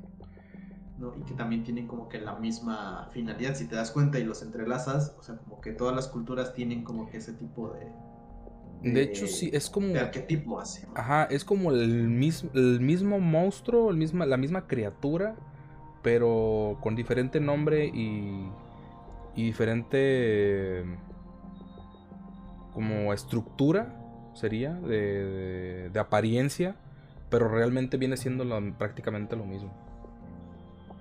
y 1.18 1.24
que 1.24 1.34
también 1.34 1.64
tienen 1.64 1.88
como 1.88 2.08
que 2.10 2.20
la 2.20 2.36
misma 2.36 3.10
finalidad, 3.12 3.56
si 3.56 3.66
te 3.66 3.76
das 3.76 3.92
cuenta 3.92 4.20
y 4.20 4.24
los 4.24 4.42
entrelazas, 4.42 5.16
o 5.20 5.24
sea, 5.24 5.38
como 5.38 5.62
que 5.62 5.72
todas 5.72 5.96
las 5.96 6.08
culturas 6.08 6.54
tienen 6.54 6.84
como 6.84 7.10
que 7.10 7.18
ese 7.18 7.34
tipo 7.34 7.70
de... 7.70 8.92
De, 8.92 9.02
hecho, 9.04 9.28
sí, 9.28 9.50
es 9.54 9.70
como... 9.70 9.88
De 9.88 10.00
arquetipo 10.00 10.60
así. 10.60 10.84
Ajá, 10.96 11.26
es 11.26 11.46
como 11.46 11.72
el 11.72 12.08
mismo, 12.08 12.50
el 12.54 12.80
mismo 12.80 13.20
monstruo, 13.20 13.92
el 13.92 13.98
misma, 13.98 14.26
la 14.26 14.38
misma 14.38 14.68
criatura, 14.68 15.36
pero 16.02 16.78
con 16.82 16.96
diferente 16.96 17.40
nombre 17.40 17.86
y, 17.86 18.50
y 19.36 19.46
diferente 19.46 20.84
como 22.74 23.14
estructura, 23.14 23.98
sería, 24.34 24.74
de, 24.74 25.90
de, 25.90 26.00
apariencia, 26.00 26.76
pero 27.30 27.48
realmente 27.48 27.98
viene 27.98 28.18
siendo 28.18 28.46
prácticamente 28.78 29.36
lo 29.36 29.46
mismo. 29.46 29.74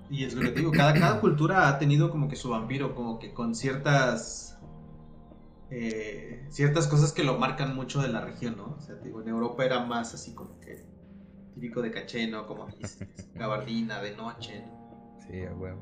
Y 0.09 0.25
es 0.25 0.33
lo 0.33 0.41
que 0.41 0.49
te 0.49 0.59
digo, 0.59 0.71
cada, 0.71 0.93
cada 0.93 1.21
cultura 1.21 1.69
ha 1.69 1.79
tenido 1.79 2.11
como 2.11 2.27
que 2.27 2.35
su 2.35 2.49
vampiro, 2.49 2.93
como 2.95 3.17
que 3.17 3.33
con 3.33 3.55
ciertas 3.55 4.51
eh, 5.69 6.45
ciertas 6.49 6.87
cosas 6.87 7.13
que 7.13 7.23
lo 7.23 7.37
marcan 7.37 7.73
mucho 7.73 8.01
de 8.01 8.09
la 8.09 8.19
región, 8.19 8.57
¿no? 8.57 8.75
O 8.77 8.81
sea, 8.81 8.95
digo, 8.95 9.21
en 9.21 9.29
Europa 9.29 9.63
era 9.63 9.85
más 9.85 10.13
así 10.13 10.33
como 10.33 10.59
que 10.59 10.83
típico 11.53 11.81
de 11.81 11.91
caché, 11.91 12.27
¿no? 12.27 12.45
Como 12.45 12.67
gabardina, 13.35 14.01
de 14.01 14.15
noche, 14.17 14.65
Sí, 15.29 15.43
a 15.43 15.53
huevo. 15.53 15.79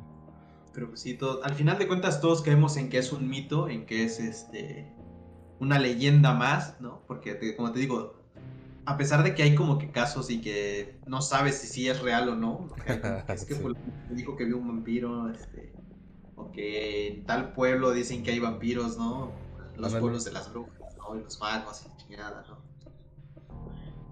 Pero 0.74 0.90
pues 0.90 1.02
sí, 1.02 1.16
todo, 1.16 1.44
al 1.44 1.56
final 1.56 1.80
de 1.80 1.88
cuentas 1.88 2.22
todos 2.22 2.44
creemos 2.44 2.78
en 2.78 2.90
que 2.90 3.00
es 3.00 3.12
un 3.12 3.28
mito, 3.28 3.68
en 3.68 3.88
que 3.88 4.04
es 4.04 4.20
este 4.20 4.94
una 5.60 5.80
leyenda 5.80 6.34
más, 6.34 6.80
¿no? 6.80 7.02
Porque 7.08 7.56
como 7.56 7.72
te 7.72 7.80
digo, 7.80 8.16
a 8.86 8.98
pesar 8.98 9.24
de 9.24 9.36
que 9.36 9.44
hay 9.44 9.56
como 9.56 9.78
que 9.78 9.92
casos 9.92 10.30
y 10.30 10.42
que 10.42 11.00
no 11.06 11.22
sabes 11.22 11.58
si 11.58 11.68
sí 11.68 11.90
es 11.90 12.02
real 12.02 12.30
o 12.30 12.36
no, 12.36 12.70
es 13.28 13.46
que 13.46 13.56
dijo 14.10 14.36
que 14.36 14.46
vio 14.46 14.58
un 14.58 14.68
vampiro, 14.68 15.30
este, 15.30 15.74
o 16.36 16.52
que 16.52 17.08
en 17.08 17.26
tal 17.26 17.54
pueblo 17.54 17.92
dicen 17.92 18.24
que 18.24 18.32
hay 18.32 18.40
vampiros, 18.40 18.98
¿no? 18.98 19.32
Los 19.78 19.94
pueblos 19.96 20.26
de 20.26 20.32
las 20.32 20.52
brujas, 20.52 20.98
¿no? 20.98 21.18
Y 21.18 21.24
los 21.24 21.40
magos 21.40 21.86
y 21.86 21.98
chingada, 21.98 22.44
¿no? 22.50 22.58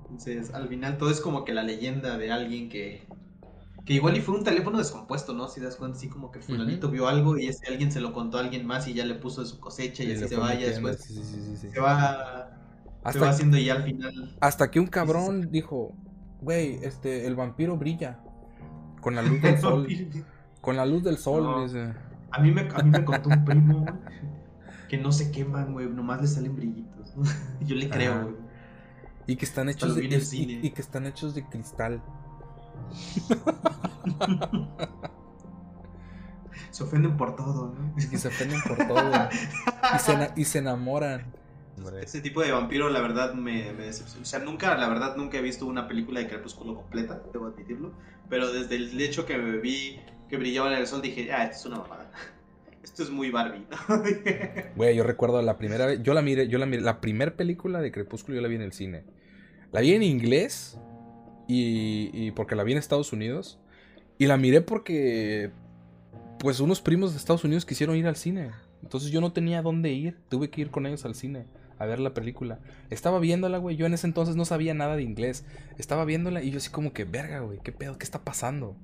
Entonces, 0.04 0.54
al 0.54 0.70
final 0.70 0.98
todo 0.98 1.10
es 1.10 1.20
como 1.20 1.44
que 1.44 1.54
la 1.54 1.64
leyenda 1.64 2.18
de 2.18 2.32
alguien 2.32 2.70
que, 2.70 3.06
que 3.88 3.94
igual 3.94 4.18
y 4.18 4.22
fue 4.22 4.36
un 4.36 4.44
teléfono 4.44 4.80
descompuesto, 4.80 5.34
¿no? 5.34 5.48
Si 5.48 5.62
das 5.62 5.78
cuenta, 5.78 5.98
así 5.98 6.10
como 6.10 6.30
que 6.30 6.42
fulanito 6.42 6.92
vio 6.92 7.08
algo 7.08 7.38
y 7.38 7.48
ese 7.48 7.68
alguien 7.68 7.90
se 7.90 8.02
lo 8.02 8.12
contó 8.12 8.38
a 8.38 8.42
alguien 8.42 8.68
más 8.68 8.86
y 8.90 8.94
ya 8.94 9.06
le 9.06 9.16
puso 9.16 9.40
de 9.40 9.48
su 9.48 9.62
cosecha 9.62 10.04
y, 10.04 10.12
así 10.12 10.28
se 10.28 10.36
vaya 10.36 10.68
después. 10.68 10.98
se 10.98 11.80
va 11.80 12.50
hasta, 13.06 13.30
haciendo 13.30 13.58
ya 13.58 13.76
al 13.76 13.84
final. 13.84 14.36
Hasta 14.42 14.70
que 14.70 14.82
un 14.82 14.88
cabrón 14.88 15.50
dijo, 15.52 15.94
güey, 16.42 16.80
este, 16.84 17.28
el 17.28 17.38
vampiro 17.38 17.78
brilla 17.78 18.20
con 19.00 19.16
la 19.16 19.22
luz 19.22 19.42
del 19.42 19.58
sol. 19.62 19.88
con 20.60 20.76
la 20.76 20.86
luz 20.86 21.04
del 21.04 21.18
sol. 21.18 21.70
A 22.32 22.42
mí 22.42 22.52
me, 22.52 22.68
a 22.70 22.84
mí 22.84 22.90
me 22.90 23.06
contó 23.06 23.30
un 23.30 23.46
primo 23.46 23.86
que 24.90 24.98
no 24.98 25.14
se 25.14 25.32
queman, 25.32 25.72
güey, 25.72 25.88
nomás 25.88 26.20
le 26.20 26.28
salen 26.28 26.58
brillitos. 26.58 27.14
Yo 27.62 27.78
le 27.78 27.90
creo, 27.90 28.22
güey. 28.24 28.36
Y 29.28 29.38
que 29.38 29.46
están 29.46 29.70
hechos 29.70 29.96
de, 29.96 30.04
y, 30.04 30.72
que 30.72 30.82
están 30.82 31.06
hechos 31.06 31.36
de 31.36 31.46
cristal. 31.46 32.02
se 36.72 36.84
ofenden 36.84 37.18
por 37.18 37.36
todo, 37.36 37.74
¿no? 37.74 37.94
Y 37.98 38.18
se 38.18 38.28
ofenden 38.28 38.62
por 38.62 38.78
todo. 38.88 39.12
y, 39.96 40.00
se, 40.00 40.32
y 40.36 40.46
se 40.46 40.60
enamoran. 40.60 41.34
Ese 42.02 42.22
tipo 42.22 42.42
de 42.42 42.52
vampiro, 42.52 42.90
la 42.90 43.02
verdad, 43.02 43.34
me, 43.34 43.72
me 43.74 43.86
decepciona. 43.86 44.24
O 44.24 44.26
sea, 44.26 44.40
nunca, 44.40 44.76
la 44.76 44.90
verdad, 44.90 45.16
nunca 45.16 45.38
he 45.38 45.42
visto 45.42 45.66
una 45.66 45.88
película 45.88 46.20
de 46.20 46.28
Crepúsculo 46.28 46.76
completa, 46.76 47.22
debo 47.32 47.48
admitirlo. 47.48 47.94
Pero 48.30 48.52
desde 48.52 48.76
el 48.76 49.00
hecho 49.00 49.26
que 49.26 49.38
me 49.38 49.58
vi 49.58 50.00
que 50.28 50.38
brillaba 50.38 50.74
en 50.74 50.80
el 50.80 50.88
sol, 50.88 51.02
dije, 51.02 51.32
ah, 51.32 51.46
esto 51.46 51.58
es 51.58 51.66
una 51.66 51.78
mamada. 51.78 52.12
Esto 52.84 53.04
es 53.04 53.10
muy 53.10 53.30
Barbie, 53.30 53.66
Güey, 54.76 54.96
yo 54.96 55.04
recuerdo 55.04 55.42
la 55.42 55.58
primera 55.58 55.86
vez, 55.86 56.02
yo 56.04 56.14
la 56.14 56.22
miré, 56.22 56.48
yo 56.48 56.58
la 56.58 56.66
miré, 56.66 56.82
la 56.82 57.02
primera 57.02 57.36
película 57.36 57.82
de 57.82 57.92
Crepúsculo 57.92 58.36
yo 58.36 58.42
la 58.42 58.48
vi 58.48 58.56
en 58.56 58.62
el 58.62 58.72
cine. 58.72 59.04
La 59.72 59.82
vi 59.82 59.94
en 59.94 60.04
inglés 60.04 60.78
y, 61.48 62.10
y 62.14 62.32
porque 62.32 62.56
la 62.56 62.64
vi 62.64 62.74
en 62.74 62.78
Estados 62.78 63.14
Unidos. 63.14 63.60
Y 64.18 64.26
la 64.26 64.38
miré 64.38 64.62
porque, 64.62 65.52
pues, 66.40 66.60
unos 66.60 66.82
primos 66.82 67.12
de 67.12 67.18
Estados 67.18 67.44
Unidos 67.44 67.66
quisieron 67.66 67.96
ir 67.96 68.08
al 68.08 68.16
cine. 68.16 68.52
Entonces 68.82 69.12
yo 69.12 69.22
no 69.22 69.32
tenía 69.32 69.62
dónde 69.62 69.92
ir, 69.92 70.18
tuve 70.30 70.50
que 70.50 70.62
ir 70.62 70.72
con 70.72 70.86
ellos 70.86 71.06
al 71.06 71.16
cine 71.16 71.46
a 71.80 71.86
ver 71.86 72.00
la 72.00 72.14
película. 72.14 72.60
Estaba 72.90 73.20
viéndola, 73.20 73.58
güey. 73.58 73.76
Yo 73.76 73.86
en 73.86 73.94
ese 73.94 74.08
entonces 74.08 74.36
no 74.36 74.46
sabía 74.46 74.74
nada 74.74 74.96
de 74.96 75.04
inglés. 75.04 75.46
Estaba 75.78 76.06
viéndola 76.06 76.42
y 76.42 76.52
yo 76.52 76.58
así 76.58 76.70
como 76.70 76.94
que, 76.94 77.06
verga, 77.06 77.40
güey, 77.40 77.60
¿qué 77.64 77.72
pedo? 77.72 77.98
¿Qué 77.98 78.04
está 78.04 78.24
pasando? 78.24 78.76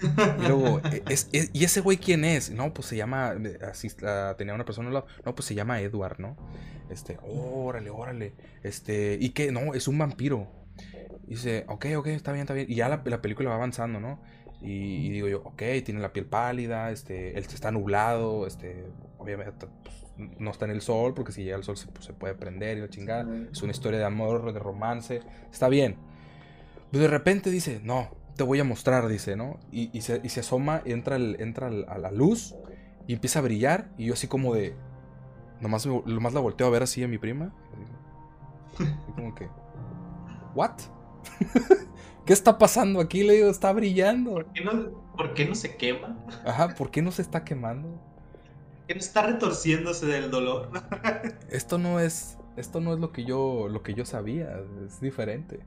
Y 0.00 0.46
luego, 0.46 0.80
e, 0.92 1.50
¿y 1.52 1.64
ese 1.64 1.80
güey 1.80 1.98
quién 1.98 2.24
es? 2.24 2.50
No, 2.50 2.72
pues 2.72 2.88
se 2.88 2.96
llama, 2.96 3.34
así 3.68 3.88
tenía 4.36 4.54
una 4.54 4.64
persona 4.64 4.88
al 4.88 4.94
lado. 4.94 5.06
No, 5.24 5.34
pues 5.34 5.46
se 5.46 5.54
llama 5.54 5.80
Edward, 5.80 6.18
¿no? 6.18 6.36
Este, 6.90 7.18
órale, 7.22 7.90
órale. 7.90 8.34
Este, 8.62 9.18
¿y 9.20 9.30
qué? 9.30 9.52
No, 9.52 9.74
es 9.74 9.88
un 9.88 9.98
vampiro. 9.98 10.48
Y 11.28 11.32
dice, 11.32 11.66
ok, 11.68 11.86
ok, 11.98 12.06
está 12.06 12.32
bien, 12.32 12.42
está 12.42 12.54
bien. 12.54 12.66
Y 12.70 12.76
ya 12.76 12.88
la, 12.88 13.02
película 13.02 13.50
va 13.50 13.56
avanzando, 13.56 14.00
¿no? 14.00 14.18
Y, 14.62 15.10
digo 15.10 15.28
yo, 15.28 15.42
ok, 15.44 15.62
tiene 15.84 16.00
la 16.00 16.12
piel 16.12 16.24
pálida, 16.24 16.90
este, 16.90 17.36
él 17.36 17.44
está 17.44 17.70
nublado, 17.70 18.46
este, 18.46 18.86
obviamente 19.18 19.52
pues, 19.82 20.06
no 20.38 20.50
está 20.50 20.64
en 20.64 20.70
el 20.70 20.80
sol, 20.80 21.12
porque 21.14 21.30
si 21.32 21.44
llega 21.44 21.56
el 21.56 21.64
sol 21.64 21.76
se, 21.76 21.86
pues, 21.88 22.06
se 22.06 22.14
puede 22.14 22.34
prender 22.34 22.78
y 22.78 22.80
la 22.80 22.88
chingada. 22.88 23.28
Es 23.52 23.62
una 23.62 23.72
historia 23.72 23.98
de 23.98 24.06
amor, 24.06 24.52
de 24.54 24.58
romance. 24.58 25.20
Está 25.52 25.68
bien. 25.68 25.96
Pero 26.90 27.02
de 27.02 27.08
repente 27.08 27.50
dice, 27.50 27.80
no, 27.84 28.08
te 28.36 28.42
voy 28.42 28.58
a 28.58 28.64
mostrar, 28.64 29.06
dice, 29.06 29.36
¿no? 29.36 29.60
Y, 29.70 30.00
se, 30.00 30.40
asoma, 30.40 30.80
entra, 30.86 31.16
entra 31.16 31.66
a 31.66 31.98
la 31.98 32.10
luz 32.10 32.54
y 33.06 33.12
empieza 33.12 33.40
a 33.40 33.42
brillar. 33.42 33.90
Y 33.98 34.06
yo 34.06 34.14
así 34.14 34.28
como 34.28 34.54
de... 34.54 34.74
Nomás, 35.60 35.86
nomás 35.86 36.32
la 36.32 36.40
volteo 36.40 36.68
a 36.68 36.70
ver 36.70 36.84
así 36.84 37.02
a 37.02 37.08
mi 37.08 37.18
prima. 37.18 37.52
Y 38.78 39.12
como 39.12 39.34
que... 39.34 39.48
¿What? 40.54 40.80
¿Qué 42.26 42.32
está 42.32 42.58
pasando 42.58 43.00
aquí? 43.00 43.24
Le 43.24 43.34
digo, 43.34 43.50
está 43.50 43.72
brillando. 43.72 44.32
¿Por 44.34 44.52
qué 44.52 44.64
no, 44.64 45.12
¿por 45.16 45.34
qué 45.34 45.44
no 45.46 45.54
se 45.54 45.76
quema? 45.76 46.18
Ajá, 46.44 46.74
¿por 46.74 46.90
qué 46.90 47.00
no 47.00 47.10
se 47.10 47.22
está 47.22 47.44
quemando? 47.44 47.88
¿Por 47.88 48.86
qué 48.86 48.94
no 48.94 49.00
está 49.00 49.22
retorciéndose 49.22 50.06
del 50.06 50.30
dolor? 50.30 50.70
esto 51.50 51.78
no 51.78 52.00
es... 52.00 52.36
Esto 52.56 52.80
no 52.80 52.92
es 52.92 52.98
lo 52.98 53.12
que 53.12 53.24
yo, 53.24 53.68
lo 53.68 53.84
que 53.84 53.94
yo 53.94 54.04
sabía, 54.04 54.60
es 54.84 55.00
diferente. 55.00 55.60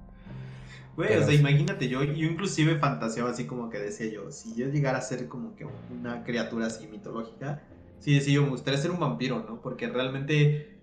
Güey, 0.97 1.17
o 1.17 1.23
sea, 1.23 1.33
imagínate, 1.33 1.87
yo, 1.87 2.03
yo 2.03 2.27
inclusive 2.27 2.77
fantaseaba 2.79 3.29
así 3.29 3.45
como 3.45 3.69
que 3.69 3.79
decía 3.79 4.11
yo, 4.11 4.29
si 4.29 4.53
yo 4.55 4.67
llegara 4.67 4.97
a 4.97 5.01
ser 5.01 5.27
como 5.29 5.55
que 5.55 5.65
una 5.89 6.23
criatura 6.25 6.67
así 6.67 6.87
mitológica, 6.87 7.61
sí 7.99 8.13
decía 8.13 8.33
yo, 8.35 8.43
me 8.43 8.49
gustaría 8.49 8.77
ser 8.77 8.91
un 8.91 8.99
vampiro, 8.99 9.45
¿no? 9.47 9.61
Porque 9.61 9.87
realmente 9.87 10.77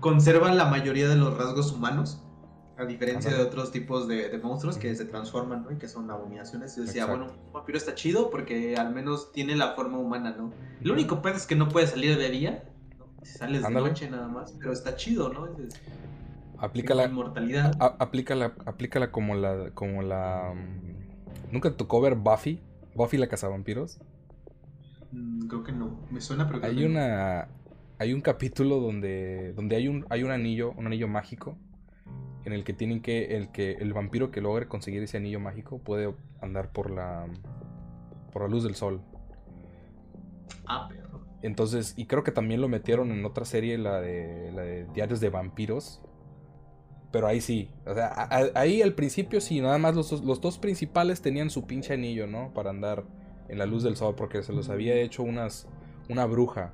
conservan 0.00 0.58
la 0.58 0.66
mayoría 0.66 1.08
de 1.08 1.16
los 1.16 1.36
rasgos 1.38 1.72
humanos, 1.72 2.22
a 2.78 2.84
diferencia 2.84 3.34
de 3.34 3.42
otros 3.42 3.72
tipos 3.72 4.06
de, 4.06 4.38
monstruos 4.42 4.76
que 4.76 4.94
se 4.94 5.06
transforman, 5.06 5.64
¿no? 5.64 5.72
Y 5.72 5.76
que 5.76 5.88
son 5.88 6.10
abominaciones. 6.10 6.76
Y 6.76 6.82
decía, 6.82 7.06
bueno, 7.06 7.26
un 7.46 7.52
vampiro 7.52 7.78
está 7.78 7.94
chido 7.94 8.30
porque 8.30 8.76
al 8.76 8.94
menos 8.94 9.32
tiene 9.32 9.56
la 9.56 9.72
forma 9.72 9.98
humana, 9.98 10.34
¿no? 10.36 10.52
Lo 10.82 10.92
único 10.92 11.22
peor 11.22 11.36
es 11.36 11.46
que 11.46 11.56
no 11.56 11.68
puede 11.68 11.86
salir 11.86 12.18
de 12.18 12.30
día, 12.30 12.64
¿no? 12.98 13.06
Si 13.22 13.38
sales 13.38 13.62
de 13.62 13.70
noche 13.70 14.10
nada 14.10 14.28
más, 14.28 14.52
pero 14.58 14.72
está 14.72 14.94
chido, 14.96 15.32
¿no? 15.32 15.48
Aplícala. 16.58 17.04
Inmortalidad. 17.04 17.72
aplícala, 17.80 18.54
aplícala 18.64 19.10
como 19.10 19.34
la. 19.34 19.70
como 19.72 20.02
la. 20.02 20.52
Mm, 20.54 21.52
¿Nunca 21.52 21.70
te 21.70 21.76
tocó 21.76 22.00
ver 22.00 22.14
Buffy? 22.14 22.60
¿Buffy 22.94 23.18
la 23.18 23.26
cazavampiros? 23.26 23.98
Mm, 25.12 25.46
creo 25.48 25.64
que 25.64 25.72
no. 25.72 26.00
Me 26.10 26.20
suena, 26.20 26.46
pero. 26.46 26.64
Hay 26.64 26.84
una. 26.84 27.48
Hay 27.98 28.12
un 28.12 28.20
capítulo 28.20 28.80
donde. 28.80 29.52
donde 29.54 29.76
hay 29.76 29.88
un. 29.88 30.06
hay 30.08 30.22
un 30.22 30.30
anillo. 30.30 30.72
un 30.76 30.86
anillo 30.86 31.08
mágico. 31.08 31.56
En 32.46 32.52
el 32.52 32.64
que 32.64 32.72
tienen 32.72 33.02
que. 33.02 33.36
el 33.36 33.50
que. 33.50 33.72
el 33.72 33.92
vampiro 33.92 34.30
que 34.30 34.40
logre 34.40 34.68
conseguir 34.68 35.02
ese 35.02 35.18
anillo 35.18 35.40
mágico 35.40 35.78
puede 35.78 36.14
andar 36.40 36.72
por 36.72 36.90
la. 36.90 37.26
por 38.32 38.42
la 38.42 38.48
luz 38.48 38.62
del 38.62 38.76
sol. 38.76 39.02
Ah, 40.66 40.86
pero. 40.88 41.26
Entonces, 41.42 41.94
y 41.96 42.06
creo 42.06 42.24
que 42.24 42.32
también 42.32 42.60
lo 42.60 42.68
metieron 42.68 43.10
en 43.10 43.24
otra 43.24 43.44
serie, 43.44 43.76
la 43.78 44.00
de, 44.00 44.50
la 44.52 44.62
de 44.62 44.86
Diarios 44.94 45.20
de 45.20 45.28
Vampiros, 45.28 46.00
pero 47.10 47.26
ahí 47.26 47.40
sí. 47.40 47.68
O 47.84 47.94
sea, 47.94 48.28
ahí 48.54 48.80
al 48.80 48.94
principio 48.94 49.40
sí, 49.40 49.60
nada 49.60 49.78
más 49.78 49.94
los, 49.94 50.12
los, 50.24 50.40
dos 50.40 50.58
principales 50.58 51.20
tenían 51.20 51.50
su 51.50 51.66
pinche 51.66 51.94
anillo, 51.94 52.26
¿no? 52.26 52.52
Para 52.54 52.70
andar 52.70 53.04
en 53.48 53.58
la 53.58 53.66
luz 53.66 53.82
del 53.82 53.96
sol, 53.96 54.14
porque 54.16 54.42
se 54.42 54.52
los 54.52 54.68
había 54.68 54.94
hecho 54.96 55.22
unas, 55.22 55.66
una 56.08 56.26
bruja. 56.26 56.72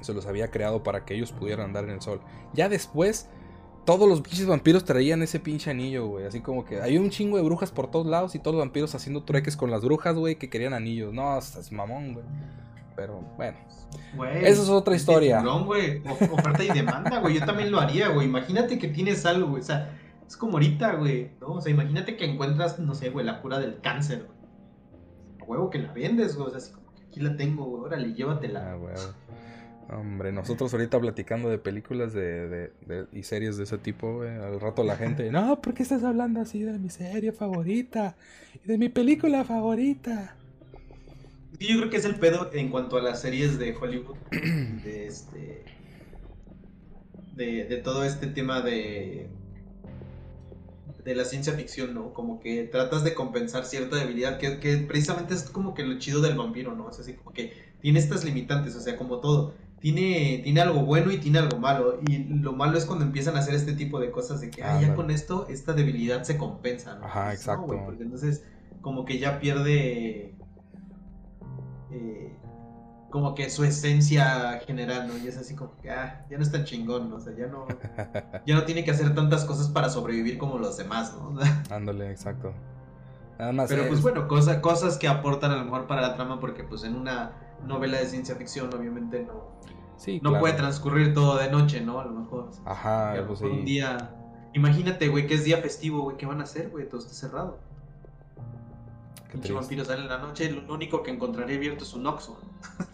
Se 0.00 0.12
los 0.12 0.26
había 0.26 0.50
creado 0.50 0.82
para 0.82 1.04
que 1.04 1.14
ellos 1.14 1.32
pudieran 1.32 1.66
andar 1.66 1.84
en 1.84 1.90
el 1.90 2.00
sol. 2.00 2.20
Ya 2.52 2.68
después, 2.68 3.28
todos 3.84 4.08
los 4.08 4.20
pinches 4.20 4.46
vampiros 4.46 4.84
traían 4.84 5.22
ese 5.22 5.40
pinche 5.40 5.70
anillo, 5.70 6.06
güey. 6.06 6.26
Así 6.26 6.40
como 6.40 6.64
que 6.64 6.80
hay 6.80 6.98
un 6.98 7.10
chingo 7.10 7.36
de 7.36 7.42
brujas 7.42 7.70
por 7.70 7.90
todos 7.90 8.06
lados 8.06 8.34
y 8.34 8.38
todos 8.38 8.56
los 8.56 8.64
vampiros 8.64 8.94
haciendo 8.94 9.22
trueques 9.22 9.56
con 9.56 9.70
las 9.70 9.82
brujas, 9.82 10.16
güey, 10.16 10.36
que 10.36 10.48
querían 10.48 10.74
anillos. 10.74 11.12
No, 11.12 11.38
es 11.38 11.70
mamón, 11.72 12.14
güey. 12.14 12.24
Pero 12.96 13.20
bueno. 13.36 13.58
Esa 14.40 14.62
es 14.62 14.68
otra 14.68 14.94
historia. 14.94 15.40
No, 15.42 15.64
güey. 15.64 16.02
Oferta 16.32 16.62
y 16.62 16.68
demanda, 16.68 17.20
güey. 17.20 17.38
Yo 17.38 17.44
también 17.44 17.70
lo 17.70 17.80
haría, 17.80 18.08
güey. 18.08 18.26
Imagínate 18.26 18.78
que 18.78 18.88
tienes 18.88 19.26
algo, 19.26 19.48
güey. 19.48 19.62
O 19.62 19.64
sea, 19.64 19.98
es 20.26 20.36
como 20.36 20.54
ahorita, 20.54 20.94
güey. 20.94 21.32
¿no? 21.40 21.54
O 21.54 21.60
sea, 21.60 21.72
imagínate 21.72 22.16
que 22.16 22.24
encuentras, 22.24 22.78
no 22.78 22.94
sé, 22.94 23.10
güey, 23.10 23.26
la 23.26 23.40
cura 23.40 23.58
del 23.58 23.80
cáncer, 23.80 24.26
güey. 24.26 24.38
A 25.40 25.44
huevo 25.44 25.70
que 25.70 25.78
la 25.78 25.92
vendes, 25.92 26.36
güey. 26.36 26.48
O 26.48 26.50
sea, 26.50 26.58
así 26.58 26.72
como 26.72 26.92
que 26.92 27.02
aquí 27.02 27.20
la 27.20 27.36
tengo, 27.36 27.64
güey. 27.64 27.82
Órale, 27.82 28.14
llévatela. 28.14 28.72
Ah, 28.72 28.74
güey. 28.76 28.94
Hombre, 29.90 30.32
nosotros 30.32 30.72
ahorita 30.72 30.98
platicando 30.98 31.50
de 31.50 31.58
películas 31.58 32.12
de, 32.12 32.48
de, 32.48 32.72
de, 32.86 33.06
y 33.12 33.22
series 33.22 33.56
de 33.56 33.64
ese 33.64 33.78
tipo. 33.78 34.22
Al 34.22 34.60
rato 34.60 34.82
la 34.82 34.96
gente, 34.96 35.30
no, 35.30 35.60
¿por 35.60 35.74
qué 35.74 35.82
estás 35.82 36.04
hablando 36.04 36.40
así 36.40 36.62
de 36.62 36.78
mi 36.78 36.90
serie 36.90 37.32
favorita? 37.32 38.16
Y 38.64 38.68
de 38.68 38.78
mi 38.78 38.88
película 38.88 39.44
favorita 39.44 40.36
yo 41.68 41.78
creo 41.78 41.90
que 41.90 41.96
es 41.96 42.04
el 42.04 42.16
pedo 42.16 42.50
en 42.52 42.70
cuanto 42.70 42.96
a 42.96 43.02
las 43.02 43.20
series 43.20 43.58
de 43.58 43.76
Hollywood. 43.76 44.16
De 44.30 45.06
este. 45.06 45.64
De, 47.36 47.80
todo 47.82 48.04
este 48.04 48.26
tema 48.28 48.60
de. 48.60 49.28
De 51.04 51.14
la 51.14 51.24
ciencia 51.24 51.52
ficción, 51.52 51.94
¿no? 51.94 52.14
Como 52.14 52.40
que 52.40 52.64
tratas 52.64 53.04
de 53.04 53.14
compensar 53.14 53.66
cierta 53.66 53.96
debilidad, 53.96 54.38
que, 54.38 54.58
que 54.58 54.78
precisamente 54.78 55.34
es 55.34 55.42
como 55.42 55.74
que 55.74 55.82
lo 55.82 55.98
chido 55.98 56.22
del 56.22 56.36
vampiro, 56.36 56.74
¿no? 56.74 56.88
Es 56.90 56.98
así 56.98 57.12
como 57.12 57.32
que 57.32 57.52
tiene 57.82 57.98
estas 57.98 58.24
limitantes, 58.24 58.74
o 58.74 58.80
sea, 58.80 58.96
como 58.96 59.20
todo. 59.20 59.54
Tiene, 59.84 60.40
tiene 60.42 60.62
algo 60.62 60.80
bueno 60.80 61.12
y 61.12 61.18
tiene 61.18 61.40
algo 61.40 61.58
malo. 61.58 61.98
Y 62.08 62.24
lo 62.24 62.54
malo 62.54 62.78
es 62.78 62.86
cuando 62.86 63.04
empiezan 63.04 63.36
a 63.36 63.40
hacer 63.40 63.54
este 63.54 63.74
tipo 63.74 64.00
de 64.00 64.10
cosas 64.10 64.40
de 64.40 64.48
que, 64.48 64.64
ah, 64.64 64.80
ya 64.80 64.94
con 64.94 65.10
esto, 65.10 65.46
esta 65.50 65.74
debilidad 65.74 66.22
se 66.22 66.38
compensa, 66.38 66.94
¿no? 66.94 67.04
Ajá, 67.04 67.34
exacto. 67.34 67.66
porque 67.84 68.02
entonces, 68.02 68.44
como 68.80 69.04
que 69.04 69.18
ya 69.18 69.40
pierde 69.40 70.36
eh, 71.90 72.34
como 73.10 73.34
que 73.34 73.50
su 73.50 73.62
esencia 73.62 74.58
general, 74.66 75.06
¿no? 75.06 75.18
Y 75.18 75.28
es 75.28 75.36
así 75.36 75.54
como 75.54 75.76
que, 75.82 75.90
ah, 75.90 76.24
ya 76.30 76.38
no 76.38 76.42
es 76.42 76.50
tan 76.50 76.64
chingón, 76.64 77.10
¿no? 77.10 77.16
O 77.16 77.20
sea, 77.20 77.34
ya 77.36 77.48
no, 77.48 77.66
ya 78.46 78.54
no 78.54 78.64
tiene 78.64 78.84
que 78.84 78.90
hacer 78.90 79.14
tantas 79.14 79.44
cosas 79.44 79.68
para 79.68 79.90
sobrevivir 79.90 80.38
como 80.38 80.56
los 80.56 80.78
demás, 80.78 81.14
¿no? 81.14 81.38
Ándale, 81.68 82.10
exacto. 82.10 82.54
Nada 83.38 83.52
más 83.52 83.68
Pero 83.68 83.86
pues 83.86 84.00
bueno, 84.00 84.28
cosa, 84.28 84.62
cosas 84.62 84.96
que 84.96 85.08
aportan 85.08 85.50
a 85.50 85.56
lo 85.56 85.64
mejor 85.64 85.86
para 85.86 86.00
la 86.00 86.14
trama, 86.14 86.40
porque 86.40 86.64
pues 86.64 86.84
en 86.84 86.96
una 86.96 87.32
novela 87.66 87.98
de 87.98 88.06
ciencia 88.06 88.34
ficción 88.36 88.72
obviamente 88.74 89.22
no, 89.22 89.54
sí, 89.96 90.20
no 90.22 90.38
puede 90.38 90.54
transcurrir 90.54 91.14
todo 91.14 91.38
de 91.38 91.50
noche, 91.50 91.80
¿no? 91.80 92.00
A 92.00 92.04
lo 92.04 92.12
mejor. 92.12 92.50
Ajá, 92.64 93.14
pues 93.26 93.40
un 93.40 93.64
día... 93.64 94.14
Imagínate, 94.52 95.08
güey, 95.08 95.26
que 95.26 95.34
es 95.34 95.44
día 95.44 95.58
festivo, 95.58 96.02
güey, 96.02 96.16
¿qué 96.16 96.26
van 96.26 96.40
a 96.40 96.44
hacer, 96.44 96.70
güey? 96.70 96.88
Todo 96.88 97.00
está 97.00 97.12
cerrado. 97.12 97.58
Pinche 99.32 99.52
vampiro 99.52 99.84
sale 99.84 100.02
en 100.02 100.08
la 100.08 100.18
noche, 100.18 100.48
lo 100.48 100.72
único 100.72 101.02
que 101.02 101.10
encontraré 101.10 101.56
abierto 101.56 101.82
es 101.82 101.92
un 101.92 102.06
Oxxo. 102.06 102.38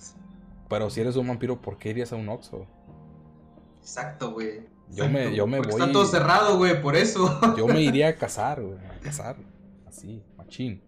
Pero 0.70 0.88
si 0.88 1.02
eres 1.02 1.16
un 1.16 1.28
vampiro, 1.28 1.60
¿por 1.60 1.76
qué 1.76 1.90
irías 1.90 2.12
a 2.12 2.16
un 2.16 2.28
Oxxo? 2.30 2.66
Exacto, 3.80 4.32
güey. 4.32 4.66
Yo 4.88 5.08
me, 5.08 5.34
yo 5.34 5.46
me 5.46 5.58
voy. 5.58 5.68
Está 5.68 5.92
todo 5.92 6.06
cerrado, 6.06 6.56
güey, 6.56 6.80
por 6.80 6.96
eso. 6.96 7.38
Yo 7.56 7.66
me 7.66 7.80
iría 7.80 8.08
a 8.08 8.14
cazar, 8.16 8.60
güey. 8.62 8.78
A 8.78 8.98
cazar. 9.00 9.36
Así, 9.86 10.22
machín. 10.36 10.82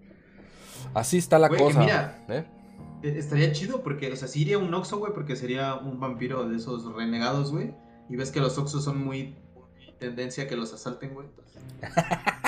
Así 0.95 1.19
está 1.19 1.39
la 1.39 1.49
cosa. 1.49 1.79
mira, 1.79 2.25
¿eh? 2.29 2.45
Eh, 3.03 3.15
estaría 3.19 3.53
chido 3.53 3.83
porque, 3.83 4.11
o 4.13 4.17
sea, 4.17 4.29
sí 4.29 4.43
iría 4.43 4.59
un 4.59 4.73
Oxxo, 4.75 4.99
güey, 4.99 5.13
porque 5.13 5.37
sería 5.37 5.75
un 5.75 5.99
vampiro 6.01 6.49
de 6.49 6.57
esos 6.57 6.85
renegados, 6.95 7.51
güey. 7.53 7.75
Y 8.09 8.17
ves 8.17 8.31
que 8.31 8.41
los 8.41 8.59
Oxxos 8.59 8.85
son 8.85 9.05
muy, 9.05 9.37
muy 9.55 9.93
tendencia 9.99 10.45
a 10.45 10.47
que 10.49 10.57
los 10.57 10.73
asalten, 10.73 11.15
güey. 11.15 11.29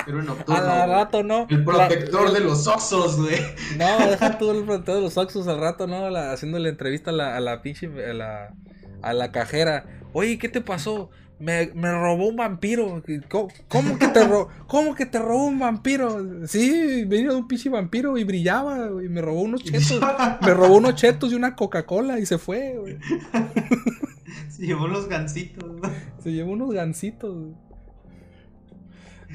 Pero 0.05 0.19
en 0.19 0.25
nocturno. 0.27 0.61
Al 0.61 0.89
rato, 0.89 1.23
¿no? 1.23 1.47
El 1.49 1.63
protector 1.63 2.25
La- 2.27 2.31
de 2.39 2.39
los 2.45 2.67
Oxxos, 2.67 3.17
güey. 3.21 3.39
No, 3.77 4.07
deja 4.07 4.37
tú 4.37 4.51
el 4.51 4.63
protector 4.65 4.95
de 4.95 5.01
los 5.01 5.17
Oxus 5.17 5.47
al 5.47 5.59
rato, 5.59 5.87
¿no? 5.87 6.09
La- 6.09 6.31
haciéndole 6.31 6.69
entrevista 6.69 7.11
a 7.11 7.13
la, 7.13 7.35
a 7.37 7.39
la 7.39 7.61
pinche. 7.61 7.87
A 8.09 8.13
la, 8.13 8.53
a 9.01 9.13
la 9.13 9.31
cajera. 9.31 9.85
Oye, 10.13 10.37
¿qué 10.39 10.49
te 10.49 10.61
pasó? 10.61 11.09
Me, 11.37 11.67
me 11.75 11.91
robó 11.91 12.27
un 12.29 12.37
vampiro. 12.37 13.03
¿Cómo, 13.29 13.49
cómo 13.67 13.99
que 13.99 14.07
te 14.07 14.25
ro- 14.25 14.47
¿Cómo 14.67 14.95
que 14.95 15.05
te 15.05 15.19
robó 15.19 15.45
un 15.45 15.59
vampiro? 15.59 16.47
Sí, 16.47 17.03
venía 17.05 17.31
de 17.31 17.35
un 17.35 17.47
pinche 17.47 17.69
vampiro 17.69 18.17
y 18.17 18.23
brillaba, 18.23 18.87
güey. 18.87 19.09
Me 19.09 19.21
robó 19.21 19.41
unos 19.41 19.61
chetos. 19.63 19.99
Me 20.41 20.53
robó 20.53 20.77
unos 20.77 20.95
chetos 20.95 21.31
y 21.31 21.35
una 21.35 21.55
Coca-Cola 21.55 22.19
y 22.19 22.25
se 22.25 22.37
fue, 22.37 22.77
güey. 22.79 22.97
Se 24.49 24.65
llevó 24.65 24.87
los 24.87 25.09
gancitos, 25.09 25.69
¿no? 25.81 25.89
Se 26.23 26.31
llevó 26.31 26.53
unos 26.53 26.71
gancitos. 26.71 27.33
güey. 27.35 27.53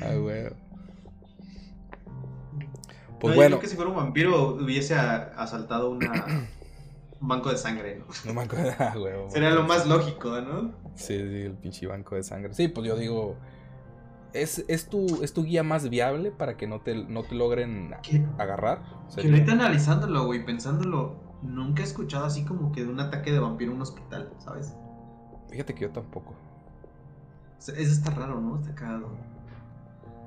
Ah, 0.02 0.14
güey. 0.14 0.44
Pues 3.20 3.22
No, 3.22 3.28
yo 3.30 3.34
bueno. 3.34 3.48
creo 3.56 3.60
que 3.60 3.68
si 3.68 3.76
fuera 3.76 3.90
un 3.90 3.96
vampiro 3.96 4.54
hubiese 4.54 4.94
asaltado 4.94 5.90
una, 5.90 6.10
un 7.20 7.28
banco 7.28 7.50
de 7.50 7.56
sangre, 7.56 7.98
¿no? 7.98 8.06
No 8.24 8.34
me 8.34 8.42
acuerdo, 8.42 8.72
ah, 8.78 8.94
güey. 8.96 9.12
Sería 9.30 9.50
lo 9.50 9.64
más 9.64 9.86
lógico, 9.86 10.40
¿no? 10.40 10.72
Sí, 10.94 11.16
sí, 11.18 11.42
el 11.42 11.54
pinche 11.54 11.86
banco 11.86 12.14
de 12.14 12.22
sangre. 12.22 12.54
Sí, 12.54 12.68
pues 12.68 12.86
yo 12.86 12.96
digo. 12.96 13.36
Es, 14.32 14.64
es, 14.68 14.88
tu, 14.88 15.24
es 15.24 15.32
tu 15.32 15.42
guía 15.42 15.64
más 15.64 15.88
viable 15.90 16.30
para 16.30 16.56
que 16.56 16.68
no 16.68 16.80
te, 16.80 16.94
no 16.94 17.24
te 17.24 17.34
logren 17.34 17.94
Que, 18.02 18.24
agarrar. 18.38 18.80
que 19.08 19.12
Sería- 19.14 19.32
ahorita 19.32 19.52
analizándolo, 19.52 20.24
güey, 20.26 20.44
pensándolo, 20.44 21.16
nunca 21.42 21.82
he 21.82 21.84
escuchado 21.84 22.26
así 22.26 22.44
como 22.44 22.70
que 22.70 22.84
de 22.84 22.90
un 22.90 23.00
ataque 23.00 23.32
de 23.32 23.40
vampiro 23.40 23.72
en 23.72 23.76
un 23.78 23.82
hospital, 23.82 24.32
¿sabes? 24.38 24.72
Fíjate 25.50 25.74
que 25.74 25.80
yo 25.80 25.90
tampoco. 25.90 26.30
O 26.30 27.60
sea, 27.60 27.74
Eso 27.76 27.90
está 27.92 28.12
raro, 28.12 28.40
¿no? 28.40 28.60
Está 28.60 28.72
cagado. 28.72 29.08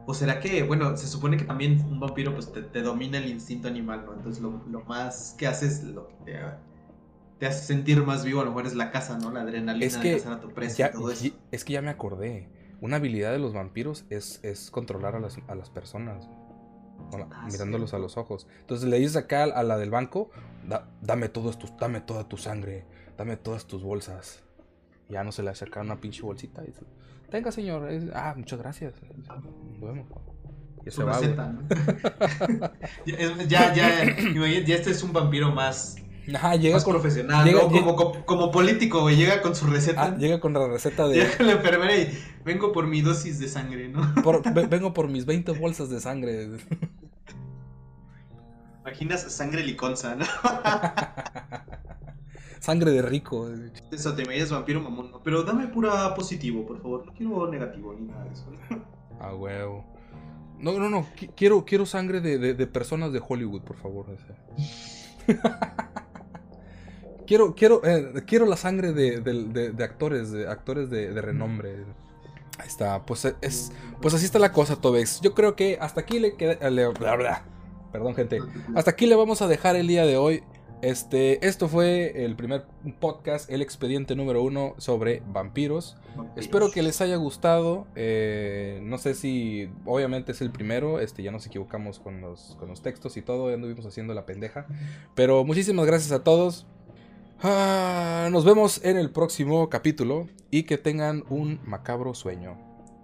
O 0.05 0.13
será 0.13 0.41
que, 0.41 0.63
bueno, 0.63 0.97
se 0.97 1.07
supone 1.07 1.37
que 1.37 1.45
también 1.45 1.79
un 1.89 2.01
vampiro 2.01 2.33
pues 2.33 2.51
te, 2.51 2.61
te 2.61 2.81
domina 2.81 3.17
el 3.19 3.29
instinto 3.29 3.69
animal, 3.69 4.03
¿no? 4.05 4.13
Entonces 4.15 4.43
lo, 4.43 4.61
lo 4.69 4.81
más 4.81 5.33
que 5.37 5.47
haces, 5.47 5.81
lo 5.85 6.09
que 6.09 6.15
te, 6.25 6.39
te 7.43 7.49
hace 7.49 7.65
sentir 7.65 8.01
más 8.03 8.23
vivo 8.23 8.39
a 8.39 8.45
lo 8.45 8.51
mejor 8.51 8.67
es 8.67 8.73
la 8.75 8.89
caza, 8.89 9.17
¿no? 9.17 9.29
La 9.31 9.41
adrenalina 9.41 9.85
Es 9.85 9.95
de 9.95 10.01
que 10.01 10.17
cazar 10.17 10.33
a 10.33 10.39
tu 10.39 10.49
presa 10.53 10.87
y 10.87 10.91
todo 10.93 11.11
eso. 11.11 11.25
y- 11.25 11.33
es 11.51 11.65
que 11.65 11.73
ya 11.73 11.81
me 11.81 11.89
acordé. 11.89 12.47
Una 12.79 12.95
habilidad 12.97 13.31
de 13.33 13.39
los 13.39 13.53
vampiros 13.53 14.05
es, 14.09 14.39
es 14.43 14.71
controlar 14.71 15.15
a 15.15 15.19
las, 15.19 15.37
a 15.47 15.55
las 15.55 15.69
personas. 15.69 16.29
Ah, 17.31 17.47
mirándolos 17.51 17.93
a 17.93 17.97
los 17.99 18.15
ojos. 18.17 18.47
Entonces 18.61 18.87
le 18.89 18.97
dices 18.97 19.17
acá 19.17 19.43
a 19.43 19.63
la 19.63 19.77
del 19.77 19.89
banco, 19.91 20.29
"Da- 20.67 20.87
dame, 21.01 21.27
todos 21.27 21.59
tus, 21.59 21.75
dame 21.77 21.99
toda 22.01 22.29
tu 22.29 22.37
sangre, 22.37 22.85
dame 23.17 23.35
todas 23.35 23.65
tus 23.67 23.83
bolsas. 23.83 24.41
Ya 25.09 25.23
no 25.25 25.31
se 25.33 25.43
le 25.43 25.49
acerca 25.49 25.81
una 25.81 25.99
pinche 25.99 26.21
bolsita 26.21 26.63
y 26.63 26.67
dice, 26.67 26.81
tenga 27.29 27.51
señor, 27.51 27.89
es- 27.91 28.05
ah, 28.13 28.33
muchas 28.37 28.57
gracias. 28.59 28.93
Nos 29.27 29.81
vemos. 29.81 30.07
Ya 30.85 30.91
Su 30.91 30.97
se 31.01 31.03
va, 31.03 31.13
receta, 31.19 31.47
¿no? 31.47 31.61
ya, 33.47 33.73
ya, 33.73 33.73
ya 34.65 34.75
este 34.75 34.91
es 34.91 35.03
un 35.03 35.13
vampiro 35.13 35.51
más, 35.51 35.95
Ajá, 36.35 36.55
llega 36.55 36.75
más 36.75 36.83
con, 36.83 36.93
profesional, 36.93 37.45
llega- 37.45 37.63
¿no? 37.63 37.69
Como, 37.69 37.95
como, 37.95 38.25
como 38.25 38.51
político, 38.51 39.01
güey, 39.01 39.15
llega 39.17 39.41
con 39.41 39.55
su 39.55 39.65
receta. 39.67 40.03
ah, 40.03 40.15
llega 40.17 40.39
con 40.39 40.53
la 40.53 40.67
receta 40.67 41.07
de... 41.07 41.15
Llega 41.15 41.35
con 41.37 41.47
la 41.47 41.53
enfermera 41.53 41.97
y 41.97 42.17
vengo 42.45 42.71
por 42.71 42.87
mi 42.87 43.01
dosis 43.01 43.39
de 43.39 43.47
sangre, 43.49 43.89
¿no? 43.89 44.13
por- 44.23 44.41
ve- 44.53 44.67
vengo 44.67 44.93
por 44.93 45.09
mis 45.09 45.25
20 45.25 45.51
bolsas 45.53 45.89
de 45.89 45.99
sangre. 45.99 46.49
Imaginas 48.81 49.21
sangre 49.33 49.63
liconza, 49.63 50.15
¿no? 50.15 50.25
sangre 52.59 52.91
de 52.91 53.01
rico. 53.01 53.49
Eso, 53.91 54.13
te 54.13 54.23
imaginas 54.23 54.51
vampiro 54.51 54.81
mamón, 54.81 55.11
¿no? 55.11 55.21
Pero 55.23 55.43
dame 55.43 55.67
pura 55.67 56.13
positivo, 56.15 56.65
por 56.65 56.81
favor. 56.81 57.05
No 57.05 57.13
quiero 57.13 57.49
negativo 57.49 57.93
ni 57.97 58.07
nada 58.07 58.23
de 58.25 58.33
eso. 58.33 58.45
A 59.19 59.33
huevo. 59.35 59.85
No, 60.59 60.77
no, 60.79 60.89
no. 60.89 61.05
qui- 61.17 61.31
Quiero, 61.35 61.63
quiero 61.65 61.85
sangre 61.85 62.19
de, 62.21 62.37
de- 62.37 62.53
de 62.53 62.67
personas 62.67 63.11
de 63.13 63.21
Hollywood, 63.25 63.61
por 63.63 63.77
favor. 63.77 64.05
Quiero, 67.25 67.55
quiero, 67.55 67.81
eh, 67.83 68.23
quiero 68.25 68.45
la 68.45 68.57
sangre 68.57 68.93
de, 68.93 69.19
de- 69.21 69.43
de- 69.45 69.71
de 69.71 69.83
actores, 69.83 70.31
de 70.31 70.47
actores 70.47 70.89
de, 70.89 71.19
renombre. 71.21 71.83
Ahí 72.59 72.67
está. 72.67 73.03
Pues 73.05 73.25
eh, 73.25 73.35
es, 73.41 73.71
pues 74.01 74.13
así 74.13 74.25
está 74.25 74.39
la 74.39 74.51
cosa, 74.51 74.75
Tobex. 74.75 75.21
Yo 75.21 75.33
creo 75.33 75.55
que 75.55 75.77
hasta 75.81 76.01
aquí 76.01 76.19
le 76.19 76.35
queda. 76.35 76.69
le- 76.69 76.87
bla, 76.89 77.15
bla. 77.15 77.45
Perdón, 77.91 78.15
gente. 78.15 78.39
Hasta 78.75 78.91
aquí 78.91 79.05
le 79.05 79.15
vamos 79.15 79.41
a 79.41 79.47
dejar 79.47 79.75
el 79.75 79.87
día 79.87 80.05
de 80.05 80.17
hoy. 80.17 80.43
Este, 80.81 81.47
esto 81.47 81.69
fue 81.69 82.25
el 82.25 82.35
primer 82.35 82.65
podcast, 82.99 83.49
el 83.49 83.61
expediente 83.61 84.17
número 84.17 84.41
uno 84.43 84.73
sobre 84.79 85.23
vampiros. 85.31 85.95
Espero 86.35 86.71
que 86.71 86.83
les 86.83 86.99
haya 86.99 87.15
gustado. 87.15 87.87
eh, 87.95 88.81
no 88.83 88.97
sé 88.97 89.15
si, 89.15 89.69
obviamente 89.85 90.33
es 90.33 90.41
el 90.41 90.51
primero. 90.51 90.99
Este, 90.99 91.23
ya 91.23 91.31
nos 91.31 91.45
equivocamos 91.47 91.99
con 91.99 92.19
los, 92.19 92.57
con 92.59 92.67
los 92.67 92.81
textos 92.81 93.15
y 93.15 93.21
todo. 93.21 93.47
Ya 93.49 93.55
anduvimos 93.55 93.85
haciendo 93.85 94.13
la 94.13 94.25
pendeja. 94.25 94.65
Pero 95.15 95.43
muchísimas 95.45 95.85
gracias 95.85 96.11
a 96.11 96.23
todos. 96.23 96.67
Ah, 97.41 98.29
nos 98.31 98.45
vemos 98.45 98.83
en 98.83 98.97
el 98.97 99.11
próximo 99.11 99.69
capítulo 99.69 100.27
y 100.49 100.63
que 100.63 100.77
tengan 100.77 101.23
un 101.29 101.59
macabro 101.65 102.13
sueño. 102.13 102.57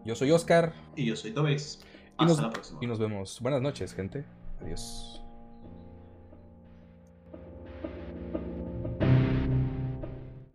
Yo 0.05 0.15
soy 0.15 0.31
Oscar 0.31 0.73
Y 0.95 1.05
yo 1.05 1.15
soy 1.15 1.31
Tobex. 1.31 1.79
Y 1.83 2.23
Hasta 2.23 2.25
nos- 2.25 2.41
la 2.41 2.49
próxima. 2.51 2.79
y 2.81 2.87
nos 2.87 2.99
vemos. 2.99 3.39
Buenas 3.41 3.61
noches, 3.61 3.93
gente. 3.93 4.25
Adiós. 4.61 5.18